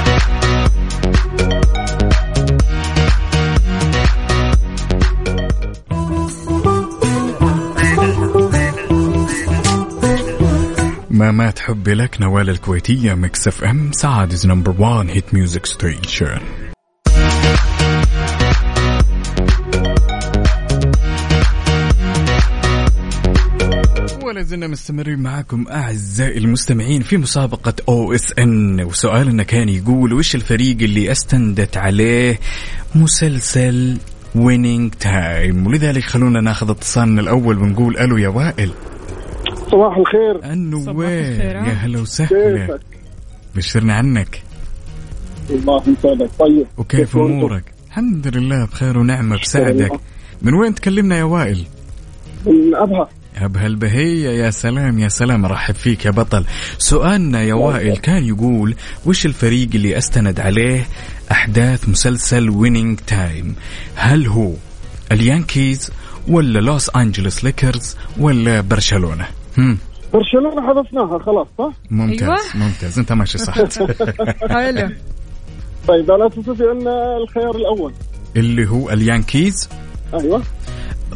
ما 11.14 11.32
مات 11.32 11.60
حبي 11.60 11.94
لك 11.94 12.22
نوال 12.22 12.50
الكويتية 12.50 13.14
Mix 13.14 13.48
FM 13.48 13.92
Saudi's 13.92 14.48
number 14.48 14.76
1 14.80 15.10
hit 15.10 15.34
music 15.34 15.66
station 15.66 16.40
ولا 24.24 24.42
زلنا 24.42 24.68
مستمرين 24.68 25.20
معاكم 25.20 25.68
أعزائي 25.68 26.38
المستمعين 26.38 27.02
في 27.02 27.18
مسابقة 27.18 27.74
OSN 27.90 28.84
وسؤالنا 28.84 29.44
كان 29.44 29.70
يقول 29.70 30.14
وش 30.14 30.36
الفريق 30.36 30.78
اللي 30.82 31.12
أستندت 31.12 31.78
عليه 31.78 32.40
مسلسل 32.96 33.98
Winning 34.36 34.94
Time 34.94 35.68
ولذلك 35.68 36.04
خلونا 36.04 36.42
ناخذ 36.42 36.70
اتصالنا 36.70 37.22
الأول 37.22 37.58
ونقول 37.58 37.98
ألو 37.98 38.18
يا 38.18 38.28
وائل. 38.28 38.72
صباح 39.74 39.98
الخير. 39.98 40.54
النور 40.54 41.20
الخير، 41.20 41.56
يا 41.56 41.74
هلا 41.74 42.00
وسهلا. 42.00 42.66
كيفك؟ 42.68 42.82
بشرنا 43.56 43.94
عنك. 43.94 44.42
الله 45.50 45.84
يسعدك. 45.88 46.30
طيب. 46.40 46.68
وكيف؟ 46.78 47.18
أمورك؟ 47.18 47.64
الحمد 47.88 48.38
لله 48.38 48.66
بخير 48.66 48.98
ونعمة 48.98 49.40
بسعدك. 49.42 50.00
من 50.42 50.54
وين 50.54 50.76
تكلمنا 50.76 51.18
يا 51.18 51.24
وائل؟ 51.24 51.66
من 52.46 52.76
أبها. 52.76 53.10
أبها 53.38 53.68
البهية. 53.68 54.30
يا 54.30 54.50
سلام 54.50 55.00
يا 55.00 55.08
سلام 55.08 55.46
رحب 55.46 55.76
فيك 55.76 56.06
يا 56.06 56.12
بطل. 56.12 56.46
سؤالنا 56.78 57.42
يا 57.42 57.54
وائل 57.54 57.98
كان 57.98 58.26
يقول 58.26 58.76
وش 59.06 59.26
الفريق 59.26 59.70
اللي 59.76 59.98
أستند 59.98 60.40
عليه 60.40 60.88
أحداث 61.32 61.90
مسلسل 61.90 62.50
Winning 62.50 63.00
Time 63.08 63.56
هل 63.96 64.28
هو 64.28 64.52
اليانكيز 65.12 65.92
ولا 66.28 66.60
لوس 66.60 66.90
انجلوس 66.96 67.44
ليكرز 67.44 67.96
ولا 68.18 68.62
برشلونة؟ 68.62 69.28
هم. 69.58 69.78
برشلونة 70.14 70.68
حذفناها 70.68 71.20
خلاص 71.20 71.48
صح؟ 71.58 71.72
ممتاز 71.92 72.30
أيوة. 72.30 72.38
ممتاز. 72.56 73.00
أنت 73.00 73.12
ماشي 73.14 73.38
صح. 73.38 73.54
حلو. 74.54 74.90
طيب 75.88 76.12
على 76.12 76.28
أساس 76.28 76.62
أن 76.62 76.88
الخيار 77.24 77.56
الأول. 77.56 77.94
اللي 78.36 78.70
هو 78.70 78.90
اليانكيز. 78.90 79.70
أيوه. 80.14 80.42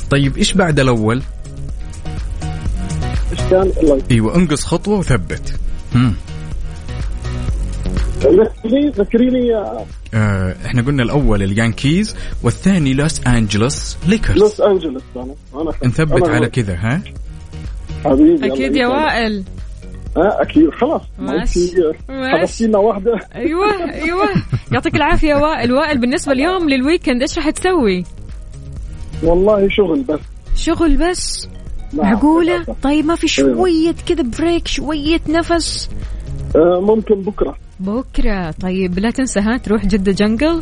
طيب 0.10 0.38
إيش 0.38 0.54
بعد 0.54 0.80
الأول؟ 0.80 1.22
إيش 3.32 3.42
كان؟ 3.50 3.72
الله. 3.84 4.02
أيوه 4.12 4.36
انقص 4.36 4.66
خطوة 4.66 5.00
وثبت. 5.00 5.54
ذكريني 8.24 8.90
ذكريني 8.90 9.48
يا 9.48 9.86
آه 10.14 10.56
إحنا 10.66 10.82
قلنا 10.82 11.04
الأول 11.04 11.44
اليانكيز 11.44 12.16
والثاني 12.44 12.94
لوس 12.94 13.28
أنجلوس 13.28 13.98
ليكرز. 14.08 14.38
لوس 14.38 14.62
أنجلوس 14.62 15.04
أنا 15.16 15.36
أنا 15.56 15.72
نثبت 15.84 16.24
أنا 16.24 16.36
على 16.36 16.50
كذا 16.50 16.76
ها؟ 16.76 17.02
حبيبي 18.06 18.54
أكيد 18.54 18.76
يا. 18.76 18.88
وائل. 18.88 19.44
ها 20.18 20.42
أكيد 20.42 20.70
خلاص. 20.70 21.02
ماشي. 21.20 21.60
ماشي. 22.10 22.38
حذفتينا 22.38 22.78
واحدة. 22.78 23.20
أيوه 23.36 23.94
أيوه. 23.94 24.28
يعطيك 24.72 24.96
العافية 24.96 25.28
يا 25.30 25.36
وائل. 25.36 25.74
وائل 25.74 25.98
بالنسبة 25.98 26.32
اليوم 26.32 26.70
لل 26.70 26.81
weekend 26.81 27.22
إيش 27.22 27.38
راح 27.38 27.50
تسوي؟ 27.50 28.04
والله 29.24 29.70
شغل 29.70 30.02
بس. 30.02 30.20
شغل 30.56 30.98
بس؟ 30.98 31.48
نعم، 31.94 32.06
معقولة؟ 32.06 32.56
للأسف. 32.58 32.76
طيب 32.84 33.06
ما 33.06 33.16
في 33.16 33.28
شوية 33.28 33.96
كذا 34.08 34.24
break 34.40 34.68
شوية 34.68 35.22
نفس؟ 35.30 35.90
آه، 36.56 36.80
ممكن 36.82 37.16
بكرة. 37.22 37.58
بكرة. 37.80 38.52
طيب 38.52 39.00
لا 39.00 39.12
تنسى 39.12 39.40
ها 39.40 39.58
تروح 39.58 39.86
جدة 39.86 40.12
Jungle 40.12 40.62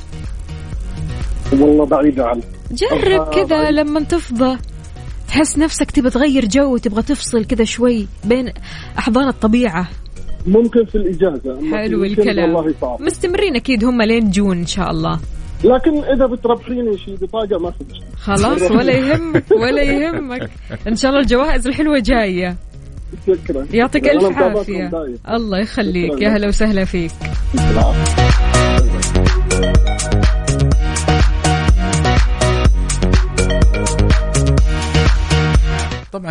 والله 1.54 1.86
بعيدة 1.86 2.26
عنه 2.26 2.42
جرب 2.72 3.30
كذا. 3.34 3.72
لما 3.72 4.00
تفضى. 4.00 4.58
تحس 5.28 5.58
نفسك 5.58 5.92
تبى 5.92 6.10
تغير 6.10 6.46
جو 6.46 6.78
تبغى 6.78 7.02
تفصل 7.02 7.46
كذا 7.46 7.64
شوي 7.64 8.08
بين 8.24 8.54
أحضان 9.00 9.28
الطبيعة. 9.28 9.88
ممكن 10.48 10.86
في 10.86 10.96
الإجازة 10.96 11.60
حلو 11.72 12.04
الكلام. 12.04 12.56
والله 12.56 12.74
صعب. 12.82 13.02
مستمرين 13.02 13.56
أكيد 13.56 13.84
هم 13.84 14.02
لين 14.02 14.30
جون 14.30 14.58
إن 14.58 14.66
شاء 14.66 14.92
الله. 14.92 15.20
لكن 15.64 16.04
إذا 16.04 16.26
بتربحيني 16.26 16.98
شيء 16.98 17.16
بطاقة 17.16 17.60
ما 17.60 17.72
في 17.72 17.84
خلاص 18.18 18.62
ولا 18.78 18.94
يهمك 18.94 19.46
ولا 19.52 19.82
يهمك. 19.82 20.50
إن 20.88 20.96
شاء 20.96 21.12
الله 21.12 21.22
الجوائز 21.22 21.68
الحلوة 21.68 22.00
جاية. 22.00 22.56
شكرا. 23.28 23.66
يعطيك 23.74 24.08
عافية. 24.08 24.86
دايم. 24.86 25.18
الله 25.30 25.60
يخليك. 25.60 26.22
يا. 26.22 26.30
هلا 26.30 26.48
وسهلا 26.48 26.86
فيك. 26.86 27.12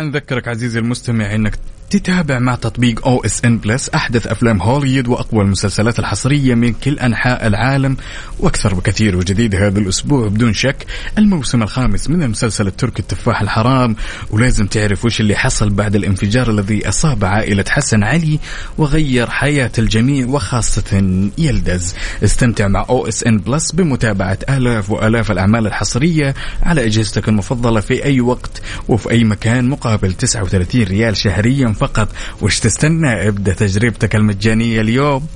نذكرك 0.05 0.47
عزيزي 0.47 0.79
المستمع 0.79 1.35
إنك 1.35 1.59
تتابع 1.89 2.39
مع 2.39 2.55
تطبيق 2.55 3.07
OSN 3.07 3.57
Plus 3.57 3.89
أحدث 3.89 4.27
أفلام 4.27 4.61
هوليوود 4.61 5.07
وأقوى 5.07 5.43
المسلسلات 5.43 5.99
الحصرية 5.99 6.55
من 6.55 6.73
كل 6.73 6.99
أنحاء 6.99 7.47
العالم 7.47 7.97
وأكثر 8.39 8.73
بكثير 8.73 9.15
وجديد 9.15 9.55
هذا 9.55 9.79
الأسبوع 9.79 10.27
بدون 10.27 10.53
شك. 10.53 10.85
الموسم 11.17 11.63
الخامس 11.63 12.09
من 12.09 12.23
المسلسل 12.23 12.67
التركي 12.67 12.99
التفاح 12.99 13.41
الحرام 13.41 13.95
ولازم 14.31 14.67
تعرف 14.67 15.05
وش 15.05 15.19
اللي 15.21 15.35
حصل 15.35 15.69
بعد 15.69 15.95
الانفجار 15.95 16.49
الذي 16.49 16.89
أصاب 16.89 17.25
عائلة 17.25 17.65
حسن 17.69 18.03
علي 18.03 18.39
وغير 18.77 19.29
حياة 19.29 19.71
الجميع 19.79 20.27
وخاصة 20.27 21.29
يلدز. 21.37 21.95
استمتع 22.23 22.67
مع 22.67 22.85
OSN 22.89 23.37
Plus 23.37 23.71
بمتابعة 23.71 24.39
آلاف 24.49 24.89
وآلاف 24.89 25.31
الأعمال 25.31 25.67
الحصرية 25.67 26.35
على 26.63 26.85
أجهزتك 26.85 27.29
المفضلة 27.29 27.79
في 27.79 28.05
أي 28.05 28.21
وقت 28.21 28.61
وفي 28.87 29.11
أي 29.11 29.23
مكان 29.23 29.69
مقابل 29.69 29.94
39 29.97 30.83
ريال 30.83 31.17
شهريا 31.17 31.73
فقط 31.73 32.09
وش 32.41 32.59
تستنى؟ 32.59 33.27
ابدأ 33.27 33.53
تجربتك 33.53 34.15
المجانية 34.15 34.81
اليوم. 34.81 35.27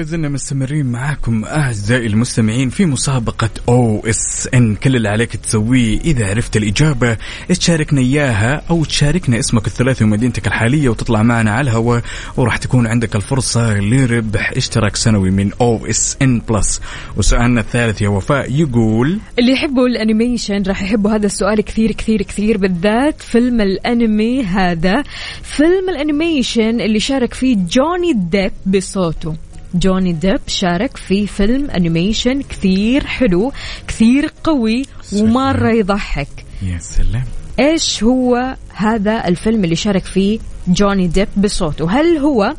لازلنا 0.00 0.28
مستمرين 0.28 0.86
معاكم 0.86 1.44
أعزائي 1.44 2.06
المستمعين 2.06 2.70
في 2.70 2.86
مسابقة 2.86 3.50
OSN. 3.68 4.74
كل 4.74 4.96
اللي 4.96 5.08
عليك 5.08 5.36
تسويه 5.36 6.00
إذا 6.00 6.30
عرفت 6.30 6.56
الإجابة 6.56 7.16
تشاركنا 7.48 8.00
إياها 8.00 8.62
أو 8.70 8.84
تشاركنا 8.84 9.38
اسمك 9.38 9.66
الثلاثي 9.66 10.04
ومدينتك 10.04 10.46
الحالية 10.46 10.88
وتطلع 10.88 11.22
معنا 11.22 11.50
على 11.50 11.70
الهواء 11.70 12.02
وراح 12.36 12.56
تكون 12.56 12.86
عندك 12.86 13.16
الفرصة 13.16 13.78
لربح 13.80 14.52
اشتراك 14.56 14.96
سنوي 14.96 15.30
من 15.30 15.50
OSN 15.60 16.40
Plus. 16.48 16.80
وسؤالنا 17.16 17.60
الثالث 17.60 18.02
يا 18.02 18.08
وفاء 18.08 18.52
يقول 18.52 19.18
اللي 19.38 19.52
يحبوا 19.52 19.86
ال 19.86 19.94
animation 19.94 20.62
راح 20.62 20.82
يحبوا 20.82 21.10
هذا 21.10 21.26
السؤال 21.26 21.60
كثير 21.60 21.92
كثير 21.92 22.22
كثير 22.22 22.58
بالذات 22.58 23.22
فيلم 23.22 23.60
الأنمي 23.60 24.44
هذا. 24.44 25.02
فيلم 25.42 25.88
ال 25.88 25.97
animation 25.97 26.80
اللي 26.80 27.00
شارك 27.00 27.34
فيه 27.34 27.56
جوني 27.56 28.12
ديب 28.12 28.52
بصوته. 28.66 29.49
جوني 29.74 30.12
ديب 30.12 30.40
شارك 30.46 30.96
في 30.96 31.26
فيلم 31.26 31.70
animation 31.70 32.42
كثير 32.42 33.06
حلو 33.06 33.52
كثير 33.88 34.30
قوي 34.44 34.86
ومره 35.12 35.70
يضحك. 35.70 36.28
يا 36.62 36.78
سلام. 36.78 37.24
إيش 37.58 38.02
هو 38.04 38.56
هذا 38.68 39.28
الفيلم 39.28 39.64
اللي 39.64 39.76
شارك 39.76 40.04
فيه 40.04 40.38
جوني 40.68 41.06
ديب 41.06 41.28
بصوته؟ 41.36 41.90
هل 41.90 42.18
هو 42.18 42.54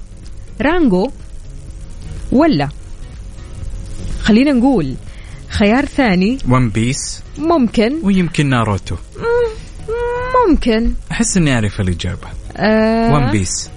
Rango 0.61 1.11
ولا؟ 2.31 2.69
خلينا 4.21 4.51
نقول 4.51 4.95
خيار 5.49 5.85
ثاني. 5.85 6.37
One 6.49 6.69
Piece 6.69 7.21
ممكن. 7.37 7.99
ويمكن 8.03 8.49
ناروتو. 8.49 8.95
ممكن. 10.47 10.93
أحس 11.11 11.37
إني 11.37 11.53
أعرف 11.53 11.81
الإجابة. 11.81 12.27
آه. 12.57 13.13
One 13.13 13.31
Piece 13.31 13.69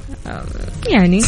يعني. 0.89 1.21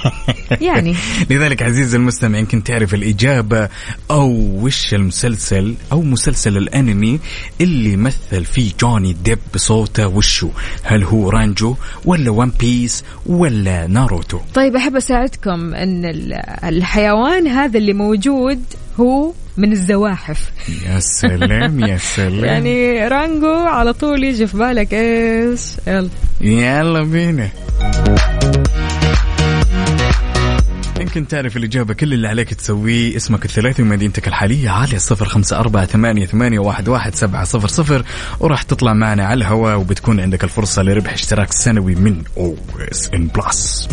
يعني. 0.60 0.94
لذلك 1.30 1.62
عزيزي 1.62 1.96
المستمع 1.96 2.38
يمكن 2.38 2.64
تعرف 2.64 2.94
الإجابة 2.94 3.68
أو 4.10 4.30
وش 4.62 4.94
المسلسل 4.94 5.74
أو 5.92 6.02
مسلسل 6.02 6.56
الأنمي 6.56 7.20
اللي 7.60 7.96
مثل 7.96 8.44
فيه 8.44 8.72
جوني 8.80 9.12
ديب 9.24 9.38
بصوته 9.54 10.06
وشو؟ 10.06 10.48
هل 10.82 11.04
هو 11.04 11.30
Rango 11.30 11.74
ولا 12.04 12.30
One 12.30 12.52
Piece 12.60 13.04
ولا 13.26 13.86
ناروتو؟ 13.86 14.38
طيب 14.54 14.76
أحب 14.76 14.96
أساعدكم 14.96 15.74
إن 15.74 16.04
ال- 16.04 16.32
الحيوان 16.64 17.46
هذا 17.48 17.78
اللي 17.78 17.92
موجود 17.92 18.60
هو 19.00 19.32
من 19.56 19.72
الزواحف. 19.72 20.50
يا 20.86 20.98
سلام 21.00 21.80
يا 21.80 21.96
سلام. 22.16 22.44
يعني 22.44 23.08
Rango 23.08 23.54
على 23.54 23.92
طول 23.92 24.24
يجي 24.24 24.46
في 24.46 24.56
بالك 24.56 24.94
إيش؟ 24.94 25.60
يلا. 25.86 26.08
يلا 26.40 27.02
بينا. 27.02 27.48
يمكن 31.16 31.28
تعرف 31.28 31.56
الإجابة. 31.56 31.94
كل 31.94 32.12
اللي 32.12 32.28
عليك 32.28 32.54
تسويه 32.54 33.16
اسمك 33.16 33.44
الثلاثي 33.44 33.82
ومدينتك 33.82 34.28
الحالية. 34.28 34.70
على 34.70 34.98
صفر 34.98 35.24
خمسة 35.24 35.58
أربعة 35.58 35.86
ثمانية, 35.86 36.26
ثمانية 36.26 36.58
واحد, 36.58 36.88
واحد 36.88 37.14
سبعة 37.14 37.44
صفر 37.44 37.68
صفر. 37.68 38.04
وراح 38.40 38.62
تطلع 38.62 38.92
معنا 38.92 39.24
على 39.24 39.34
الهواء 39.34 39.78
وبتكون 39.78 40.20
عندك 40.20 40.44
الفرصة 40.44 40.82
لربح 40.82 41.12
اشتراك 41.12 41.52
سنوي 41.52 41.94
من 41.94 42.22
OSN 42.36 43.26
Plus. 43.26 43.88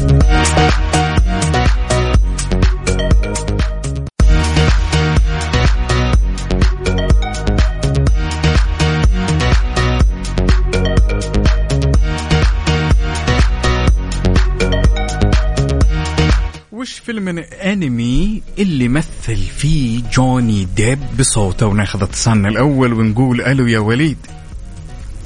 فيلم 17.30 17.46
انمي 17.64 18.42
اللي 18.60 18.88
مثل 18.88 19.36
فيه 19.36 20.02
جوني 20.12 20.66
ديب 20.66 21.00
بصوته 21.20 21.66
وناخذ 21.68 22.04
اتصالنا 22.04 22.48
الأول 22.50 22.94
ونقول 22.94 23.42
ألو 23.42 23.68
يا 23.68 23.80
وليد. 23.80 24.18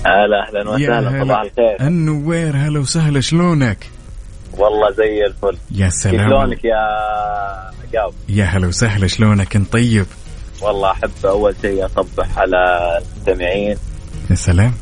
هلا 0.06 0.48
أهلا 0.48 0.70
وسهلا. 0.70 1.24
صباح 1.24 1.42
الخير. 1.42 1.88
النور 1.88 2.58
هلا 2.58 2.80
وسهلا. 2.80 3.22
شلونك؟ 3.22 3.78
والله 4.58 4.92
زي 4.92 5.26
الفل. 5.26 5.58
يا 5.72 5.90
سلام. 5.90 6.30
شلونك 6.30 6.66
يا 6.66 6.76
عقاب 7.94 8.14
يا 8.30 8.46
هلا 8.46 8.68
وسهلا. 8.68 9.08
شلونك 9.08 9.56
أنت 9.56 9.74
طيب؟ 9.74 10.06
والله 10.62 10.92
أحب 10.92 11.12
أول 11.26 11.56
شيء 11.62 11.86
أصبح 11.86 12.38
على 12.38 12.58
المستمعين. 13.02 13.78
يا 14.30 14.36
سلام. 14.36 14.74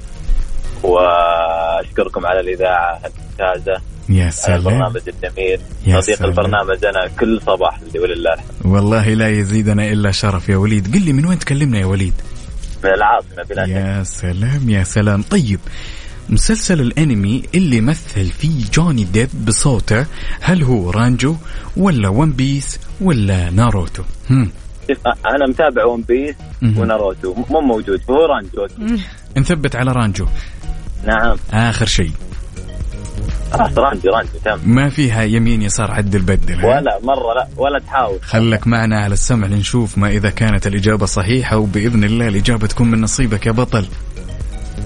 وأشكركم 0.83 2.25
على 2.25 2.39
الإذاعة 2.39 2.99
الممتازه 3.05 3.81
يا 4.11 4.29
سلام. 4.29 4.57
البرنامج 4.57 5.01
الجميل. 5.07 5.59
يا 5.87 6.01
صديق 6.01 6.15
سلام. 6.15 6.29
البرنامج 6.29 6.85
أنا 6.85 7.07
كل 7.19 7.41
صباح 7.41 7.79
ولله 7.95 8.33
الحمد 8.33 8.65
والله 8.65 9.13
لا 9.13 9.29
يزيدنا 9.29 9.91
إلا 9.91 10.11
شرف 10.11 10.49
يا 10.49 10.57
وليد. 10.57 10.93
قل 10.93 11.01
لي 11.01 11.13
من 11.13 11.25
وين 11.25 11.39
تكلمنا 11.39 11.79
يا 11.79 11.85
وليد؟ 11.85 12.13
من 12.83 12.89
العاصمه 12.89 13.43
بلا 13.49 13.65
يا 13.65 14.03
سلام 14.03 14.69
يا 14.69 14.83
سلام. 14.83 15.21
طيب 15.21 15.59
مسلسل 16.29 16.81
الأنمي 16.81 17.43
اللي 17.55 17.81
مثل 17.81 18.25
فيه 18.25 18.65
جوني 18.73 19.03
ديب 19.03 19.29
بصوته 19.45 20.05
هل 20.41 20.63
هو 20.63 20.89
Rango 20.91 21.35
ولا 21.77 22.09
One 22.09 22.31
Piece 22.31 22.79
ولا 23.01 23.49
ناروتو؟ 23.49 24.03
هم. 24.29 24.51
أنا 25.25 25.47
متابع 25.49 25.85
One 25.85 26.01
Piece. 26.01 26.35
وناروتو. 26.63 27.35
مو 27.49 27.61
موجود 27.61 28.01
هو 28.09 28.25
Rango. 28.25 28.67
نثبت 29.37 29.75
على 29.75 29.91
Rango. 29.91 30.25
نعم. 31.05 31.37
آخر 31.53 31.85
شيء. 31.85 32.11
خلاص 33.51 33.77
Rango 33.77 34.09
Rango 34.09 34.31
تم 34.45 34.59
ما 34.65 34.89
فيها 34.89 35.23
يمين 35.23 35.61
يسار 35.61 35.91
عدل 35.91 36.21
بدل؟ 36.21 36.65
ولا 36.65 36.99
مرة 37.03 37.33
لا 37.33 37.47
ولا 37.57 37.79
تحاول. 37.79 38.19
خلك 38.21 38.67
معنا 38.67 38.99
على 38.99 39.13
السمع 39.13 39.47
لنشوف 39.47 39.97
ما 39.97 40.09
إذا 40.09 40.29
كانت 40.29 40.67
الإجابة 40.67 41.05
صحيحة 41.05 41.57
وبإذن 41.57 42.03
الله 42.03 42.27
الإجابة 42.27 42.67
تكون 42.67 42.91
من 42.91 43.01
نصيبك 43.01 43.45
يا 43.45 43.51
بطل. 43.51 43.85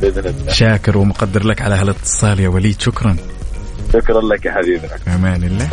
بإذن 0.01 0.25
الله. 0.25 0.53
شاكر 0.53 0.97
ومقدر 0.97 1.47
لك 1.47 1.61
على 1.61 1.75
هالاتصال 1.75 2.39
يا 2.39 2.49
وليد 2.49 2.81
شكرا. 2.81 3.15
شكرا 3.93 4.21
لك 4.21 4.45
يا 4.45 4.51
حبيبي. 4.51 4.87
في 4.87 5.15
أمان 5.15 5.43
الله. 5.43 5.69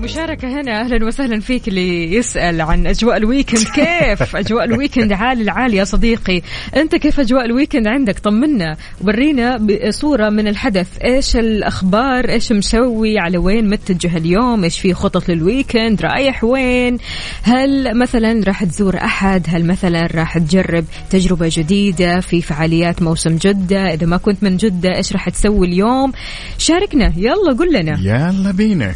مشاركة 0.00 0.60
هنا. 0.60 0.80
أهلا 0.80 1.06
وسهلا 1.06 1.40
فيك 1.40 1.68
اللي 1.68 2.14
يسأل 2.14 2.60
عن 2.60 2.86
أجواء 2.86 3.16
ال 3.16 3.21
weekend. 3.21 3.64
كيف 3.76 4.36
أجواء 4.36 4.64
ال 4.64 4.70
weekend 4.70 5.12
عالي 5.12 5.42
العالي 5.42 5.76
يا 5.76 5.84
صديقي؟ 5.84 6.42
أنت 6.76 6.96
كيف 6.96 7.20
أجواء 7.20 7.44
ال 7.44 7.49
weekend 7.49 7.86
عندك؟ 7.86 8.18
طمنا. 8.18 8.76
ورينا 9.00 9.66
صورة 9.90 10.28
من 10.28 10.48
الحدث. 10.48 10.86
إيش 11.04 11.36
الأخبار؟ 11.36 12.28
إيش 12.28 12.52
مسوي 12.52 13.18
على 13.18 13.38
وين 13.38 13.70
متجه 13.70 14.16
اليوم؟ 14.16 14.64
إيش 14.64 14.80
في 14.80 14.94
خطط 14.94 15.28
لل 15.28 15.43
weekend؟ 15.43 16.02
رايح 16.02 16.44
وين؟ 16.44 16.98
هل 17.42 17.98
مثلا 17.98 18.44
راح 18.44 18.64
تزور 18.64 18.96
أحد؟ 18.96 19.46
هل 19.48 19.66
مثلا 19.66 20.08
راح 20.14 20.38
تجرب 20.38 20.84
تجربة 21.10 21.50
جديدة 21.52 22.20
في 22.20 22.42
فعاليات 22.42 23.02
موسم 23.02 23.36
جدة؟ 23.36 23.94
إذا 23.94 24.06
ما 24.06 24.16
كنت 24.16 24.42
من 24.42 24.56
جدة 24.56 24.96
إيش 24.96 25.12
راح 25.12 25.28
تسوي 25.28 25.66
اليوم؟ 25.66 26.12
شاركنا. 26.58 27.12
يلا 27.16 27.52
قل 27.58 27.72
لنا. 27.72 27.98
يلا 28.00 28.50
بينا. 28.50 28.94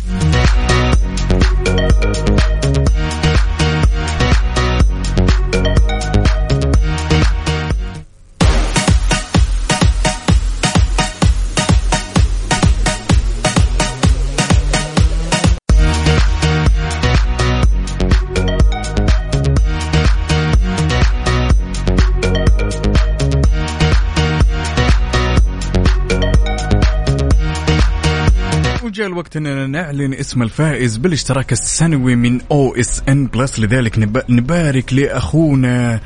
الوقت 29.15 29.37
إننا 29.37 29.67
نعلن 29.67 30.15
اسم 30.15 30.43
الفائز 30.43 30.97
بالاشتراك 30.97 31.53
السنوي 31.53 32.17
من 32.17 32.41
OSN 32.51 33.27
Plus 33.27 33.61
لذلك 33.61 33.99
نب- 33.99 34.31
نبارك 34.31 34.93
لأخونا 34.93 36.01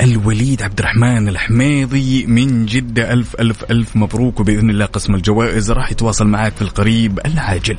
الوليد 0.00 0.62
عبد 0.62 0.78
الرحمن 0.78 1.28
الحميضي 1.28 2.26
من 2.26 2.66
جدة. 2.66 3.12
ألف 3.12 3.34
ألف 3.40 3.64
ألف 3.70 3.96
مبروك. 3.96 4.40
وبإذن 4.40 4.70
الله 4.70 4.84
قسم 4.84 5.14
الجوائز 5.14 5.70
راح 5.70 5.92
يتواصل 5.92 6.26
معك 6.26 6.52
في 6.52 6.62
القريب 6.62 7.20
العاجل. 7.26 7.76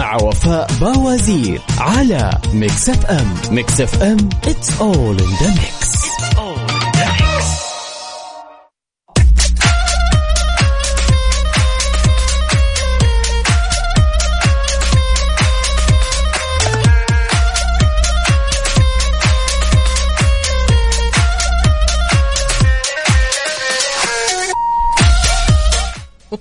وفاء 0.00 0.70
باوزير 0.80 1.60
على 1.78 2.30
ميكس 2.54 2.88
اف 2.88 3.06
ام 3.06 3.34
ميكس 3.50 3.80
اف 3.80 4.02
ام 4.02 4.16
it's 4.46 4.68
all 4.80 5.16
in 5.22 5.32
the 5.40 5.60
mix. 5.60 6.01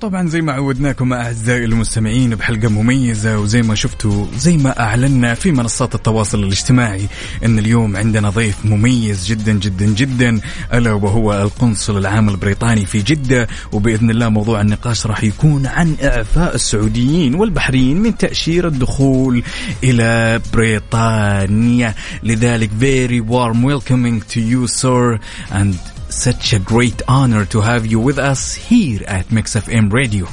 وطبعا 0.01 0.27
زي 0.27 0.41
ما 0.41 0.51
عودناكم 0.51 1.13
أعزائي 1.13 1.65
المستمعين 1.65 2.35
بحلقة 2.35 2.69
مميزة 2.69 3.39
وزي 3.39 3.61
ما 3.61 3.75
شفتوا 3.75 4.27
زي 4.37 4.57
ما 4.57 4.79
أعلنا 4.79 5.33
في 5.33 5.51
منصات 5.51 5.95
التواصل 5.95 6.43
الاجتماعي 6.43 7.07
إن 7.45 7.59
اليوم 7.59 7.95
عندنا 7.97 8.29
ضيف 8.29 8.65
مميز 8.65 9.25
جدا 9.25 9.51
جدا 9.51 9.85
جدا 9.85 10.41
ألا 10.73 10.93
وهو 10.93 11.41
القنصل 11.41 11.97
العام 11.97 12.29
البريطاني 12.29 12.85
في 12.85 13.01
جدة 13.01 13.47
وبإذن 13.71 14.09
الله 14.09 14.29
موضوع 14.29 14.61
النقاش 14.61 15.07
راح 15.07 15.23
يكون 15.23 15.65
عن 15.65 15.95
إعفاء 16.03 16.55
السعوديين 16.55 17.35
والبحريين 17.35 18.01
من 18.01 18.17
تاشيره 18.17 18.67
الدخول 18.67 19.43
إلى 19.83 20.41
بريطانيا. 20.53 21.95
لذلك 22.23 22.69
very 22.79 23.21
warm 23.21 23.63
welcoming 23.63 24.21
to 24.33 24.39
you 24.39 24.67
sir 24.67 25.19
and 25.51 25.90
such 26.11 26.53
a 26.53 26.59
great 26.59 27.01
honor 27.07 27.45
to 27.45 27.61
have 27.61 27.85
you 27.85 27.99
with 27.99 28.19
us 28.19 28.53
here 28.53 29.01
at 29.07 29.31
Mix 29.31 29.55
FM 29.55 29.91
Radio. 29.91 30.25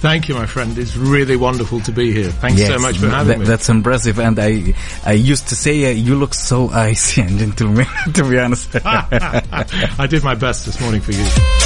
Thank 0.00 0.28
you, 0.30 0.34
my 0.34 0.46
friend. 0.46 0.78
It's 0.78 0.96
really 0.96 1.36
wonderful 1.36 1.80
to 1.82 1.92
be 1.92 2.10
here. 2.10 2.30
Thanks 2.30 2.66
so 2.66 2.78
much 2.78 2.96
for 2.96 3.10
having 3.10 3.28
that- 3.32 3.38
me. 3.40 3.44
That's 3.44 3.68
impressive, 3.68 4.18
and 4.18 4.38
I 4.38 4.72
I 5.04 5.12
used 5.12 5.48
to 5.48 5.54
say 5.56 5.84
uh, 5.84 5.94
you 5.94 6.16
look 6.16 6.32
so 6.32 6.70
icy 6.72 7.20
and 7.20 7.38
gentleman. 7.38 7.86
to 8.14 8.24
be 8.24 8.38
honest, 8.38 8.70
I 8.84 10.06
did 10.08 10.24
my 10.24 10.34
best 10.34 10.64
this 10.64 10.80
morning 10.80 11.02
for 11.02 11.12
you. 11.12 11.59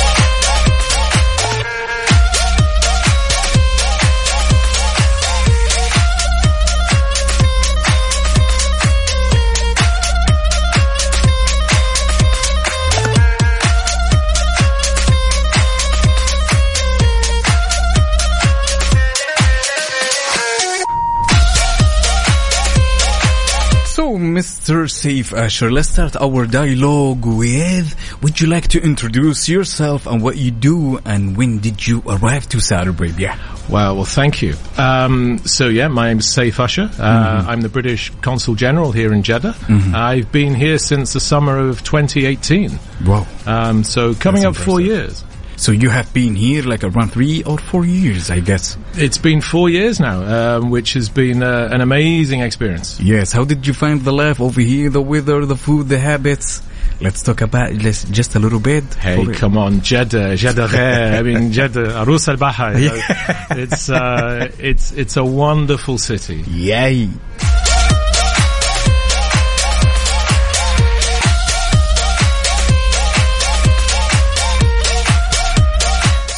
Safe 24.65 25.35
Asher, 25.35 25.71
let's 25.71 25.91
start 25.91 26.17
our 26.17 26.47
dialogue 26.47 27.27
with. 27.27 27.95
Would 28.23 28.41
you 28.41 28.47
like 28.47 28.69
to 28.69 28.81
introduce 28.83 29.47
yourself 29.47 30.07
and 30.07 30.23
what 30.23 30.39
you 30.39 30.51
do, 30.51 30.99
and 31.05 31.37
when 31.37 31.59
did 31.59 31.87
you 31.87 32.03
arrive 32.07 32.49
to 32.49 32.61
Saudi 32.61 32.89
Arabia? 32.89 33.39
Wow. 33.69 33.97
Well, 33.97 34.05
thank 34.07 34.41
you. 34.41 34.55
Um, 34.79 35.37
so 35.45 35.69
yeah, 35.69 35.89
my 35.89 36.09
name's 36.09 36.35
Saif 36.35 36.59
Usher. 36.59 36.91
Uh, 36.99 37.45
I'm 37.47 37.61
the 37.61 37.69
British 37.69 38.11
Consul 38.23 38.55
General 38.55 38.91
here 38.91 39.13
in 39.13 39.23
Jeddah. 39.23 39.55
I've 39.95 40.33
been 40.33 40.55
here 40.55 40.79
since 40.79 41.13
the 41.13 41.21
summer 41.21 41.59
of 41.59 41.85
2018. 41.85 42.79
Wow. 43.05 43.27
Um, 43.45 43.85
so 43.85 44.15
coming 44.15 44.45
That's 44.45 44.59
up 44.59 44.65
four 44.65 44.81
years. 44.81 45.23
So 45.57 45.73
you 45.73 45.89
have 45.91 46.13
been 46.13 46.35
here 46.35 46.63
like 46.63 46.85
around 46.85 47.11
three 47.13 47.43
or 47.45 47.59
four 47.59 47.85
years, 47.85 48.31
I 48.31 48.41
guess. 48.41 48.77
It's 48.95 49.19
been 49.19 49.41
four 49.41 49.69
years 49.69 50.01
now, 50.01 50.59
um, 50.59 50.71
which 50.71 50.95
has 50.95 51.09
been 51.09 51.43
uh, 51.43 51.69
an 51.73 51.81
amazing 51.81 52.41
experience. 52.41 53.01
Yes. 53.01 53.33
How 53.33 53.45
did 53.45 53.67
you 53.67 53.73
find 53.73 54.01
the 54.03 54.13
life 54.13 54.41
over 54.41 54.61
here, 54.61 54.91
the 54.91 55.03
weather, 55.03 55.47
the 55.47 55.57
food, 55.57 55.89
the 55.89 55.99
habits? 55.99 56.63
Let's 57.01 57.23
talk 57.23 57.41
about 57.41 57.73
let's 57.75 58.05
just 58.05 58.35
a 58.37 58.39
little 58.39 58.61
bit. 58.61 58.85
Hey, 58.95 59.27
come 59.35 59.59
on, 59.59 59.81
Jeddah, 59.81 60.37
Jeddah. 60.37 61.19
I 61.19 61.23
mean, 61.23 61.51
Jeddah, 61.57 62.05
Arus 62.05 62.29
al 62.29 62.37
Bahar. 62.37 62.75
It's 63.57 63.91
uh, 63.91 64.51
it's 64.59 64.93
it's 64.93 65.17
a 65.17 65.25
wonderful 65.25 65.99
city. 65.99 66.45
Yay. 66.47 67.09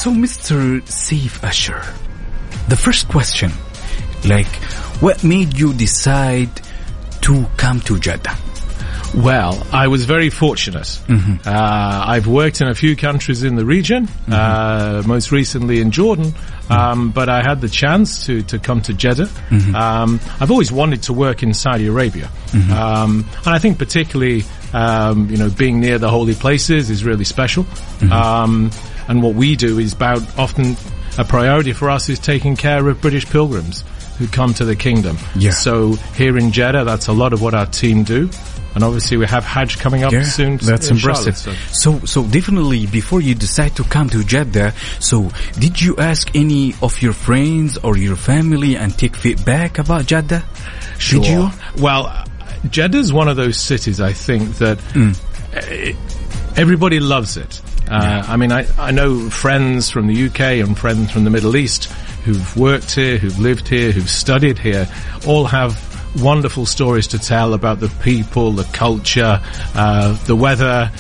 So, 0.07 0.13
Mr. 0.13 0.89
Safe 0.89 1.43
Usher, 1.43 1.83
the 2.69 2.77
first 2.77 3.09
question, 3.09 3.51
like, 4.25 4.47
what 5.03 5.25
made 5.25 5.59
you 5.59 5.75
decide 5.75 6.61
to 7.23 7.45
come 7.57 7.81
to 7.81 7.99
Jeddah? 7.99 8.37
Well, 9.17 9.61
I 9.73 9.89
was 9.89 10.05
very 10.05 10.31
fortunate. 10.31 11.01
Uh, 11.45 12.05
I've 12.07 12.29
worked 12.29 12.61
in 12.61 12.69
a 12.69 12.75
few 12.77 12.95
countries 12.95 13.43
in 13.43 13.57
the 13.57 13.65
region, 13.65 14.09
uh, 14.31 15.03
most 15.05 15.33
recently 15.33 15.81
in 15.81 15.91
Jordan, 15.91 16.33
um, 16.71 17.11
but 17.11 17.29
I 17.29 17.43
had 17.43 17.61
the 17.61 17.69
chance 17.69 18.27
to, 18.27 18.43
to 18.43 18.61
come 18.61 18.83
to 18.83 18.95
Jeddah. 18.95 19.29
Um, 19.75 20.21
I've 20.39 20.53
always 20.53 20.71
wanted 20.71 21.03
to 21.05 21.15
work 21.15 21.43
in 21.43 21.53
Saudi 21.53 21.89
Arabia, 21.89 22.31
um, 22.73 23.27
and 23.45 23.49
I 23.49 23.59
think 23.59 23.77
particularly, 23.77 24.45
um, 24.73 25.29
you 25.31 25.37
know, 25.37 25.51
being 25.51 25.81
near 25.81 25.99
the 25.99 26.09
holy 26.11 26.37
places 26.37 26.91
is 26.91 27.05
really 27.05 27.25
special. 27.25 27.67
And 29.09 29.23
what 29.23 29.35
we 29.35 29.57
do 29.57 29.79
is 29.79 29.93
about 29.93 30.23
often 30.39 30.77
a 31.19 31.25
priority 31.25 31.73
for 31.73 31.89
us 31.91 32.09
is 32.09 32.19
taking 32.19 32.57
care 32.57 32.87
of 32.89 33.01
British 33.01 33.27
pilgrims 33.27 33.85
who 34.19 34.27
come 34.27 34.53
to 34.55 34.65
the 34.65 34.77
kingdom. 34.77 35.17
Yeah. 35.35 35.51
So 35.53 35.93
here 36.17 36.37
in 36.39 36.51
Jeddah, 36.53 36.85
that's 36.85 37.07
a 37.09 37.13
lot 37.13 37.33
of 37.33 37.41
what 37.43 37.55
our 37.55 37.67
team 37.67 38.03
do. 38.05 38.31
And 38.75 38.85
obviously 38.85 39.17
we 39.17 39.25
have 39.27 39.43
Hajj 39.45 39.79
coming 39.79 40.05
up 40.05 40.13
soon. 40.25 40.59
That's 40.59 40.89
impressive. 40.91 41.37
So- 41.37 41.53
So, 42.01 42.05
so 42.05 42.23
definitely 42.25 42.87
before 42.87 43.23
you 43.23 43.35
decide 43.35 43.75
to 43.77 43.85
come 43.85 44.11
to 44.11 44.23
Jeddah, 44.23 44.73
so 45.01 45.31
did 45.59 45.81
you 45.81 45.97
ask 45.97 46.31
any 46.35 46.75
of 46.83 47.01
your 47.01 47.15
friends 47.15 47.79
or 47.79 47.97
your 47.97 48.17
family 48.17 48.77
and 48.77 48.97
take 48.99 49.17
feedback 49.17 49.79
about 49.79 50.05
Jeddah? 50.07 50.45
Did 51.23 51.27
you? 51.27 51.51
Well, 51.79 52.25
Jeddah 52.71 52.99
is 52.99 53.13
one 53.15 53.29
of 53.29 53.37
those 53.37 53.57
cities 53.57 53.99
I 54.01 54.13
think 54.13 54.59
that 54.59 54.79
uh, 55.55 55.93
everybody 56.61 57.01
loves 57.01 57.37
it. 57.37 57.61
Uh, 57.89 58.25
I 58.27 58.37
mean, 58.37 58.53
I, 58.53 58.67
I 58.79 58.91
know 58.91 59.31
friends 59.31 59.91
from 59.91 60.07
the 60.07 60.27
UK 60.27 60.41
and 60.65 60.77
friends 60.77 61.11
from 61.11 61.25
the 61.25 61.31
Middle 61.31 61.57
East 61.57 61.85
who've 62.25 62.57
worked 62.57 62.95
here, 62.95 63.19
who've 63.19 63.39
lived 63.39 63.69
here, 63.69 63.93
who've 63.93 64.11
studied 64.11 64.59
here, 64.59 64.89
all 65.27 65.45
have 65.45 65.87
wonderful 66.21 66.67
stories 66.67 67.09
to 67.09 67.19
tell 67.19 67.55
about 67.55 67.81
the 67.81 67.89
people, 68.03 68.53
the 68.53 68.65
culture, 68.73 69.41
uh, 69.75 70.25
the 70.25 70.35
weather, 70.35 70.91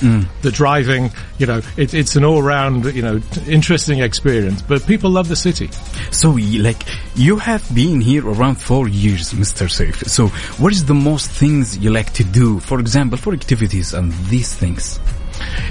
the 0.42 0.50
driving. 0.52 1.10
You 1.38 1.46
know, 1.46 1.62
it, 1.76 1.94
it's 1.94 2.16
an 2.16 2.24
all-round, 2.24 2.84
you 2.94 3.02
know, 3.02 3.20
interesting 3.46 4.00
experience. 4.00 4.62
But 4.62 4.86
people 4.86 5.10
love 5.10 5.28
the 5.28 5.36
city. 5.36 5.70
So, 6.10 6.30
like, 6.30 6.82
you 7.14 7.36
have 7.36 7.66
been 7.74 8.00
here 8.00 8.28
around 8.28 8.56
four 8.56 8.88
years, 8.88 9.32
Mr. 9.32 9.70
Safe. 9.70 10.06
So, 10.06 10.28
what 10.58 10.72
is 10.72 10.84
the 10.84 10.94
most 10.94 11.30
things 11.30 11.76
you 11.78 11.90
like 11.90 12.12
to 12.14 12.24
do? 12.24 12.60
For 12.60 12.80
example, 12.80 13.18
for 13.18 13.32
activities 13.32 13.94
and 13.94 14.12
these 14.28 14.54
things. 14.54 15.00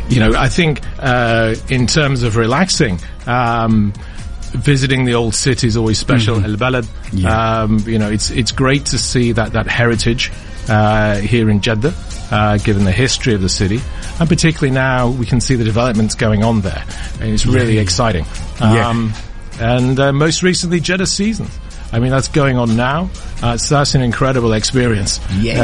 You 0.10 0.20
know, 0.20 0.34
I 0.38 0.50
think 0.50 0.82
uh, 1.00 1.56
in 1.70 1.88
terms 1.88 2.24
of 2.24 2.36
relaxing, 2.38 3.00
um, 3.28 3.94
visiting 4.52 5.06
the 5.06 5.14
old 5.16 5.36
city 5.36 5.68
is 5.68 5.76
always 5.78 6.00
special. 6.00 6.44
El 6.44 6.56
Balad, 6.58 6.88
Yeah. 7.12 7.62
um, 7.64 7.80
you 7.88 8.00
know, 8.00 8.10
it's 8.10 8.30
it's 8.32 8.52
great 8.52 8.86
to 8.88 8.98
see 8.98 9.32
that 9.34 9.54
that 9.54 9.68
heritage 9.68 10.32
uh, 10.70 11.18
here 11.18 11.50
in 11.50 11.62
Jeddah, 11.62 11.94
uh, 12.32 12.58
given 12.60 12.86
the 12.86 12.92
history 12.92 13.34
of 13.36 13.42
the 13.42 13.50
city, 13.50 13.80
and 14.20 14.28
particularly 14.30 14.72
now 14.74 15.10
we 15.10 15.26
can 15.26 15.40
see 15.42 15.56
the 15.56 15.64
developments 15.64 16.16
going 16.16 16.44
on 16.44 16.62
there, 16.62 16.84
and 17.20 17.30
it's 17.32 17.46
really 17.46 17.78
exciting. 17.80 18.26
Yeah. 18.60 18.90
Um, 18.90 19.14
and 19.60 20.00
uh, 20.00 20.12
most 20.12 20.42
recently, 20.44 20.80
Jeddah 20.80 21.06
Seasons. 21.08 21.50
I 21.96 22.00
mean, 22.00 22.12
that's 22.12 22.28
going 22.28 22.58
on 22.58 22.76
now. 22.76 23.10
Uh, 23.42 23.56
so 23.56 23.76
that's 23.76 23.96
an 23.96 24.02
incredible 24.02 24.52
experience, 24.52 25.22
Yeah. 25.40 25.62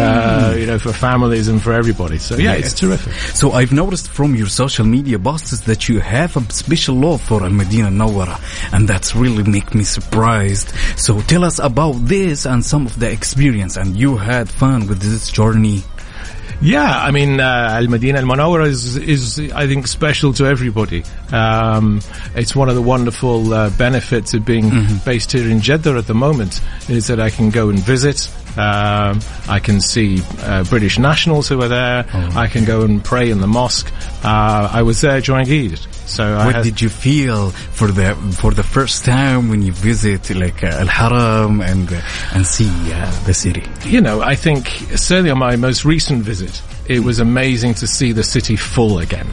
uh, 0.51 0.55
you 0.55 0.65
know, 0.65 0.79
for 0.79 0.93
families 0.93 1.49
and 1.49 1.61
for 1.61 1.73
everybody. 1.73 2.19
So 2.19 2.37
yeah, 2.37 2.53
it's 2.53 2.73
terrific. 2.73 3.11
So 3.35 3.51
I've 3.51 3.73
noticed 3.73 4.07
from 4.09 4.35
your 4.35 4.47
social 4.47 4.85
media 4.85 5.19
posts 5.19 5.59
that 5.61 5.89
you 5.89 5.99
have 5.99 6.37
a 6.37 6.43
special 6.53 6.95
love 6.95 7.21
for 7.21 7.43
Al 7.43 7.49
Medina 7.49 7.89
Nawara, 7.89 8.39
and 8.73 8.87
that's 8.87 9.13
really 9.13 9.43
make 9.43 9.75
me 9.75 9.83
surprised. 9.83 10.69
So 10.95 11.19
tell 11.21 11.43
us 11.43 11.59
about 11.59 11.95
this 12.07 12.45
and 12.45 12.63
some 12.63 12.85
of 12.85 12.97
the 12.97 13.11
experience, 13.11 13.75
and 13.75 13.97
you 13.97 14.15
had 14.15 14.47
fun 14.49 14.87
with 14.87 15.01
this 15.01 15.29
journey. 15.31 15.83
Yeah, 16.61 16.95
I 16.99 17.09
mean, 17.11 17.39
uh, 17.39 17.69
Al 17.71 17.87
Medina 17.87 18.19
Al 18.19 18.25
Munawwara 18.25 18.67
is, 18.67 18.95
is, 18.95 19.39
I 19.51 19.65
think, 19.67 19.87
special 19.87 20.31
to 20.33 20.45
everybody. 20.45 21.03
Um, 21.31 22.01
it's 22.35 22.55
one 22.55 22.69
of 22.69 22.75
the 22.75 22.81
wonderful 22.83 23.51
uh, 23.53 23.69
benefits 23.71 24.33
of 24.35 24.45
being 24.45 24.69
based 25.03 25.31
here 25.31 25.49
in 25.49 25.59
Jeddah 25.61 25.97
at 25.97 26.05
the 26.05 26.13
moment 26.13 26.61
is 26.87 27.07
that 27.07 27.19
I 27.19 27.29
can 27.31 27.49
go 27.49 27.69
and 27.69 27.79
visit 27.79 28.29
Um, 28.57 29.21
I 29.47 29.59
can 29.63 29.79
see 29.79 30.21
uh, 30.41 30.65
British 30.65 30.99
nationals 30.99 31.47
who 31.47 31.61
are 31.61 31.69
there. 31.69 32.05
I 32.35 32.47
can 32.47 32.65
go 32.65 32.81
and 32.83 33.01
pray 33.01 33.31
in 33.31 33.39
the 33.39 33.47
mosque. 33.47 33.89
Uh, 34.23 34.69
I 34.71 34.81
was 34.83 34.99
there 34.99 35.21
during 35.21 35.49
Eid. 35.49 35.79
So 36.11 36.23
I 36.23 36.45
What 36.45 36.55
had, 36.55 36.63
did 36.63 36.81
you 36.81 36.89
feel 36.89 37.51
for 37.51 37.87
the 37.87 38.15
for 38.41 38.51
the 38.51 38.63
first 38.63 39.05
time 39.05 39.49
when 39.49 39.61
you 39.61 39.71
visit 39.71 40.29
like 40.35 40.61
uh, 40.63 40.83
Al 40.83 40.87
Haram 40.87 41.61
and 41.61 41.91
uh, 41.91 42.01
and 42.33 42.45
see 42.45 42.69
uh, 42.91 43.09
the 43.25 43.33
city? 43.33 43.63
you 43.85 44.01
know, 44.01 44.21
I 44.21 44.35
think 44.35 44.67
certainly 44.95 45.31
on 45.31 45.39
my 45.39 45.55
most 45.55 45.85
recent 45.85 46.23
visit, 46.23 46.61
it 46.87 46.99
was 46.99 47.19
amazing 47.19 47.75
to 47.75 47.87
see 47.87 48.11
the 48.11 48.23
city 48.23 48.55
full 48.57 48.99
again 48.99 49.27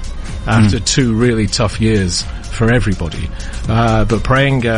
after 0.49 0.81
two 0.81 1.15
really 1.15 1.47
tough 1.47 1.81
years 1.81 2.23
for 2.53 2.73
everybody. 2.73 3.29
Uh, 3.69 4.05
but 4.05 4.25
praying 4.25 4.67
uh, 4.67 4.73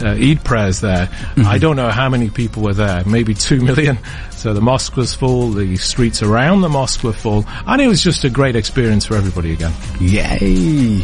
uh, 0.00 0.06
uh, 0.06 0.10
Eid 0.14 0.44
prayers 0.44 0.80
there, 0.80 1.08
I 1.36 1.58
don't 1.58 1.76
know 1.76 1.88
how 1.90 2.08
many 2.08 2.30
people 2.30 2.62
were 2.62 2.74
there, 2.74 3.02
maybe 3.04 3.34
two 3.34 3.60
million. 3.60 3.98
So 4.30 4.54
the 4.54 4.60
mosque 4.60 4.96
was 4.96 5.14
full, 5.14 5.50
the 5.50 5.76
streets 5.76 6.22
around 6.22 6.60
the 6.60 6.68
mosque 6.68 7.02
were 7.02 7.12
full, 7.12 7.44
and 7.66 7.80
it 7.80 7.88
was 7.88 8.02
just 8.02 8.24
a 8.24 8.30
great 8.30 8.54
experience 8.54 9.04
for 9.06 9.16
everybody 9.16 9.52
again. 9.52 9.72
Yay! 10.00 11.02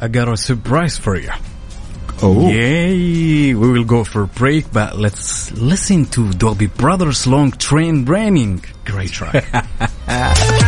I 0.00 0.08
got 0.08 0.28
a 0.28 0.36
surprise 0.36 0.96
for 0.96 1.16
you. 1.16 1.30
Oh. 2.22 2.48
Yay! 2.48 3.54
We 3.54 3.70
will 3.70 3.84
go 3.84 4.04
for 4.04 4.22
a 4.22 4.26
break, 4.26 4.72
but 4.72 4.98
let's 4.98 5.52
listen 5.52 6.06
to 6.06 6.32
Dolby 6.32 6.66
Brothers 6.66 7.26
Long 7.26 7.50
Train 7.50 8.04
Running. 8.04 8.64
Great 8.84 9.10
track. 9.10 9.44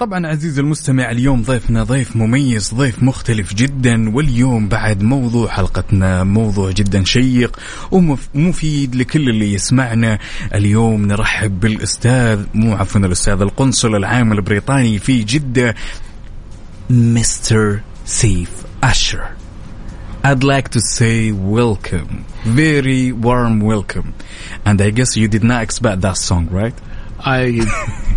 طبعا 0.00 0.26
عزيزي 0.26 0.60
المستمع 0.60 1.10
اليوم 1.10 1.42
ضيفنا 1.42 1.84
ضيف 1.84 2.16
مميز 2.16 2.74
ضيف 2.74 3.02
مختلف 3.02 3.54
جدا 3.54 4.14
واليوم 4.14 4.68
بعد 4.68 5.02
موضوع 5.02 5.48
حلقتنا 5.48 6.24
موضوع 6.24 6.70
جدا 6.70 7.04
شيق 7.04 7.58
ومفيد 7.90 8.94
لكل 8.94 9.28
اللي 9.28 9.52
يسمعنا 9.52 10.18
اليوم 10.54 11.06
نرحب 11.06 11.60
بالأستاذ 11.60 12.44
مو 12.54 12.74
عفوا 12.74 13.00
الأستاذ 13.00 13.40
القنصل 13.40 13.96
العام 13.96 14.32
البريطاني 14.32 14.98
في 14.98 15.22
جدة 15.22 15.74
مستر 16.90 17.80
سيف 18.04 18.50
أشر 18.82 19.24
I'd 20.22 20.44
like 20.44 20.68
to 20.68 20.80
say 20.80 21.32
welcome, 21.32 22.26
very 22.44 23.10
warm 23.10 23.60
welcome. 23.60 24.12
And 24.66 24.82
I 24.82 24.90
guess 24.90 25.16
you 25.16 25.28
did 25.28 25.42
not 25.42 25.62
expect 25.62 26.02
that 26.02 26.18
song, 26.18 26.48
right? 26.50 26.74
I, 27.24 27.60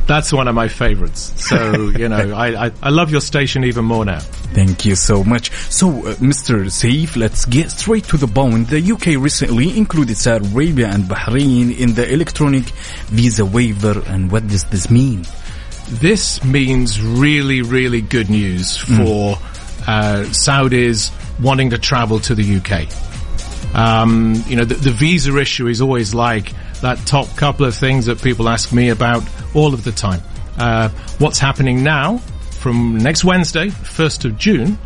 that's 0.07 0.33
one 0.33 0.47
of 0.47 0.55
my 0.55 0.67
favorites. 0.67 1.33
So, 1.37 1.89
you 1.89 2.09
know, 2.09 2.33
I, 2.33 2.67
I, 2.67 2.71
I 2.81 2.89
love 2.89 3.11
your 3.11 3.21
station 3.21 3.63
even 3.63 3.85
more 3.85 4.05
now. 4.05 4.19
Thank 4.19 4.85
you 4.85 4.95
so 4.95 5.23
much. 5.23 5.51
So, 5.71 5.89
uh, 5.89 6.15
Mr. 6.15 6.65
Saif, 6.65 7.15
let's 7.15 7.45
get 7.45 7.71
straight 7.71 8.05
to 8.05 8.17
the 8.17 8.27
bone. 8.27 8.65
The 8.65 8.91
UK 8.91 9.21
recently 9.21 9.77
included 9.77 10.17
Saudi 10.17 10.47
Arabia 10.47 10.87
and 10.89 11.03
Bahrain 11.05 11.77
in 11.77 11.93
the 11.93 12.11
electronic 12.11 12.65
visa 13.09 13.45
waiver. 13.45 14.01
And 14.05 14.31
what 14.31 14.47
does 14.47 14.65
this 14.65 14.89
mean? 14.89 15.25
This 15.89 16.43
means 16.43 17.01
really, 17.01 17.61
really 17.61 18.01
good 18.01 18.29
news 18.29 18.77
for 18.77 19.37
uh, 19.87 20.23
Saudis 20.31 21.11
wanting 21.41 21.71
to 21.71 21.77
travel 21.77 22.19
to 22.21 22.35
the 22.35 22.57
UK. 22.57 22.87
Um, 23.75 24.43
you 24.47 24.55
know, 24.55 24.65
the, 24.65 24.75
the 24.75 24.91
visa 24.91 25.35
issue 25.37 25.67
is 25.67 25.81
always 25.81 26.13
like 26.13 26.53
that 26.83 26.97
top 27.07 27.27
couple 27.37 27.65
of 27.65 27.73
things 27.73 28.05
that 28.05 28.21
people 28.21 28.49
ask 28.49 28.73
me 28.73 28.89
about 28.89 29.23
all 29.55 29.73
of 29.73 29.83
the 29.85 29.91
time. 29.91 30.21
Uh, 30.57 30.89
what's 31.17 31.39
happening 31.39 31.81
now 31.81 32.17
from 32.59 32.97
next 32.97 33.23
Wednesday, 33.23 33.67
1st 33.67 34.25
of 34.25 34.37
June, 34.37 34.77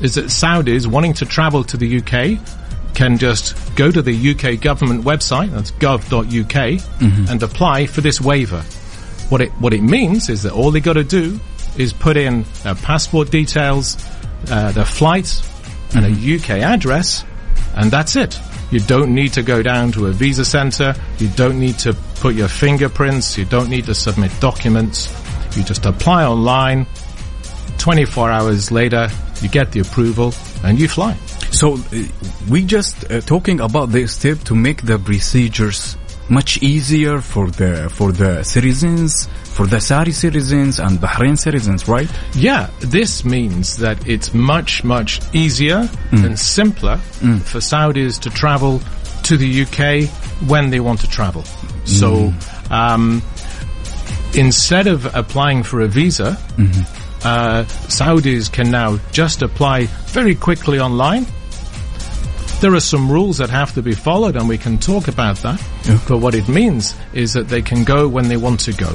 is 0.00 0.14
that 0.14 0.26
Saudis 0.26 0.86
wanting 0.86 1.12
to 1.14 1.26
travel 1.26 1.62
to 1.64 1.76
the 1.76 1.98
UK 1.98 2.38
can 2.94 3.18
just 3.18 3.74
go 3.74 3.90
to 3.90 4.00
the 4.00 4.30
UK 4.30 4.60
government 4.60 5.04
website, 5.04 5.50
that's 5.50 5.72
gov.uk, 5.72 6.56
and 7.30 7.42
apply 7.42 7.86
for 7.86 8.00
this 8.00 8.20
waiver. 8.20 8.62
What 9.28 9.40
it 9.40 9.50
what 9.60 9.72
it 9.72 9.82
means 9.82 10.28
is 10.28 10.42
that 10.44 10.52
all 10.52 10.70
they 10.70 10.80
got 10.80 10.94
to 10.94 11.04
do 11.04 11.38
is 11.76 11.92
put 11.92 12.16
in 12.16 12.44
their 12.62 12.74
passport 12.74 13.30
details, 13.30 13.96
uh, 14.50 14.72
their 14.72 14.84
flight, 14.84 15.42
and 15.94 16.04
a 16.06 16.36
UK 16.36 16.62
address, 16.62 17.24
and 17.74 17.90
that's 17.90 18.16
it. 18.16 18.38
You 18.70 18.80
don't 18.80 19.14
need 19.14 19.32
to 19.34 19.42
go 19.42 19.62
down 19.62 19.92
to 19.92 20.06
a 20.06 20.12
visa 20.12 20.44
center. 20.44 20.94
You 21.18 21.28
don't 21.28 21.58
need 21.58 21.78
to 21.80 21.92
put 22.20 22.34
your 22.34 22.48
fingerprints. 22.48 23.36
You 23.36 23.44
don't 23.44 23.68
need 23.68 23.86
to 23.86 23.94
submit 23.94 24.30
documents. 24.40 25.08
You 25.56 25.64
just 25.64 25.86
apply 25.86 26.24
online. 26.24 26.86
24 27.78 28.30
hours 28.30 28.70
later, 28.70 29.08
you 29.40 29.48
get 29.48 29.72
the 29.72 29.80
approval 29.80 30.34
and 30.62 30.78
you 30.78 30.86
fly. 30.86 31.14
So, 31.50 31.74
uh, 31.74 31.78
we 32.48 32.64
just 32.64 33.10
uh, 33.10 33.20
talking 33.22 33.60
about 33.60 33.90
this 33.90 34.12
step 34.12 34.38
to 34.44 34.54
make 34.54 34.82
the 34.82 34.98
procedures 34.98 35.96
much 36.28 36.62
easier 36.62 37.20
for 37.20 37.50
the 37.50 37.90
for 37.90 38.12
the 38.12 38.44
citizens, 38.44 39.28
for 39.60 39.66
the 39.66 39.78
Saudi 39.78 40.10
citizens 40.10 40.80
and 40.80 40.98
Bahrain 40.98 41.38
citizens, 41.38 41.86
right? 41.86 42.08
Yeah, 42.34 42.70
this 42.80 43.26
means 43.26 43.76
that 43.76 44.08
it's 44.08 44.32
much, 44.32 44.82
much 44.84 45.20
easier 45.34 45.86
and 46.12 46.38
simpler 46.38 46.96
for 47.40 47.58
Saudis 47.58 48.18
to 48.20 48.30
travel 48.30 48.80
to 49.24 49.36
the 49.36 49.62
UK 49.64 50.08
when 50.48 50.70
they 50.70 50.80
want 50.80 51.00
to 51.00 51.08
travel. 51.10 51.44
So, 51.84 52.32
um, 52.70 53.22
instead 54.34 54.86
of 54.86 55.14
applying 55.14 55.62
for 55.62 55.82
a 55.82 55.88
visa, 55.88 56.38
uh, 57.22 57.64
Saudis 57.88 58.50
can 58.50 58.70
now 58.70 58.98
just 59.12 59.42
apply 59.42 59.88
very 60.06 60.36
quickly 60.36 60.80
online. 60.80 61.26
There 62.62 62.72
are 62.74 62.80
some 62.80 63.12
rules 63.12 63.36
that 63.38 63.50
have 63.50 63.74
to 63.74 63.82
be 63.82 63.92
followed, 63.92 64.36
and 64.36 64.48
we 64.48 64.56
can 64.56 64.78
talk 64.78 65.08
about 65.08 65.36
that. 65.42 65.60
But 66.08 66.18
what 66.18 66.34
it 66.34 66.48
means 66.48 66.94
is 67.12 67.34
that 67.34 67.48
they 67.48 67.60
can 67.60 67.84
go 67.84 68.08
when 68.08 68.28
they 68.28 68.38
want 68.38 68.60
to 68.60 68.72
go, 68.72 68.90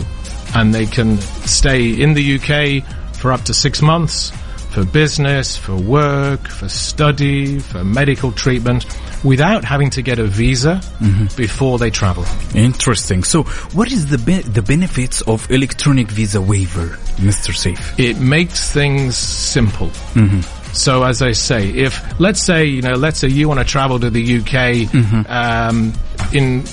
and 0.56 0.74
they 0.74 0.86
can 0.86 1.18
stay 1.18 1.89
in 1.89 2.14
the 2.14 2.36
UK 2.36 2.84
for 3.16 3.32
up 3.32 3.41
to 3.43 3.53
six 3.53 3.82
months 3.82 4.32
for 4.76 4.84
business, 4.84 5.56
for 5.56 5.78
work, 5.78 6.49
for 6.49 6.68
study, 6.68 7.60
for 7.60 7.82
medical 7.86 8.34
treatment, 8.34 8.86
without 9.24 9.64
having 9.64 9.89
to 9.89 10.01
get 10.01 10.20
a 10.20 10.26
visa 10.26 10.82
mm-hmm. 10.99 11.28
before 11.38 11.80
they 11.80 11.89
travel. 11.89 12.26
Interesting. 12.53 13.24
So, 13.24 13.43
what 13.74 13.89
is 13.89 14.08
the 14.08 14.18
be- 14.18 14.41
the 14.41 14.62
benefits 14.62 15.22
of 15.22 15.49
electronic 15.49 16.12
visa 16.12 16.41
waiver, 16.41 16.88
Mr. 17.24 17.56
Safe? 17.56 17.97
it 17.97 18.20
makes 18.20 18.70
things 18.70 19.16
simple. 19.16 19.88
Mm-hmm. 20.14 20.41
So 20.74 21.03
as 21.03 21.22
I 21.22 21.32
say, 21.32 21.70
if 21.70 22.20
let's 22.20 22.41
say 22.41 22.66
you 22.66 22.82
know, 22.82 22.95
let's 22.95 23.20
say 23.20 23.30
you 23.30 23.47
want 23.47 23.62
to 23.62 23.66
travel 23.66 23.97
to 23.97 24.10
the 24.10 24.39
UK 24.39 24.91
mm-hmm. 24.91 25.22
um, 25.30 25.93
in. 26.34 26.64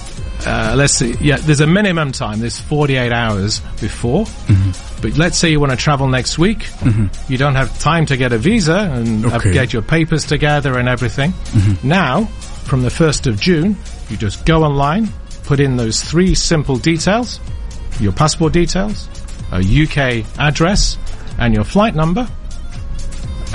Uh, 0.46 0.74
let's 0.76 0.92
see. 0.94 1.14
Yeah, 1.20 1.36
there's 1.36 1.60
a 1.60 1.66
minimum 1.66 2.12
time. 2.12 2.40
There's 2.40 2.60
48 2.60 3.12
hours 3.12 3.60
before. 3.80 4.24
Mm-hmm. 4.24 5.02
But 5.02 5.16
let's 5.16 5.38
say 5.38 5.50
you 5.50 5.60
want 5.60 5.70
to 5.72 5.76
travel 5.78 6.08
next 6.08 6.38
week. 6.38 6.60
Mm-hmm. 6.80 7.32
You 7.32 7.38
don't 7.38 7.54
have 7.54 7.78
time 7.78 8.06
to 8.06 8.16
get 8.16 8.32
a 8.32 8.38
visa 8.38 8.76
and 8.92 9.24
Okay. 9.26 9.52
get 9.52 9.72
your 9.72 9.82
papers 9.82 10.24
together 10.24 10.78
and 10.78 10.88
everything. 10.88 11.32
Mm-hmm. 11.32 11.88
Now, 11.88 12.24
from 12.64 12.82
the 12.82 12.88
1st 12.88 13.26
of 13.28 13.40
June, 13.40 13.76
you 14.10 14.16
just 14.16 14.44
go 14.44 14.64
online, 14.64 15.08
put 15.44 15.60
in 15.60 15.76
those 15.76 16.02
three 16.02 16.34
simple 16.34 16.76
details, 16.76 17.38
your 18.00 18.12
passport 18.12 18.52
details, 18.52 19.08
a 19.52 19.58
UK 19.58 20.24
address, 20.38 20.98
and 21.38 21.54
your 21.54 21.64
flight 21.64 21.94
number, 21.94 22.28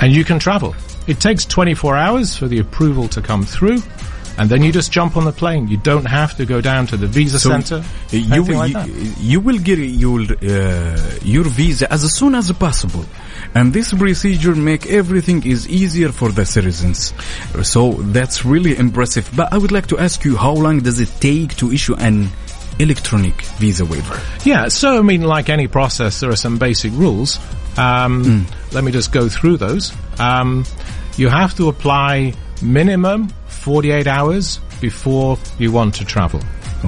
and 0.00 0.12
you 0.12 0.24
can 0.24 0.38
travel. 0.38 0.74
It 1.06 1.20
takes 1.20 1.44
24 1.46 1.96
hours 1.96 2.36
for 2.36 2.46
the 2.48 2.58
approval 2.58 3.08
to 3.08 3.22
come 3.22 3.44
through, 3.44 3.82
and 4.38 4.48
then 4.48 4.62
you 4.62 4.70
just 4.72 4.92
jump 4.92 5.16
on 5.16 5.24
the 5.24 5.32
plane. 5.32 5.68
You 5.68 5.76
don't 5.76 6.06
have 6.06 6.36
to 6.36 6.46
go 6.46 6.60
down 6.60 6.86
to 6.88 6.96
the 6.96 7.06
visa 7.06 7.38
So, 7.38 7.50
center. 7.50 7.76
uh, 7.76 8.16
you, 8.16 8.42
will, 8.44 8.56
like 8.58 8.86
you, 8.86 8.94
you 9.18 9.40
will 9.40 9.58
get 9.58 9.78
your 9.78 10.20
uh, 10.22 11.18
your 11.22 11.44
visa 11.44 11.92
as 11.92 12.02
soon 12.14 12.34
as 12.34 12.50
possible, 12.52 13.04
and 13.54 13.72
this 13.72 13.92
procedure 13.92 14.54
make 14.54 14.86
everything 14.86 15.44
is 15.44 15.68
easier 15.68 16.10
for 16.12 16.30
the 16.32 16.44
citizens. 16.46 17.12
So 17.62 17.92
that's 18.16 18.44
really 18.44 18.76
impressive. 18.76 19.28
But 19.36 19.52
I 19.52 19.58
would 19.58 19.72
like 19.72 19.86
to 19.88 19.98
ask 19.98 20.24
you, 20.24 20.36
how 20.36 20.52
long 20.52 20.80
does 20.80 21.00
it 21.00 21.10
take 21.20 21.56
to 21.56 21.72
issue 21.72 21.94
an 21.96 22.28
electronic 22.78 23.42
visa 23.58 23.84
waiver? 23.84 24.20
Yeah, 24.44 24.68
so 24.68 24.98
I 24.98 25.02
mean, 25.02 25.22
like 25.22 25.48
any 25.48 25.66
process, 25.68 26.20
there 26.20 26.30
are 26.30 26.36
some 26.36 26.58
basic 26.58 26.92
rules. 26.92 27.38
Um, 27.76 28.24
Hmm. 28.24 28.74
Let 28.74 28.84
me 28.84 28.92
just 28.92 29.12
go 29.12 29.28
through 29.28 29.56
those. 29.58 29.92
Um, 30.18 30.64
you 31.16 31.28
have 31.28 31.54
to 31.56 31.68
apply 31.68 32.34
minimum 32.62 33.28
48 33.58 34.06
hours 34.06 34.60
before 34.80 35.38
you 35.58 35.72
want 35.72 35.94
to 35.96 36.04
travel. 36.04 36.40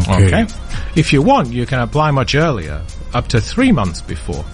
Okay. 0.09 0.47
If 0.95 1.13
you 1.13 1.23
want, 1.23 1.53
you 1.53 1.67
can 1.67 1.81
apply 1.81 2.11
much 2.13 2.35
earlier, 2.35 2.83
up 3.13 3.29
to 3.29 3.41
three 3.41 3.73
months 3.73 4.01
before. 4.01 4.45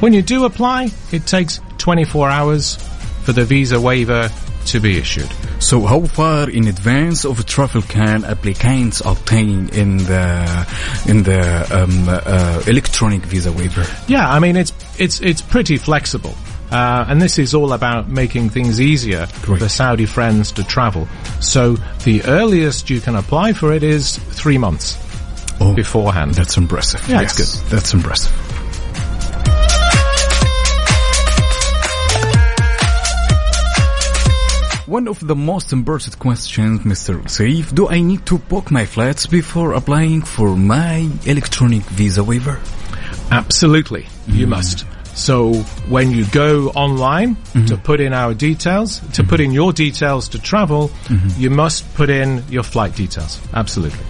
When 0.00 0.12
you 0.12 0.22
do 0.22 0.44
apply, 0.44 0.90
it 1.10 1.26
takes 1.26 1.60
24 1.78 2.28
hours 2.28 2.76
for 3.22 3.32
the 3.32 3.44
visa 3.44 3.80
waiver 3.80 4.30
to 4.66 4.80
be 4.80 4.98
issued. 4.98 5.30
So 5.58 5.80
how 5.82 6.02
far 6.02 6.50
in 6.50 6.68
advance 6.68 7.24
of 7.24 7.44
travel 7.46 7.82
can 7.82 8.24
applicants 8.24 9.00
obtain 9.04 9.68
in 9.70 9.98
the 9.98 10.68
in 11.06 11.22
the 11.22 11.66
um, 11.72 12.08
uh, 12.08 12.62
electronic 12.66 13.22
visa 13.22 13.52
waiver? 13.52 13.86
Yeah, 14.08 14.28
I 14.28 14.38
mean 14.38 14.56
it's 14.56 14.72
it's 14.98 15.20
it's 15.20 15.42
pretty 15.42 15.78
flexible. 15.78 16.34
Uh, 16.72 17.04
and 17.08 17.20
this 17.20 17.38
is 17.38 17.54
all 17.54 17.72
about 17.74 18.08
making 18.08 18.48
things 18.50 18.80
easier 18.80 19.26
Great. 19.42 19.60
for 19.60 19.68
Saudi 19.68 20.06
friends 20.06 20.52
to 20.52 20.64
travel. 20.64 21.06
So 21.40 21.74
the 22.04 22.22
earliest 22.24 22.88
you 22.88 23.00
can 23.00 23.14
apply 23.14 23.52
for 23.52 23.72
it 23.74 23.82
is 23.82 24.16
three 24.16 24.56
months 24.58 24.96
Oh, 25.60 25.74
beforehand. 25.74 26.34
That's 26.34 26.56
impressive. 26.56 27.06
Yeah, 27.08 27.20
it's 27.22 27.38
Yes, 27.38 27.60
That's 27.70 27.92
impressive. 27.92 28.32
One 34.86 35.08
of 35.08 35.26
the 35.26 35.34
most 35.34 35.72
important 35.72 36.18
questions, 36.18 36.80
Mr. 36.80 37.22
Saif, 37.24 37.74
do 37.74 37.88
I 37.88 38.00
need 38.02 38.26
to 38.26 38.36
book 38.36 38.70
my 38.70 38.84
flights 38.84 39.26
before 39.26 39.72
applying 39.72 40.20
for 40.20 40.54
my 40.54 41.08
electronic 41.24 41.82
visa 41.84 42.22
waiver? 42.22 42.60
Absolutely, 43.30 44.06
you 44.26 44.46
must. 44.46 44.84
So 45.14 45.54
when 45.88 46.10
you 46.10 46.24
go 46.26 46.68
online 46.70 47.36
mm-hmm. 47.36 47.66
to 47.66 47.76
put 47.76 48.00
in 48.00 48.12
our 48.12 48.34
details, 48.34 49.00
to 49.12 49.22
put 49.22 49.40
mm-hmm. 49.40 49.44
in 49.44 49.52
your 49.52 49.72
details 49.72 50.28
to 50.30 50.38
travel, 50.38 50.88
mm-hmm. 50.88 51.40
you 51.40 51.50
must 51.50 51.92
put 51.94 52.10
in 52.10 52.42
your 52.48 52.62
flight 52.62 52.94
details. 52.96 53.40
Absolutely. 53.52 54.04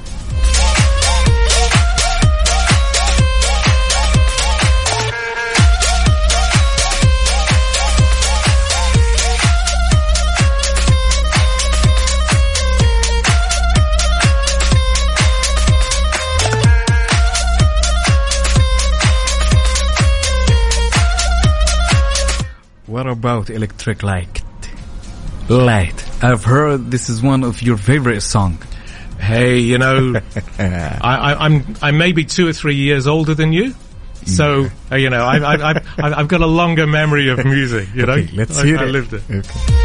What 23.02 23.10
about 23.10 23.50
electric 23.50 24.04
light? 24.04 24.44
Light. 25.48 26.22
I've 26.22 26.44
heard 26.44 26.88
this 26.92 27.08
is 27.08 27.20
one 27.20 27.42
of 27.42 27.60
your 27.60 27.76
favorite 27.76 28.20
song. 28.20 28.62
Hey, 29.18 29.58
you 29.58 29.76
know, 29.76 30.14
I, 30.60 31.00
I, 31.02 31.44
I'm 31.46 31.74
I 31.82 31.90
may 31.90 32.12
be 32.12 32.24
two 32.24 32.46
or 32.46 32.52
three 32.52 32.76
years 32.76 33.08
older 33.08 33.34
than 33.34 33.52
you, 33.52 33.74
so 34.24 34.68
uh, 34.92 34.94
you 34.94 35.10
know 35.10 35.24
I, 35.24 35.38
I, 35.38 35.54
I, 35.72 35.82
I've 35.98 36.12
I've 36.14 36.28
got 36.28 36.42
a 36.42 36.46
longer 36.46 36.86
memory 36.86 37.28
of 37.28 37.44
music. 37.44 37.88
You 37.92 38.06
know, 38.06 38.12
Okay, 38.12 38.30
let's 38.36 38.56
I, 38.56 38.66
hear 38.66 38.78
I 38.78 38.84
it. 38.84 38.92
lived 38.92 39.14
it. 39.14 39.22
Okay. 39.28 39.81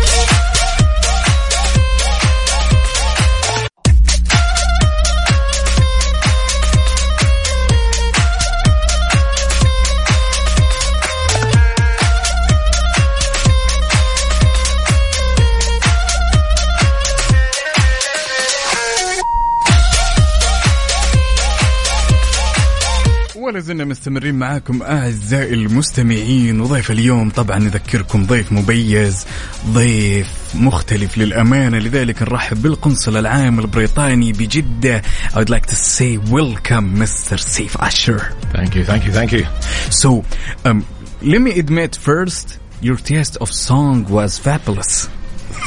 ولا 23.57 23.65
زلنا 23.65 23.85
مستمرين 23.85 24.35
معاكم 24.35 24.83
اعزائي 24.83 25.53
المستمعين 25.53 26.61
وضيف 26.61 26.91
اليوم 26.91 27.29
طبعا 27.29 27.59
نذكركم 27.59 28.25
ضيف 28.25 28.51
مميز 28.51 29.25
ضيف 29.67 30.27
مختلف 30.55 31.17
للامانه 31.17 31.77
لذلك 31.77 32.21
نرحب 32.21 32.61
بالقنصل 32.61 33.17
العام 33.17 33.59
البريطاني 33.59 34.31
بجده 34.31 35.01
I 35.33 35.37
would 35.37 35.49
like 35.49 35.65
to 35.65 35.75
say 35.75 36.17
welcome 36.17 36.95
Mr. 36.99 37.37
Saif 37.37 37.75
Asher 37.79 38.19
Thank 38.53 38.75
you, 38.75 38.83
thank 38.83 39.05
you, 39.05 39.11
thank 39.11 39.31
you. 39.31 39.45
so 39.89 40.23
um, 40.65 40.85
let 41.21 41.41
me 41.41 41.59
admit 41.59 41.95
first 41.95 42.59
your 42.81 42.97
taste 42.97 43.37
of 43.41 43.49
song 43.51 44.05
was 44.17 44.37
fabulous 44.37 45.09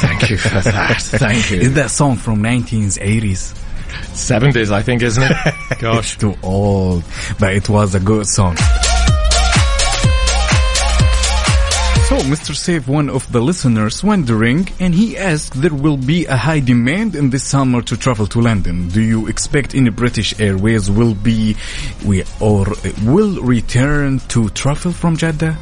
Thank 0.05 0.31
you 0.31 0.37
for 0.37 0.61
that. 0.61 1.03
Thank 1.27 1.51
you. 1.51 1.59
is 1.67 1.75
that 1.75 1.91
song 1.91 2.15
from 2.25 2.37
1980s 2.43 3.60
70s, 4.13 4.71
I 4.71 4.83
think, 4.83 5.03
isn't 5.03 5.23
it? 5.23 5.55
Gosh. 5.81 6.19
too 6.19 6.35
old, 6.43 7.05
but 7.39 7.55
it 7.55 7.69
was 7.69 7.95
a 7.95 8.01
good 8.01 8.27
song. 8.27 8.57
So, 12.11 12.17
Mr. 12.23 12.57
Safe, 12.57 12.89
one 12.89 13.09
of 13.09 13.31
the 13.31 13.41
listeners 13.41 14.03
wondering, 14.03 14.69
and 14.81 14.93
he 14.93 15.17
asked, 15.17 15.55
there 15.55 15.73
will 15.73 15.97
be 15.97 16.27
a 16.27 16.37
high 16.37 16.59
demand 16.59 17.15
in 17.15 17.31
this 17.31 17.45
summer 17.45 17.83
to 17.83 17.97
travel 17.97 18.27
to 18.27 18.41
London. 18.41 18.89
Do 18.89 19.01
you 19.01 19.29
expect 19.29 19.77
any 19.77 19.91
British 19.91 20.39
Airways 20.41 20.91
will 20.91 21.15
be, 21.15 21.55
we 22.05 22.25
or 22.41 22.67
will 23.05 23.41
return 23.41 24.19
to 24.31 24.49
travel 24.49 24.91
from 24.91 25.19
Jeddah? 25.19 25.57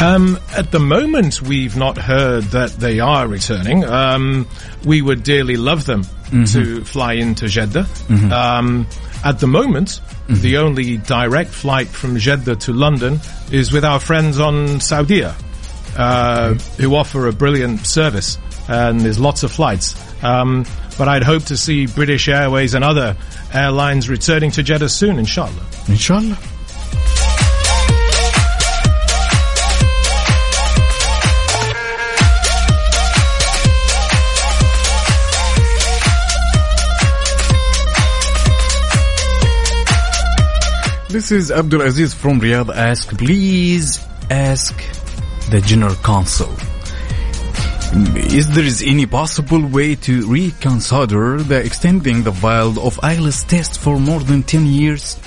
Um, 0.00 0.40
at 0.56 0.72
the 0.72 0.80
moment, 0.80 1.42
we've 1.42 1.76
not 1.76 1.96
heard 1.96 2.42
that 2.46 2.70
they 2.70 2.98
are 2.98 3.28
returning. 3.28 3.84
Um, 3.84 4.48
we 4.84 5.00
would 5.00 5.22
dearly 5.22 5.56
love 5.56 5.86
them 5.86 6.02
to 6.46 6.82
fly 6.84 7.12
into 7.12 7.46
Jeddah. 7.46 7.86
Um, 8.32 8.84
at 9.24 9.38
the 9.38 9.46
moment, 9.46 10.00
the 10.28 10.56
only 10.58 10.96
direct 10.96 11.50
flight 11.50 11.86
from 11.86 12.18
Jeddah 12.18 12.56
to 12.56 12.72
London 12.72 13.20
is 13.52 13.70
with 13.70 13.84
our 13.84 14.00
friends 14.00 14.40
on 14.40 14.80
Saudia, 14.80 15.34
uh, 15.96 16.54
who 16.78 16.94
offer 16.94 17.26
a 17.26 17.32
brilliant 17.32 17.86
service, 17.86 18.38
and 18.68 19.00
there's 19.00 19.18
lots 19.18 19.42
of 19.42 19.52
flights. 19.52 19.94
Um, 20.22 20.64
but 20.96 21.08
I'd 21.08 21.22
hope 21.22 21.44
to 21.44 21.56
see 21.56 21.86
British 21.86 22.28
Airways 22.28 22.74
and 22.74 22.84
other 22.84 23.16
airlines 23.54 24.08
returning 24.08 24.50
to 24.52 24.62
Jeddah 24.62 24.88
soon, 24.88 25.18
inshallah. 25.18 25.64
Inshallah. 25.88 26.36
This 41.08 41.32
is 41.32 41.50
Abdul 41.50 41.80
Aziz 41.80 42.12
from 42.12 42.38
Riyadh. 42.38 42.68
Ask, 42.74 43.16
please 43.16 43.98
ask 44.30 44.78
the 45.50 45.60
General 45.60 45.94
Council. 45.96 46.48
Is 48.16 48.50
there 48.50 48.64
is 48.64 48.82
any 48.82 49.06
possible 49.06 49.66
way 49.66 49.94
to 49.94 50.26
reconsider 50.26 51.42
the 51.42 51.64
extending 51.64 52.22
the 52.22 52.30
valid 52.30 52.76
of 52.76 52.96
IELTS 52.98 53.46
test 53.48 53.78
for 53.80 53.98
more 53.98 54.20
than 54.20 54.42
10 54.42 54.66
years? 54.66 55.18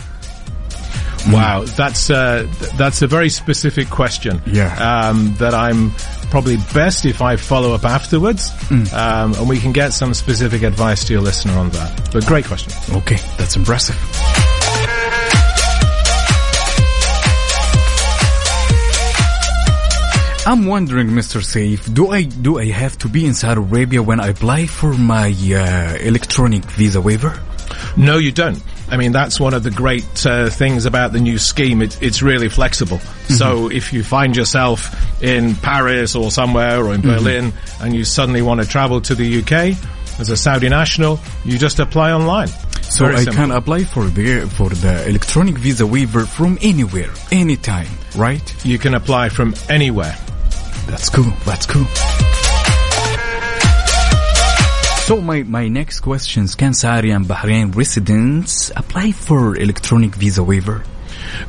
Wow, 1.30 1.64
that's 1.66 2.10
uh, 2.10 2.48
that's 2.78 3.02
a 3.02 3.08
very 3.08 3.30
specific 3.30 3.90
question. 3.90 4.42
Yeah. 4.48 4.74
Um, 5.10 5.36
that 5.36 5.54
I'm 5.54 5.92
probably 6.32 6.58
best 6.74 7.06
if 7.06 7.22
I 7.22 7.36
follow 7.36 7.74
up 7.74 7.86
afterwards, 7.86 8.52
um, 8.72 9.34
and 9.34 9.48
we 9.48 9.60
can 9.60 9.72
get 9.72 9.94
some 9.94 10.14
specific 10.14 10.64
advice 10.64 11.06
to 11.06 11.14
your 11.14 11.22
listener 11.22 11.54
on 11.54 11.70
that. 11.72 12.10
But 12.12 12.26
great 12.26 12.46
question. 12.46 12.74
Okay, 12.96 13.18
that's 13.38 13.56
impressive. 13.56 13.98
I'm 20.44 20.66
wondering, 20.66 21.10
Mr. 21.10 21.44
Safe, 21.44 21.94
do 21.94 22.10
I 22.10 22.24
do 22.24 22.58
I 22.58 22.66
have 22.72 22.98
to 23.00 23.08
be 23.08 23.26
in 23.26 23.34
Saudi 23.36 23.62
Arabia 23.62 24.02
when 24.02 24.20
I 24.20 24.30
apply 24.30 24.66
for 24.66 24.92
my 24.94 25.28
uh, 25.30 25.98
electronic 26.02 26.64
visa 26.66 27.00
waiver? 27.00 27.40
No, 27.96 28.18
you 28.18 28.32
don't. 28.32 28.62
I 28.90 28.98
mean, 28.98 29.12
that's 29.12 29.40
one 29.40 29.54
of 29.54 29.62
the 29.64 29.70
great 29.72 30.26
uh, 30.26 30.50
things 30.50 30.86
about 30.86 31.14
the 31.14 31.20
new 31.20 31.38
scheme. 31.38 31.82
It, 31.82 32.02
it's 32.02 32.22
really 32.24 32.50
flexible. 32.50 33.00
So 33.30 33.70
if 33.72 33.94
you 33.94 34.04
find 34.04 34.36
yourself 34.36 34.94
in 35.24 35.56
Paris 35.56 36.16
or 36.16 36.32
somewhere 36.32 36.84
or 36.84 36.94
in 36.94 37.02
Berlin 37.02 37.54
and 37.80 37.96
you 37.96 38.04
suddenly 38.04 38.42
want 38.42 38.62
to 38.62 38.68
travel 38.68 39.00
to 39.02 39.16
the 39.16 39.40
UK 39.42 39.78
as 40.20 40.30
a 40.32 40.36
Saudi 40.36 40.68
national, 40.70 41.20
you 41.46 41.58
just 41.58 41.80
apply 41.80 42.12
online. 42.12 42.50
So 42.82 43.06
Very 43.06 43.18
I 43.18 43.24
simple. 43.24 43.34
can 43.36 43.52
apply 43.52 43.84
for 43.86 44.06
the 44.06 44.42
for 44.58 44.70
the 44.70 45.08
electronic 45.08 45.58
visa 45.58 45.86
waiver 45.86 46.26
from 46.26 46.58
anywhere, 46.62 47.12
anytime, 47.32 47.88
right? 48.18 48.66
You 48.66 48.78
can 48.80 48.96
apply 48.96 49.30
from 49.30 49.54
anywhere. 49.70 50.18
That's 50.88 51.10
cool. 51.10 51.32
That's 51.46 51.66
cool. 51.66 51.86
So 55.06 55.20
my, 55.20 55.44
my 55.44 55.68
next 55.68 56.02
questions, 56.02 56.56
can 56.56 56.74
Saudi 56.74 57.12
and 57.12 57.26
Bahrain 57.26 57.76
residents 57.76 58.72
apply 58.76 59.12
for 59.12 59.58
electronic 59.58 60.16
visa 60.16 60.44
waiver? 60.44 60.84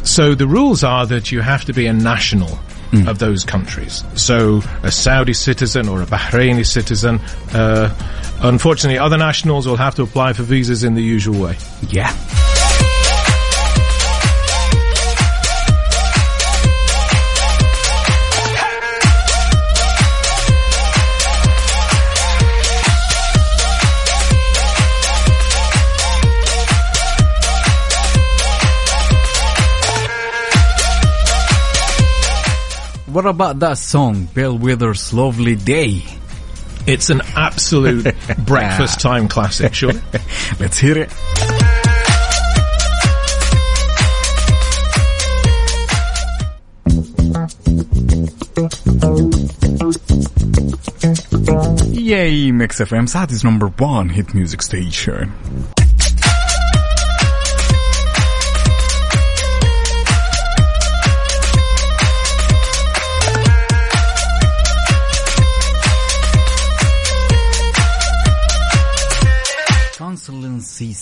So 0.03 0.35
the 0.35 0.47
rules 0.47 0.83
are 0.83 1.07
that 1.07 1.31
you 1.31 1.41
have 1.41 1.65
to 1.67 1.73
be 1.73 1.87
a 1.87 1.93
national 1.93 2.59
of 3.07 3.19
those 3.19 3.45
countries. 3.45 4.05
So 4.17 4.61
a 4.83 4.93
Saudi 4.93 5.33
citizen 5.33 5.89
or 5.89 6.03
a 6.03 6.07
Bahraini 6.07 6.67
citizen. 6.67 7.21
Uh, 7.53 7.89
unfortunately, 8.43 8.99
other 8.99 9.17
nationals 9.17 9.67
will 9.67 9.77
have 9.77 9.95
to 9.95 10.03
apply 10.03 10.35
for 10.35 10.43
visas 10.43 10.85
in 10.85 10.95
the 10.95 11.03
usual 11.03 11.41
way. 11.41 11.57
Yeah. 11.89 12.13
What 33.13 33.27
about 33.27 33.59
that 33.59 33.77
song, 33.77 34.27
Bill 34.33 34.57
Withers' 34.57 35.13
Lovely 35.13 35.55
Day? 35.55 36.03
It's 36.87 37.11
an 37.11 37.21
absolute 37.37 38.15
breakfast 38.39 39.01
time 39.01 39.29
classic, 39.29 39.75
sure. 39.75 39.93
Let's 40.59 40.79
hear 40.79 40.97
it. 40.99 41.13
Yay, 51.93 52.51
Mix 52.51 52.81
FM, 52.81 53.09
Saudi's 53.09 53.45
number 53.45 53.69
one 53.69 54.09
hit 54.09 54.35
music 54.35 54.63
station. 54.63 55.33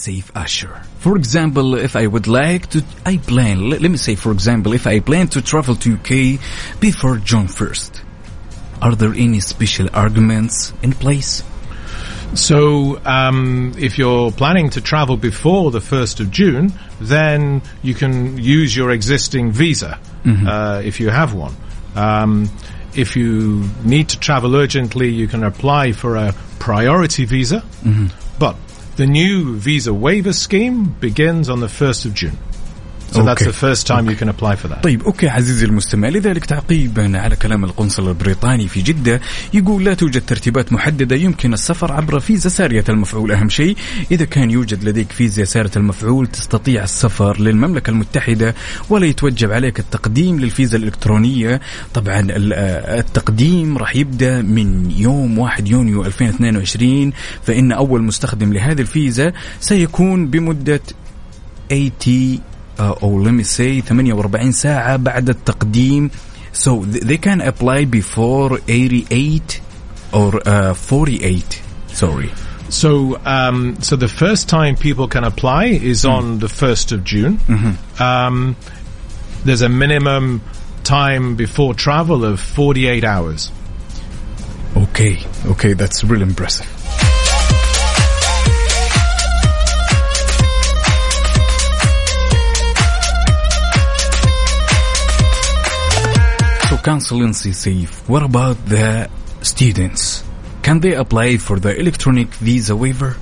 Safe 0.01 0.33
Usher. 0.35 0.81
For 0.99 1.15
example, 1.17 1.75
if 1.75 1.95
I 1.95 2.07
would 2.07 2.27
like 2.27 2.69
to, 2.71 2.83
I 3.05 3.19
plan, 3.19 3.69
let, 3.69 3.83
let 3.83 3.91
me 3.91 3.99
say 3.99 4.15
for 4.15 4.33
example, 4.33 4.73
if 4.73 4.87
I 4.87 5.01
plan 5.01 5.29
to 5.29 5.43
travel 5.43 5.77
to 5.77 5.93
UK 5.93 6.81
before 6.81 7.19
June 7.19 7.49
1st, 7.49 8.01
are 8.81 8.95
there 8.95 9.13
any 9.13 9.41
special 9.41 9.89
arguments 9.93 10.73
in 10.83 10.93
place? 10.93 11.43
So, 12.35 12.99
um, 13.05 13.75
if 13.77 13.99
you're 13.99 14.33
planning 14.33 14.71
to 14.71 14.81
travel 14.81 15.19
before 15.19 15.71
the 15.71 15.81
1st 15.81 16.21
of 16.21 16.31
June, 16.31 16.73
then 17.01 17.61
you 17.83 17.93
can 17.95 18.39
use 18.39 18.75
your 18.75 18.93
existing 18.93 19.51
visa 19.53 19.99
uh, 20.49 20.81
if 20.83 20.99
you 20.99 21.11
have 21.11 21.35
one. 21.35 21.55
Um, 21.95 22.49
if 22.95 23.17
you 23.17 23.69
need 23.85 24.09
to 24.11 24.19
travel 24.19 24.57
urgently, 24.57 25.11
you 25.11 25.29
can 25.29 25.45
apply 25.45 25.93
for 25.93 26.17
a 26.17 26.33
priority 26.59 27.27
visa. 27.27 27.63
But 27.83 28.30
the 29.01 29.07
new 29.07 29.57
visa 29.57 29.95
waiver 29.95 30.31
scheme 30.31 30.85
begins 31.01 31.49
on 31.49 31.61
the 31.61 31.67
1st 31.67 32.05
of 32.05 32.13
June. 32.13 32.37
So 33.13 33.23
that's 33.23 33.45
the 33.45 33.53
first 33.53 33.87
time 33.87 34.09
you 34.11 34.17
can 34.17 34.29
apply 34.29 34.55
for 34.57 34.69
that. 34.69 34.83
طيب 34.83 35.03
أوكي 35.03 35.29
عزيزي 35.29 35.67
المستمع. 35.67 36.09
لذلك 36.09 36.45
تعقيبا 36.45 37.19
على 37.19 37.37
كلام 37.37 37.65
القنصل 37.65 38.09
البريطاني 38.09 38.69
في 38.69 38.83
جدة 38.83 39.21
يقول 39.55 39.85
لا 39.85 39.95
توجد 39.95 40.23
ترتيبات 40.27 40.73
محددة 40.73 41.17
يمكن 41.17 41.53
السفر 41.53 41.93
عبر 41.93 42.21
فيزا 42.21 42.49
سارية 42.49 42.85
المفعول 42.89 43.33
أهم 43.33 43.49
شيء. 43.49 43.77
إذا 44.11 44.25
كان 44.25 44.51
يوجد 44.51 44.85
لديك 44.85 45.13
فيزا 45.13 45.45
سارية 45.45 45.71
المفعول 45.77 46.27
تستطيع 46.27 46.85
السفر 46.85 47.41
للمملكة 47.41 47.91
المتحدة 47.91 48.55
ولا 48.91 49.07
يتوجب 49.07 49.53
عليك 49.53 49.79
التقديم 49.79 50.41
للفيزا 50.41 50.79
الإلكترونية. 50.79 51.61
طبعا 51.95 52.27
آه، 52.31 53.01
التقديم 53.01 53.79
راح 53.79 53.97
يبدأ 53.97 54.43
من 54.43 54.91
يوم 54.91 55.39
1 55.39 55.69
يونيو 55.69 56.05
2022 56.05 57.13
فإن 57.43 57.73
أول 57.73 58.03
مستخدم 58.03 58.53
لهذه 58.53 58.81
الفيزا 58.81 59.33
سيكون 59.61 60.27
بمدة 60.27 60.81
80 61.71 62.50
uh, 62.80 62.92
or 63.02 63.22
let 63.22 63.32
me 63.34 63.44
say 63.44 63.82
48 63.82 64.52
ساعة 64.52 64.98
بعد 64.98 65.30
التقديم 65.30 66.10
so 66.54 66.84
th- 66.86 67.04
they 67.04 67.18
can 67.18 67.42
apply 67.42 67.86
before 67.86 68.60
88 68.68 69.62
or 70.14 70.42
uh, 70.48 70.74
48 70.74 71.62
sorry 71.88 72.30
So, 72.70 73.20
um, 73.26 73.76
so 73.82 73.96
the 73.96 74.08
first 74.08 74.50
time 74.50 74.76
people 74.76 75.08
can 75.08 75.24
apply 75.24 75.66
is 75.94 76.04
on 76.04 76.40
the 76.40 76.48
1st 76.48 76.92
of 76.94 77.04
June. 77.04 77.38
Um, 78.00 78.56
there's 79.46 79.62
a 79.62 79.70
minimum 79.70 80.42
time 80.84 81.36
before 81.36 81.76
travel 81.76 82.26
of 82.26 82.40
48 82.40 83.04
hours. 83.04 83.52
okay 84.76 85.20
okay 85.46 85.74
that's 85.74 86.04
really 86.04 86.24
impressive 86.24 86.66
Consulency 96.83 97.55
safe. 97.55 98.09
What 98.09 98.23
about 98.23 98.57
the 98.67 99.11
students? 99.43 100.25
Can 100.63 100.81
they 100.81 100.95
apply 100.95 101.37
for 101.37 101.59
the 101.59 101.79
electronic 101.79 102.29
visa 102.29 102.75
waiver? 102.75 103.17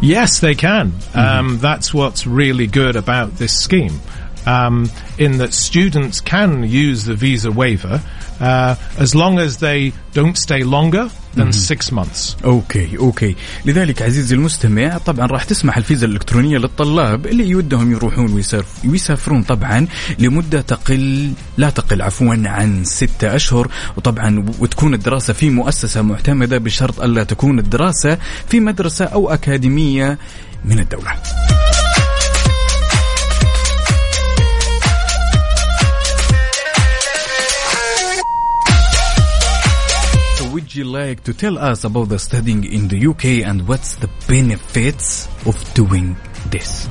Yes, 0.00 0.38
they 0.38 0.54
can. 0.54 0.92
Um, 1.12 1.58
that's 1.58 1.92
what's 1.92 2.24
really 2.24 2.68
good 2.68 2.94
about 2.94 3.32
this 3.32 3.52
scheme. 3.60 4.00
Um, 4.46 4.88
in 5.18 5.38
that 5.38 5.52
students 5.52 6.20
can 6.20 6.62
use 6.62 7.04
the 7.04 7.14
visa 7.14 7.50
waiver 7.50 8.00
uh, 8.40 8.76
as 8.96 9.14
long 9.14 9.40
as 9.40 9.58
they 9.58 9.92
don't 10.12 10.38
stay 10.38 10.62
longer 10.62 11.10
than 11.38 11.52
six 11.52 11.92
months. 11.92 12.44
أوكي 12.44 12.98
أوكي 12.98 13.36
لذلك 13.64 14.02
عزيزي 14.02 14.34
المستمع 14.34 14.98
طبعا 14.98 15.26
راح 15.26 15.44
تسمح 15.44 15.76
الفيزا 15.76 16.06
الإلكترونية 16.06 16.58
للطلاب 16.58 17.26
اللي 17.26 17.48
يودهم 17.48 17.92
يروحون 17.92 18.32
ويسافر 18.32 18.88
ويسافرون 18.88 19.42
طبعا 19.42 19.86
لمدة 20.18 20.60
تقل 20.60 21.32
لا 21.58 21.70
تقل 21.70 22.02
عفوا 22.02 22.36
عن 22.44 22.84
ستة 22.84 23.36
أشهر 23.36 23.70
وطبعا 23.96 24.44
وتكون 24.58 24.94
الدراسة 24.94 25.32
في 25.32 25.50
مؤسسة 25.50 26.02
معتمدة 26.02 26.58
بشرط 26.58 27.00
ألا 27.00 27.24
تكون 27.24 27.58
الدراسة 27.58 28.18
في 28.48 28.60
مدرسة 28.60 29.04
أو 29.04 29.30
أكاديمية 29.30 30.18
من 30.64 30.78
الدولة. 30.78 31.12
Would 40.68 40.76
you 40.76 40.84
like 40.84 41.24
to 41.24 41.32
tell 41.32 41.56
us 41.56 41.84
about 41.84 42.10
the 42.10 42.18
studying 42.18 42.62
in 42.62 42.88
the 42.88 43.06
UK 43.06 43.24
and 43.48 43.66
what's 43.66 43.96
the 43.96 44.10
benefits 44.28 45.26
of 45.46 45.56
doing 45.72 46.14
this? 46.50 46.86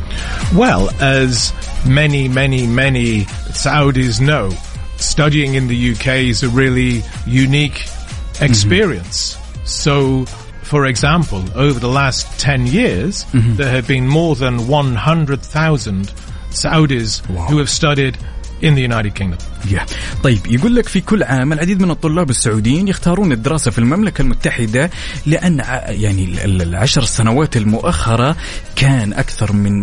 Well, 0.56 0.90
as 1.00 1.54
many, 1.88 2.28
many, 2.28 2.66
many 2.66 3.26
Saudis 3.54 4.20
know, 4.20 4.50
studying 4.96 5.54
in 5.54 5.68
the 5.68 5.92
UK 5.92 6.08
is 6.26 6.42
a 6.42 6.50
really 6.50 7.04
unique 7.28 7.74
mm-hmm. 7.74 8.46
experience. 8.46 9.38
So, 9.66 10.26
for 10.64 10.88
example, 10.88 11.44
over 11.54 11.80
the 11.80 11.88
last 11.88 12.40
10 12.40 12.66
years, 12.66 13.26
mm-hmm. 13.26 13.58
there 13.58 13.70
have 13.70 13.88
been 13.88 14.08
more 14.08 14.36
than 14.36 14.68
100,000 14.68 16.08
Saudis 16.50 17.24
who 17.48 17.60
have 17.60 17.70
studied 17.70 18.18
in 18.62 18.76
the 18.76 18.82
United 18.82 19.14
Kingdom. 19.16 19.38
Yeah. 19.72 19.86
طيب 20.24 20.40
يقول 20.48 20.76
لك 20.76 20.88
في 20.88 21.02
كل 21.02 21.24
عام 21.24 21.54
العديد 21.54 21.82
من 21.82 21.92
الطلاب 21.92 22.30
السعوديين 22.30 22.88
يختارون 22.88 23.32
الدراسة 23.32 23.72
في 23.72 23.80
المملكة 23.80 24.22
المتحدة 24.22 24.90
لأن 25.26 25.58
يعني 25.88 26.24
ال- 26.26 26.40
ال- 26.40 26.62
العشر 26.62 27.04
سنوات 27.04 27.58
المؤخرة 27.58 28.36
كان 28.76 29.14
أكثر 29.14 29.54
من 29.54 29.82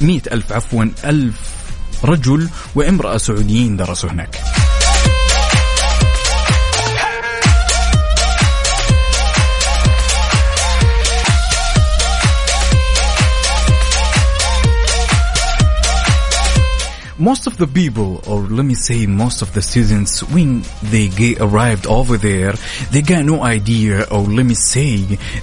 مئة 0.00 0.22
ألف 0.32 0.52
عفوا 0.52 0.84
ألف 1.04 1.34
رجل 2.04 2.48
وامرأة 2.74 3.16
سعوديين 3.16 3.76
درسوا 3.76 4.10
هناك 4.10 4.40
most 17.18 17.46
of 17.46 17.56
the 17.58 17.66
people 17.66 18.20
or 18.28 18.40
let 18.40 18.64
me 18.64 18.74
say 18.74 19.06
most 19.06 19.42
of 19.42 19.52
the 19.54 19.62
students 19.62 20.22
when 20.30 20.64
they 20.82 21.08
get 21.08 21.40
arrived 21.40 21.86
over 21.86 22.16
there 22.16 22.52
they 22.90 23.02
got 23.02 23.24
no 23.24 23.42
idea 23.42 24.04
or 24.10 24.22
let 24.22 24.44
me 24.44 24.54
say 24.54 24.96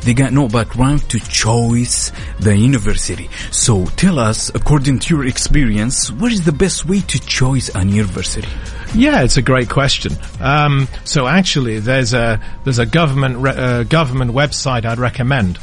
they 0.03 0.13
got 0.13 0.33
no 0.33 0.47
background 0.49 1.07
to 1.09 1.19
choose 1.19 2.11
the 2.39 2.55
university 2.55 3.29
so 3.51 3.85
tell 3.95 4.19
us 4.19 4.49
according 4.53 4.99
to 4.99 5.15
your 5.15 5.25
experience 5.25 6.11
what 6.11 6.31
is 6.31 6.43
the 6.43 6.51
best 6.51 6.85
way 6.85 6.99
to 7.01 7.19
choose 7.19 7.69
an 7.75 7.89
university 7.89 8.47
Yeah, 8.93 9.23
it's 9.23 9.37
a 9.37 9.41
great 9.41 9.69
question. 9.69 10.11
Um, 10.41 10.89
so 11.05 11.25
actually, 11.25 11.79
there's 11.79 12.13
a 12.13 12.41
there's 12.65 12.77
a 12.79 12.85
government 12.85 13.37
re- 13.37 13.55
uh, 13.55 13.83
government 13.83 14.31
website 14.31 14.83
I'd 14.83 14.99
recommend, 14.99 15.55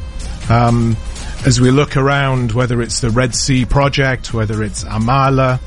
Um, 0.51 0.97
as 1.45 1.59
we 1.59 1.72
look 1.72 1.97
around, 1.97 2.51
whether 2.51 2.81
it's 2.81 2.99
the 3.01 3.09
Red 3.09 3.35
Sea 3.35 3.65
project, 3.65 4.34
whether 4.34 4.61
it's 4.63 4.84
Amala, 4.84 5.59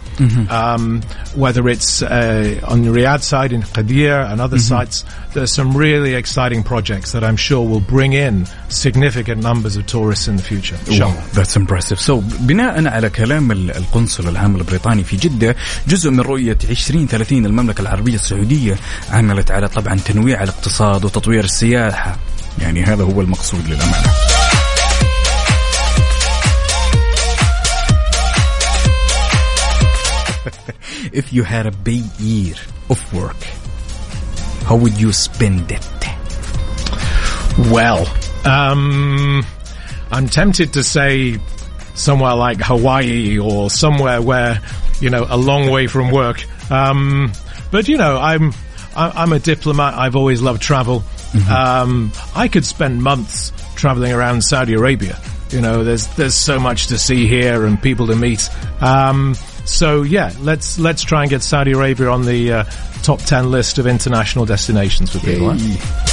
um, 0.50 1.02
whether 1.34 1.68
it's 1.68 2.02
uh, 2.02 2.60
on 2.68 2.82
the 2.82 2.90
Riyadh 2.90 3.22
side 3.22 3.52
in 3.52 3.62
Qadir 3.62 4.30
and 4.30 4.40
other 4.40 4.58
sites, 4.58 5.04
there's 5.34 5.52
some 5.52 5.76
really 5.76 6.14
exciting 6.14 6.62
projects 6.62 7.12
that 7.12 7.24
I'm 7.24 7.36
sure 7.36 7.66
will 7.66 7.80
bring 7.80 8.12
in 8.12 8.46
significant 8.68 9.42
numbers 9.42 9.76
of 9.76 9.86
tourists 9.86 10.28
in 10.28 10.36
the 10.36 10.42
future. 10.42 10.76
Wow, 11.06 11.14
that's 11.32 11.56
impressive. 11.56 11.98
So, 12.00 12.20
بناء 12.20 12.86
على 12.88 13.10
كلام 13.10 13.52
ال- 13.52 13.70
القنصل 13.76 14.28
العام 14.28 14.56
البريطاني 14.56 15.04
في 15.04 15.16
جدة 15.16 15.56
جزء 15.88 16.10
من 16.10 16.20
رؤية 16.20 16.58
2030 16.70 17.46
المملكة 17.46 17.82
العربية 17.82 18.14
السعودية 18.14 18.76
عملت 19.10 19.50
على 19.50 19.68
طبعا 19.68 19.94
تنويع 19.94 20.42
الاقتصاد 20.42 21.04
وتطوير 21.04 21.44
السياحة 21.44 22.16
يعني 22.58 22.84
هذا 22.84 23.04
هو 23.04 23.20
المقصود 23.20 23.66
للأمانة 23.68 24.37
If 31.11 31.33
you 31.33 31.43
had 31.43 31.65
a 31.65 31.71
big 31.71 32.03
year 32.19 32.55
of 32.89 33.13
work, 33.13 33.41
how 34.65 34.75
would 34.75 34.99
you 34.99 35.11
spend 35.11 35.71
it? 35.71 35.87
Well, 37.71 38.07
um, 38.45 39.43
I'm 40.11 40.27
tempted 40.27 40.73
to 40.73 40.83
say 40.83 41.39
somewhere 41.95 42.35
like 42.35 42.61
Hawaii 42.61 43.37
or 43.37 43.69
somewhere 43.69 44.21
where, 44.21 44.61
you 45.01 45.09
know, 45.09 45.25
a 45.29 45.37
long 45.37 45.69
way 45.69 45.87
from 45.87 46.11
work. 46.11 46.43
Um, 46.71 47.31
but 47.71 47.87
you 47.87 47.97
know, 47.97 48.17
I'm, 48.17 48.53
I'm 48.95 49.33
a 49.33 49.39
diplomat. 49.39 49.95
I've 49.95 50.15
always 50.15 50.41
loved 50.41 50.61
travel. 50.61 51.03
Um, 51.51 52.11
I 52.35 52.47
could 52.47 52.65
spend 52.65 53.03
months 53.03 53.51
traveling 53.75 54.11
around 54.13 54.43
Saudi 54.43 54.73
Arabia. 54.73 55.19
You 55.51 55.61
know, 55.61 55.83
there's, 55.83 56.07
there's 56.15 56.35
so 56.35 56.59
much 56.59 56.87
to 56.87 56.97
see 56.97 57.27
here 57.27 57.65
and 57.65 57.81
people 57.81 58.07
to 58.07 58.15
meet. 58.15 58.49
Um, 58.81 59.35
so 59.69 60.01
yeah, 60.01 60.33
let's, 60.39 60.79
let's 60.79 61.03
try 61.03 61.21
and 61.23 61.29
get 61.29 61.43
Saudi 61.43 61.71
Arabia 61.71 62.09
on 62.09 62.25
the, 62.25 62.51
uh, 62.51 62.63
top 63.03 63.19
10 63.19 63.49
list 63.49 63.77
of 63.77 63.87
international 63.87 64.45
destinations 64.45 65.11
for 65.11 65.19
people. 65.19 66.08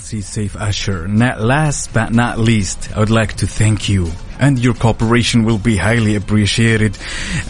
Excellency 0.00 0.22
Safe 0.22 0.56
Asher, 0.56 1.06
not 1.08 1.42
last 1.42 1.92
but 1.92 2.10
not 2.10 2.38
least, 2.38 2.90
I 2.96 3.00
would 3.00 3.10
like 3.10 3.34
to 3.34 3.46
thank 3.46 3.86
you 3.90 4.10
and 4.38 4.58
your 4.58 4.72
cooperation 4.72 5.44
will 5.44 5.58
be 5.58 5.76
highly 5.76 6.14
appreciated. 6.16 6.96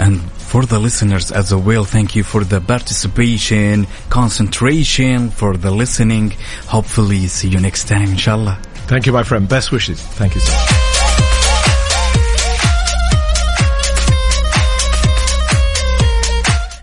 And 0.01 0.21
for 0.33 0.67
the 0.67 0.81
listeners 0.81 1.31
as 1.31 1.55
well, 1.55 1.85
thank 1.85 2.17
you 2.17 2.25
for 2.25 2.43
the 2.43 2.61
participation, 2.61 3.87
concentration, 4.09 5.31
for 5.31 5.57
the 5.57 5.71
listening. 5.71 6.33
Hopefully 6.67 7.29
see 7.29 7.49
you 7.49 7.61
next 7.61 7.87
time, 7.87 8.09
inshallah. 8.11 8.59
Thank 8.89 9.07
you, 9.07 9.13
my 9.13 9.23
friend. 9.23 9.49
Best 9.49 9.71
wishes. 9.71 10.01
Thank 10.01 10.35
you, 10.35 10.41
sir. 10.41 10.90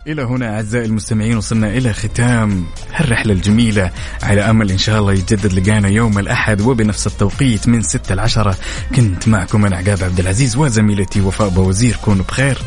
إلى 0.08 0.24
هنا 0.24 0.56
أعزائي 0.56 0.86
المستمعين 0.86 1.38
وصلنا 1.38 1.68
إلى 1.68 1.94
ختام 1.94 2.66
هالرحلة 2.94 3.34
الجميلة 3.34 3.92
على 4.24 4.42
أمل 4.42 4.72
إن 4.72 4.78
شاء 4.78 5.00
الله 5.00 5.14
يتجدد 5.14 5.54
لقانا 5.54 5.88
يوم 5.88 6.20
الأحد 6.20 6.62
وبنفس 6.62 7.08
التوقيت 7.08 7.68
من 7.68 7.82
6 7.82 8.16
ل 8.16 8.20
10 8.20 8.58
كنت 8.96 9.28
معكم 9.28 9.66
أنا 9.66 9.78
عقاب 9.78 10.04
عبد 10.04 10.20
العزيز 10.20 10.58
وزميلتي 10.58 11.22
وفاء 11.22 11.50
بوزير 11.50 11.96
كونوا 12.06 12.26
بخير. 12.26 12.58